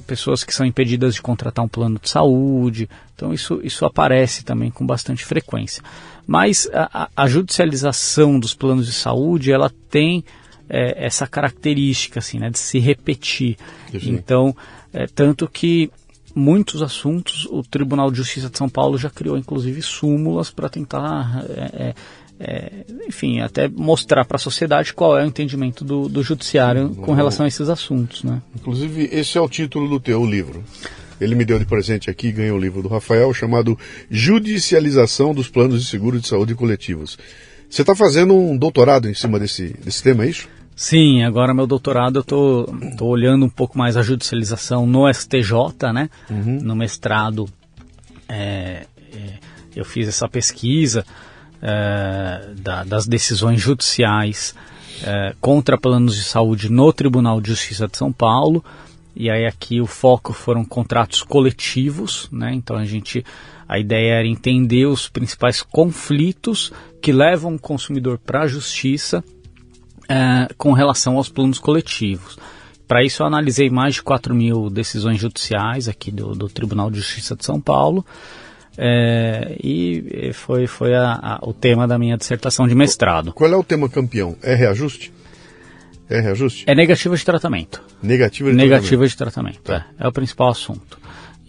[0.08, 2.90] pessoas que são impedidas de contratar um plano de saúde.
[3.14, 5.84] Então isso, isso aparece também com bastante frequência.
[6.26, 10.24] Mas a, a judicialização dos planos de saúde, ela tem
[10.70, 13.58] é, essa característica assim, né, de se repetir.
[13.92, 14.00] Sim.
[14.14, 14.56] Então,
[14.94, 15.92] é, tanto que
[16.34, 21.44] muitos assuntos o Tribunal de Justiça de São Paulo já criou inclusive súmulas para tentar
[21.50, 21.94] é,
[22.40, 26.96] é enfim, até mostrar para a sociedade qual é o entendimento do, do judiciário Sim,
[26.96, 28.24] com relação a esses assuntos.
[28.24, 28.42] Né?
[28.56, 30.64] Inclusive, esse é o título do teu livro.
[31.20, 33.78] Ele me deu de presente aqui, ganhou o livro do Rafael, chamado
[34.10, 37.18] Judicialização dos Planos de Seguro de Saúde Coletivos.
[37.70, 40.48] Você está fazendo um doutorado em cima desse, desse tema, é isso?
[40.76, 45.12] Sim, agora meu doutorado eu estou tô, tô olhando um pouco mais a judicialização no
[45.12, 46.10] STJ, né?
[46.30, 46.60] Uhum.
[46.62, 47.48] No mestrado
[48.28, 49.34] é, é,
[49.76, 51.06] eu fiz essa pesquisa
[51.64, 54.54] é, da, das decisões judiciais
[55.02, 58.64] é, contra planos de saúde no Tribunal de Justiça de São Paulo.
[59.16, 62.54] E aí aqui o foco foram contratos coletivos, né?
[62.54, 63.24] Então a gente
[63.68, 69.24] a ideia era entender os principais conflitos que levam o consumidor para a justiça
[70.10, 72.38] é, com relação aos planos coletivos.
[72.86, 76.98] Para isso eu analisei mais de 4 mil decisões judiciais aqui do, do Tribunal de
[76.98, 78.06] Justiça de São Paulo
[78.78, 83.34] é, e foi, foi a, a, o tema da minha dissertação de mestrado.
[83.34, 84.36] Qual é o tema campeão?
[84.42, 85.14] É reajuste?
[86.10, 86.66] É reajuste?
[86.68, 87.82] É negativa de tratamento.
[88.02, 89.10] Negativa de negativa tratamento.
[89.10, 89.86] de tratamento, tá.
[90.00, 91.00] é, é o principal assunto.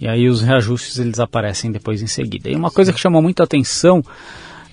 [0.01, 2.51] E aí os reajustes eles aparecem depois em seguida.
[2.51, 4.03] E uma coisa que chamou muita atenção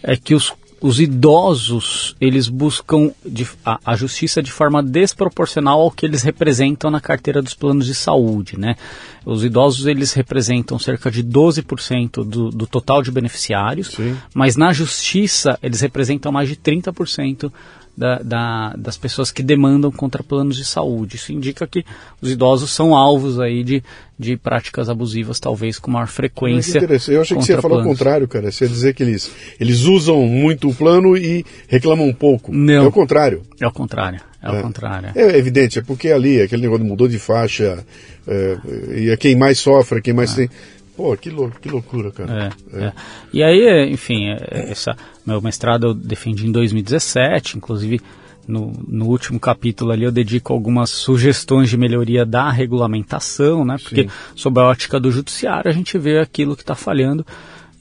[0.04, 5.92] é que os os idosos eles buscam de, a, a, justiça de forma desproporcional ao
[5.92, 8.76] que eles representam na carteira dos planos de saúde, né?
[9.24, 14.18] Os idosos eles representam cerca de 12% do, do total de beneficiários, Sim.
[14.34, 17.52] mas na justiça eles representam mais de 30%
[17.96, 21.16] da, da, das pessoas que demandam contra planos de saúde.
[21.16, 21.86] Isso indica que
[22.22, 23.84] os idosos são alvos aí de,
[24.18, 26.78] de práticas abusivas, talvez com maior frequência.
[26.78, 27.16] interessante.
[27.16, 28.52] Eu achei que você ia falar o contrário, cara.
[28.52, 32.54] Você ia dizer que eles, eles usam muito o plano e reclamam um pouco.
[32.54, 32.86] Não.
[32.86, 33.44] É o contrário.
[33.60, 34.22] É o contrário.
[34.42, 34.60] É, é.
[34.60, 35.10] o contrário.
[35.14, 37.86] É evidente, é porque ali aquele negócio mudou de faixa
[38.28, 38.58] é,
[38.96, 40.36] e é quem mais sofre, é quem mais é.
[40.36, 40.50] tem.
[40.96, 42.54] Pô, que, lou que loucura, cara.
[42.74, 42.86] É, é.
[42.86, 42.94] é.
[43.34, 48.02] E aí, enfim, é, essa, meu mestrado eu defendi em 2017, inclusive
[48.48, 53.78] no, no, último capítulo ali eu dedico algumas sugestões de melhoria da regulamentação, né?
[53.82, 54.10] Porque Sim.
[54.36, 57.26] sob a ótica do judiciário a gente vê aquilo que está falhando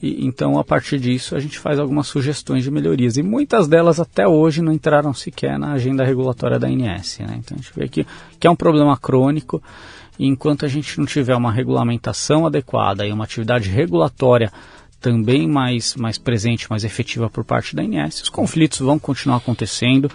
[0.01, 3.99] e então a partir disso a gente faz algumas sugestões de melhorias e muitas delas
[3.99, 7.39] até hoje não entraram sequer na agenda regulatória da ANS, né?
[7.39, 8.05] Então a gente vê que,
[8.39, 9.61] que é um problema crônico
[10.17, 14.51] e enquanto a gente não tiver uma regulamentação adequada e uma atividade regulatória
[15.01, 20.09] também mais, mais presente, mais efetiva por parte da INS, os conflitos vão continuar acontecendo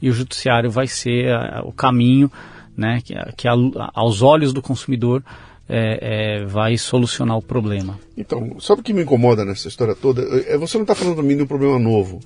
[0.00, 2.30] e o judiciário vai ser a, o caminho
[2.76, 3.54] né, que, que a,
[3.92, 5.22] aos olhos do consumidor
[5.68, 7.98] é, é, vai solucionar o problema.
[8.16, 10.22] Então, sabe o que me incomoda nessa história toda?
[10.22, 12.20] É, você não está falando para mim de um problema novo.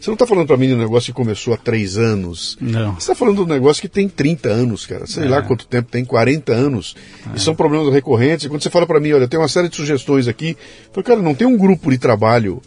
[0.00, 2.56] Você não está falando para mim de um negócio que começou há três anos.
[2.58, 2.94] Não.
[2.94, 5.06] Você está falando de um negócio que tem 30 anos, cara.
[5.06, 5.28] Sei é.
[5.28, 6.96] lá quanto tempo tem, 40 anos.
[7.30, 7.36] É.
[7.36, 8.46] E são problemas recorrentes.
[8.46, 10.56] E quando você fala para mim, olha, tem uma série de sugestões aqui.
[10.86, 12.62] Eu falo, cara, não tem um grupo de trabalho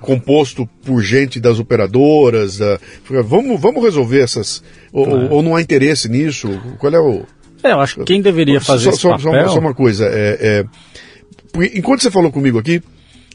[0.00, 2.58] composto por gente das operadoras.
[2.58, 2.78] Da...
[3.24, 4.62] Vamos, vamos resolver essas.
[4.92, 5.28] Ou, é.
[5.28, 6.48] ou, não há interesse nisso?
[6.78, 7.24] Qual é o.
[7.64, 9.48] É, eu acho que quem deveria fazer só, esse só, papel...
[9.48, 10.06] Só, só uma coisa.
[10.06, 10.64] É, é...
[11.74, 12.80] Enquanto você falou comigo aqui,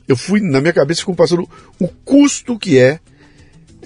[0.08, 1.46] eu fui, na minha cabeça, ficou passando
[1.82, 3.02] o custo que é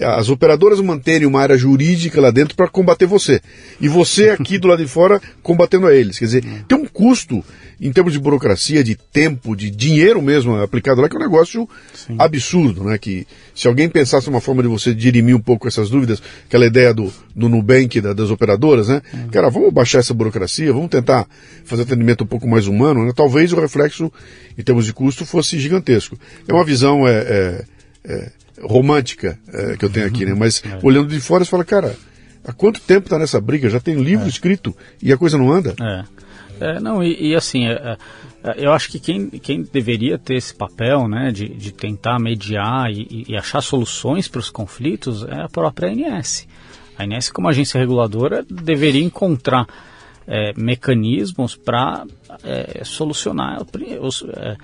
[0.02, 3.40] as operadoras manterem uma área jurídica lá dentro para combater você.
[3.80, 6.18] E você aqui do lado de fora combatendo a eles.
[6.18, 7.44] Quer dizer, tem um custo
[7.80, 11.68] em termos de burocracia, de tempo, de dinheiro mesmo aplicado lá, que é um negócio
[11.94, 12.14] Sim.
[12.18, 12.98] absurdo, né?
[12.98, 16.92] Que se alguém pensasse uma forma de você dirimir um pouco essas dúvidas, aquela ideia
[16.92, 19.00] do, do Nubank, da, das operadoras, né?
[19.14, 19.28] Uhum.
[19.28, 21.26] Cara, vamos baixar essa burocracia, vamos tentar
[21.64, 23.12] fazer atendimento um pouco mais humano, né?
[23.16, 24.12] Talvez o reflexo,
[24.58, 26.18] em termos de custo, fosse gigantesco.
[26.46, 27.64] É uma visão, é, é,
[28.04, 28.32] é
[28.62, 30.34] romântica é, que eu tenho aqui, né?
[30.34, 30.78] Mas é.
[30.82, 31.96] olhando de fora, você fala, cara,
[32.44, 33.68] há quanto tempo está nessa briga?
[33.68, 34.28] Já tem livro é.
[34.28, 35.74] escrito e a coisa não anda?
[35.80, 36.04] É.
[36.60, 37.96] é não, e, e assim, é,
[38.56, 43.26] eu acho que quem, quem deveria ter esse papel, né, de, de tentar mediar e,
[43.28, 46.46] e achar soluções para os conflitos é a própria ANS.
[46.98, 49.66] A ANS, como agência reguladora, deveria encontrar
[50.26, 52.06] é, mecanismos para
[52.44, 53.62] é, solucionar
[54.00, 54.56] os, é,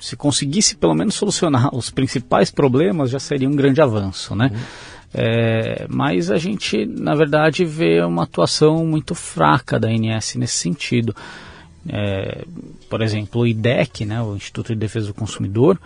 [0.00, 4.50] se conseguisse pelo menos solucionar os principais problemas, já seria um grande avanço, né?
[4.52, 4.58] Uhum.
[5.14, 11.16] É, mas a gente, na verdade, vê uma atuação muito fraca da ANS nesse sentido.
[11.88, 12.44] É,
[12.90, 15.80] por exemplo, o IDEC, né, o Instituto de Defesa do Consumidor,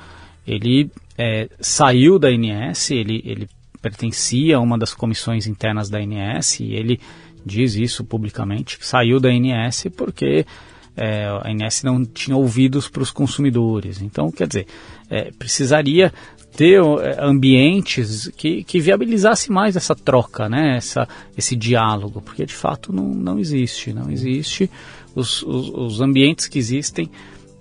[0.44, 3.48] ele é, saiu da ANS, ele, ele
[3.81, 7.01] pertencia a uma das comissões internas da ANS e ele
[7.47, 10.44] diz isso publicamente, saiu da ANS porque
[10.97, 14.02] é, a ANS não tinha ouvidos para os consumidores.
[14.02, 14.66] Então, quer dizer,
[15.09, 16.12] é, precisaria
[16.56, 20.77] ter é, ambientes que, que viabilizasse mais essa troca, né?
[20.77, 23.93] essa, esse diálogo, porque de fato não, não existe.
[23.93, 24.70] Não existe.
[25.14, 27.10] Os, os, os ambientes que existem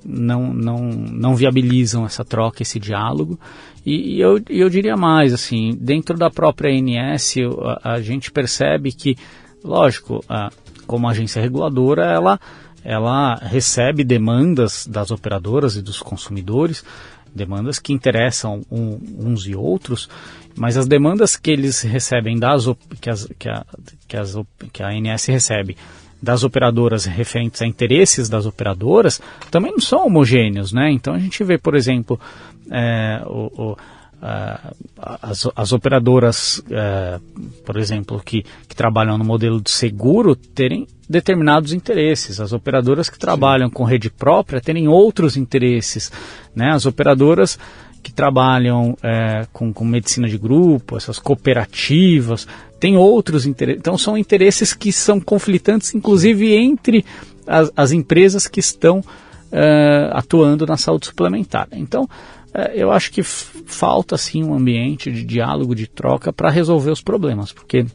[0.03, 3.39] não, não, não viabilizam essa troca, esse diálogo.
[3.85, 7.35] E, e eu, eu diria mais, assim, dentro da própria ANS,
[7.81, 9.15] a, a gente percebe que,
[9.63, 10.51] lógico, a,
[10.85, 12.39] como agência reguladora, ela,
[12.83, 16.83] ela recebe demandas das operadoras e dos consumidores,
[17.33, 20.09] demandas que interessam um, uns e outros,
[20.55, 22.65] mas as demandas que eles recebem das
[22.99, 23.65] que, as, que, a,
[24.07, 24.35] que, as,
[24.73, 25.77] que a ANS recebe
[26.21, 30.91] das operadoras referentes a interesses das operadoras também não são homogêneos, né?
[30.91, 32.19] Então a gente vê, por exemplo,
[32.69, 33.77] é, o, o
[35.21, 37.19] as, as, operadoras, é,
[37.65, 42.39] por exemplo, que, que, trabalham no modelo de seguro terem determinados interesses.
[42.39, 43.73] As operadoras que trabalham Sim.
[43.73, 46.11] com rede própria terem outros interesses.
[46.55, 46.69] Né?
[46.69, 47.57] As operadoras
[48.03, 52.47] que trabalham é, com, com medicina de grupo, essas cooperativas,
[52.79, 53.79] têm outros interesses.
[53.79, 57.05] Então, são interesses que são conflitantes, inclusive entre
[57.47, 59.03] as, as empresas que estão
[59.51, 61.67] é, atuando na saúde suplementar.
[61.71, 62.07] Então,
[62.73, 67.51] eu acho que falta sim um ambiente de diálogo, de troca para resolver os problemas,
[67.51, 67.85] porque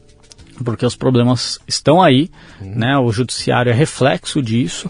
[0.63, 2.75] porque os problemas estão aí, uhum.
[2.75, 2.97] né?
[2.97, 4.89] O judiciário é reflexo disso,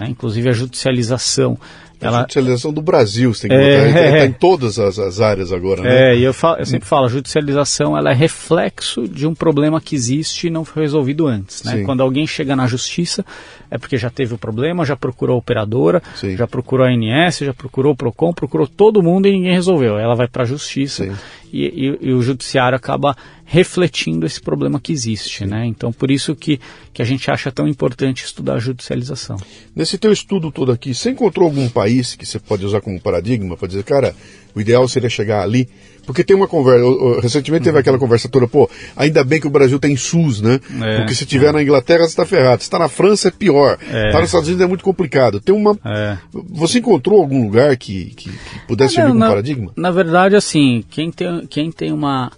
[0.00, 0.08] né?
[0.08, 1.56] inclusive a judicialização
[2.06, 2.18] ela...
[2.18, 5.52] A judicialização do Brasil, você tem que é, botar, está em todas as, as, áreas
[5.52, 6.12] agora, né?
[6.12, 9.80] É, e eu, falo, eu sempre falo, a judicialização ela é reflexo de um problema
[9.80, 11.82] que existe e não foi resolvido antes, né?
[11.84, 13.24] Quando alguém chega na justiça,
[13.70, 16.36] é porque já teve o problema, já procurou a operadora, Sim.
[16.36, 19.98] já procurou a ANS, já procurou o PROCON, procurou todo mundo e ninguém resolveu.
[19.98, 21.04] Ela vai para a justiça
[21.52, 25.66] e, e, e, o judiciário acaba refletindo esse problema que existe, né?
[25.66, 26.58] Então, por isso que,
[26.92, 29.36] que a gente acha tão importante estudar a judicialização.
[29.74, 33.56] Nesse teu estudo todo aqui, você encontrou algum país que você pode usar como paradigma
[33.56, 34.14] para dizer, cara,
[34.54, 35.68] o ideal seria chegar ali
[36.06, 36.84] porque tem uma conversa.
[37.20, 40.60] Recentemente teve aquela conversa toda, pô, ainda bem que o Brasil tem SUS, né?
[40.82, 41.52] É, Porque se tiver é.
[41.52, 42.62] na Inglaterra, você está ferrado.
[42.62, 43.78] Se está na França, é pior.
[43.90, 44.10] É.
[44.10, 45.40] Tá nos Estados Unidos é muito complicado.
[45.40, 45.78] Tem uma.
[45.84, 46.18] É.
[46.32, 49.72] Você encontrou algum lugar que, que, que pudesse servir como paradigma?
[49.76, 52.32] Na verdade, assim, quem tem, quem tem uma.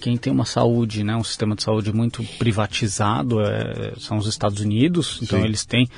[0.00, 4.60] Quem tem uma saúde, né, um sistema de saúde muito privatizado é, são os Estados
[4.60, 5.20] Unidos.
[5.22, 5.44] Então Sim.
[5.44, 5.88] eles têm.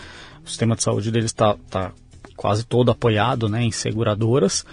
[0.45, 1.91] O sistema de saúde deles está tá
[2.37, 4.65] quase todo apoiado né, em seguradoras.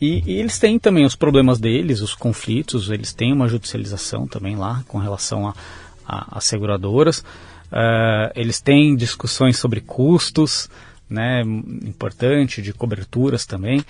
[0.00, 4.56] E, e, eles têm também os problemas deles, os conflitos, eles têm uma judicialização também
[4.56, 5.52] lá com relação
[6.06, 7.18] às seguradoras.
[7.18, 10.68] Uh, eles têm discussões sobre custos,
[11.08, 13.84] né, importante, de coberturas também.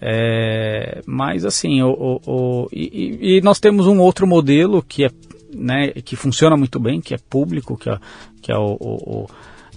[0.00, 5.10] É, mas assim, o, o, o e, e, nós temos um outro modelo que é
[5.52, 7.98] né, que funciona muito bem, que é público, que é,
[8.40, 9.26] que é o, o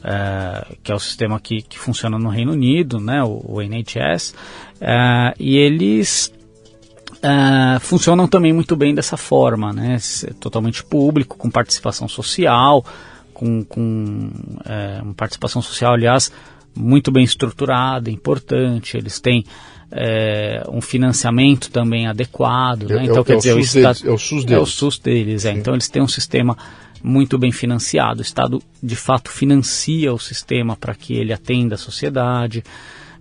[0.04, 4.34] é, que é o sistema que, que funciona no Reino Unido, né, o, o NHS,
[4.80, 6.34] é, e eles
[7.22, 9.98] é, funcionam também muito bem dessa forma, né,
[10.40, 12.84] totalmente público, com participação social,
[13.34, 14.32] com, com
[14.66, 16.32] é, uma participação social, aliás,
[16.76, 19.46] muito bem estruturada, importante, eles têm
[19.92, 23.06] é, um financiamento também adequado, né?
[23.06, 25.52] então quer dizer, o, Estado, é o SUS deles, é o SUS deles, é.
[25.52, 26.58] então eles têm um sistema
[27.04, 28.20] muito bem financiado.
[28.20, 32.64] O Estado, de fato, financia o sistema para que ele atenda a sociedade,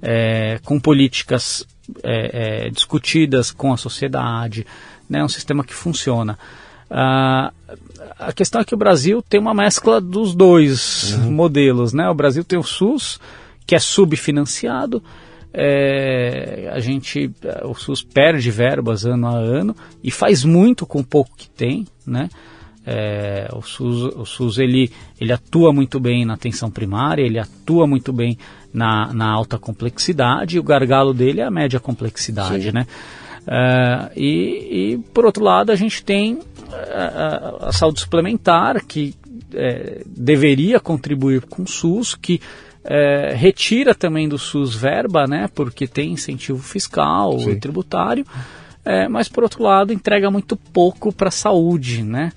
[0.02, 1.66] é, com políticas
[2.02, 4.66] é, é, discutidas com a sociedade.
[5.08, 6.38] É né, um sistema que funciona.
[6.90, 7.52] Ah,
[8.18, 11.32] a questão é que o Brasil tem uma mescla dos dois uhum.
[11.32, 11.92] modelos.
[11.92, 12.08] Né?
[12.08, 13.20] O Brasil tem o SUS,
[13.66, 15.02] que é subfinanciado,
[15.52, 17.30] é, a gente,
[17.64, 21.86] o SUS perde verbas ano a ano e faz muito com o pouco que tem,
[22.06, 22.28] né?
[22.86, 24.90] É, o SUS, o SUS ele,
[25.20, 28.38] ele atua muito bem na atenção primária, ele atua muito bem
[28.72, 32.72] na, na alta complexidade, e o gargalo dele é a média complexidade, Sim.
[32.72, 32.86] né?
[33.46, 36.40] É, e, e, por outro lado, a gente tem
[36.72, 39.14] a, a, a saúde suplementar, que
[39.54, 42.40] é, deveria contribuir com o SUS, que
[42.84, 45.48] é, retira também do SUS verba, né?
[45.54, 47.50] Porque tem incentivo fiscal Sim.
[47.50, 48.24] e tributário,
[48.84, 52.32] é, mas por outro lado entrega muito pouco para a saúde, né?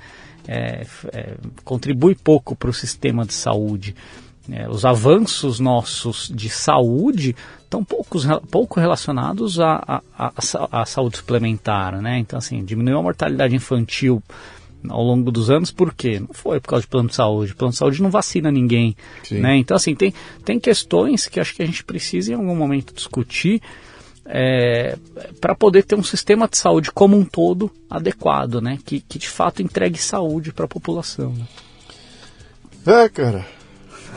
[0.47, 3.95] é, é, contribui pouco para o sistema de saúde.
[4.51, 11.17] É, os avanços nossos de saúde estão poucos, pouco relacionados à, à, à, à saúde
[11.17, 12.19] suplementar, né?
[12.19, 14.21] Então, assim, diminuiu a mortalidade infantil
[14.89, 16.19] ao longo dos anos, por quê?
[16.19, 17.51] Não foi por causa de plano de saúde.
[17.51, 18.95] O plano de saúde não vacina ninguém,
[19.31, 19.57] né?
[19.57, 23.61] Então, assim, tem, tem questões que acho que a gente precisa em algum momento discutir
[24.25, 24.97] é,
[25.39, 28.79] para poder ter um sistema de saúde como um todo adequado, né?
[28.85, 31.33] Que, que de fato entregue saúde para a população.
[31.33, 31.45] Né?
[32.85, 33.45] É, cara.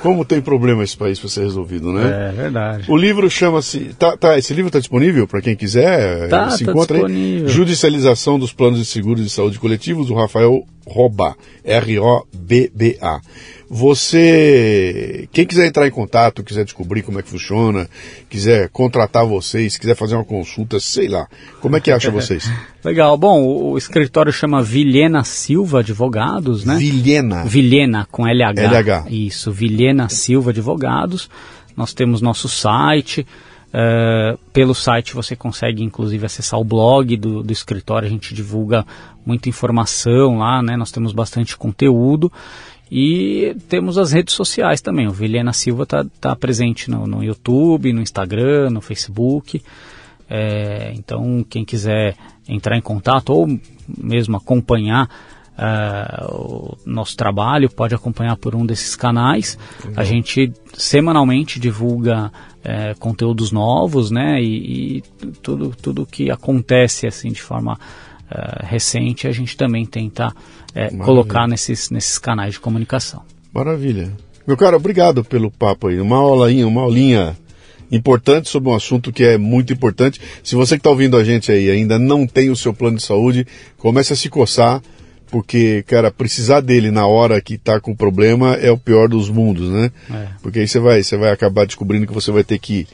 [0.06, 2.28] Como tem problema esse país para ser resolvido, né?
[2.28, 2.84] É verdade.
[2.88, 3.92] O livro chama-se.
[3.98, 6.28] Tá, tá, esse livro está disponível para quem quiser?
[6.28, 7.48] Tá, se tá encontra disponível.
[7.48, 7.52] aí.
[7.52, 11.34] Judicialização dos planos de seguros de saúde coletivos, do Rafael Roba.
[11.64, 13.20] R-O-B-B-A.
[13.68, 15.28] Você.
[15.32, 17.88] Quem quiser entrar em contato, quiser descobrir como é que funciona,
[18.28, 21.26] quiser contratar vocês, quiser fazer uma consulta, sei lá.
[21.60, 22.50] Como é que acha vocês?
[22.84, 23.16] Legal.
[23.18, 26.76] Bom, o, escritório chama Vilhena Silva Advogados, né?
[26.76, 27.44] Vilhena.
[27.44, 28.62] Vilhena, com LH.
[28.62, 29.04] LH.
[29.10, 31.28] Isso, Vilhena Silva Advogados.
[31.76, 33.26] Nós temos nosso site.
[33.72, 38.06] eh, pelo site você consegue, inclusive, acessar o blog do, do escritório.
[38.06, 38.86] A gente divulga
[39.24, 40.76] muita informação lá, né?
[40.76, 42.32] Nós temos bastante conteúdo.
[42.90, 45.08] E temos as redes sociais também.
[45.08, 49.62] O Vilhena Silva está tá presente no, no YouTube, no Instagram, no Facebook.
[50.28, 52.16] É, então, quem quiser
[52.48, 53.48] entrar em contato ou
[53.88, 55.08] mesmo acompanhar
[55.58, 59.58] ah, o nosso trabalho, pode acompanhar por um desses canais.
[59.96, 62.30] A gente semanalmente divulga
[62.62, 64.42] eh, conteúdos novos, né?
[64.42, 65.02] E, e
[65.42, 67.78] tudo, tudo que acontece assim de forma
[68.30, 70.30] ah, recente, a gente também tenta
[70.82, 71.04] Maravilha.
[71.04, 73.22] colocar nesses, nesses canais de comunicação.
[73.52, 74.12] Maravilha.
[74.46, 76.00] Meu cara, obrigado pelo papo aí.
[76.00, 77.36] Uma aulinha, uma aulinha
[77.90, 80.20] importante sobre um assunto que é muito importante.
[80.42, 83.02] Se você que está ouvindo a gente aí ainda não tem o seu plano de
[83.02, 83.46] saúde,
[83.78, 84.82] comece a se coçar,
[85.30, 89.70] porque, cara, precisar dele na hora que está com problema é o pior dos mundos,
[89.70, 89.90] né?
[90.12, 90.28] É.
[90.42, 92.86] Porque aí você vai, você vai acabar descobrindo que você vai ter que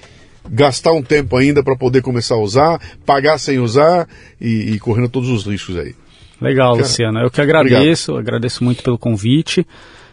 [0.48, 4.08] gastar um tempo ainda para poder começar a usar, pagar sem usar
[4.40, 5.94] e, e correndo todos os riscos aí.
[6.42, 7.20] Legal, Cara, Luciano.
[7.20, 9.66] Eu que agradeço, agradeço muito pelo convite,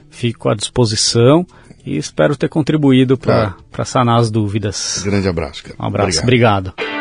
[0.10, 1.46] fico à disposição
[1.86, 3.90] e espero ter contribuído para Claro.
[3.90, 5.02] sanar as dúvidas.
[5.06, 5.76] Grande abraço, cara.
[5.80, 6.74] Um abraço, Obrigado.
[6.76, 7.00] obrigado.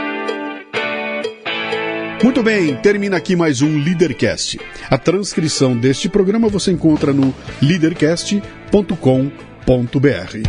[2.23, 4.59] Muito bem, termina aqui mais um Leadercast.
[4.91, 7.33] A transcrição deste programa você encontra no
[7.63, 10.49] leadercast.com.br.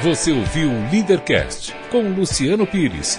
[0.00, 3.18] Você ouviu o Leadercast com Luciano Pires.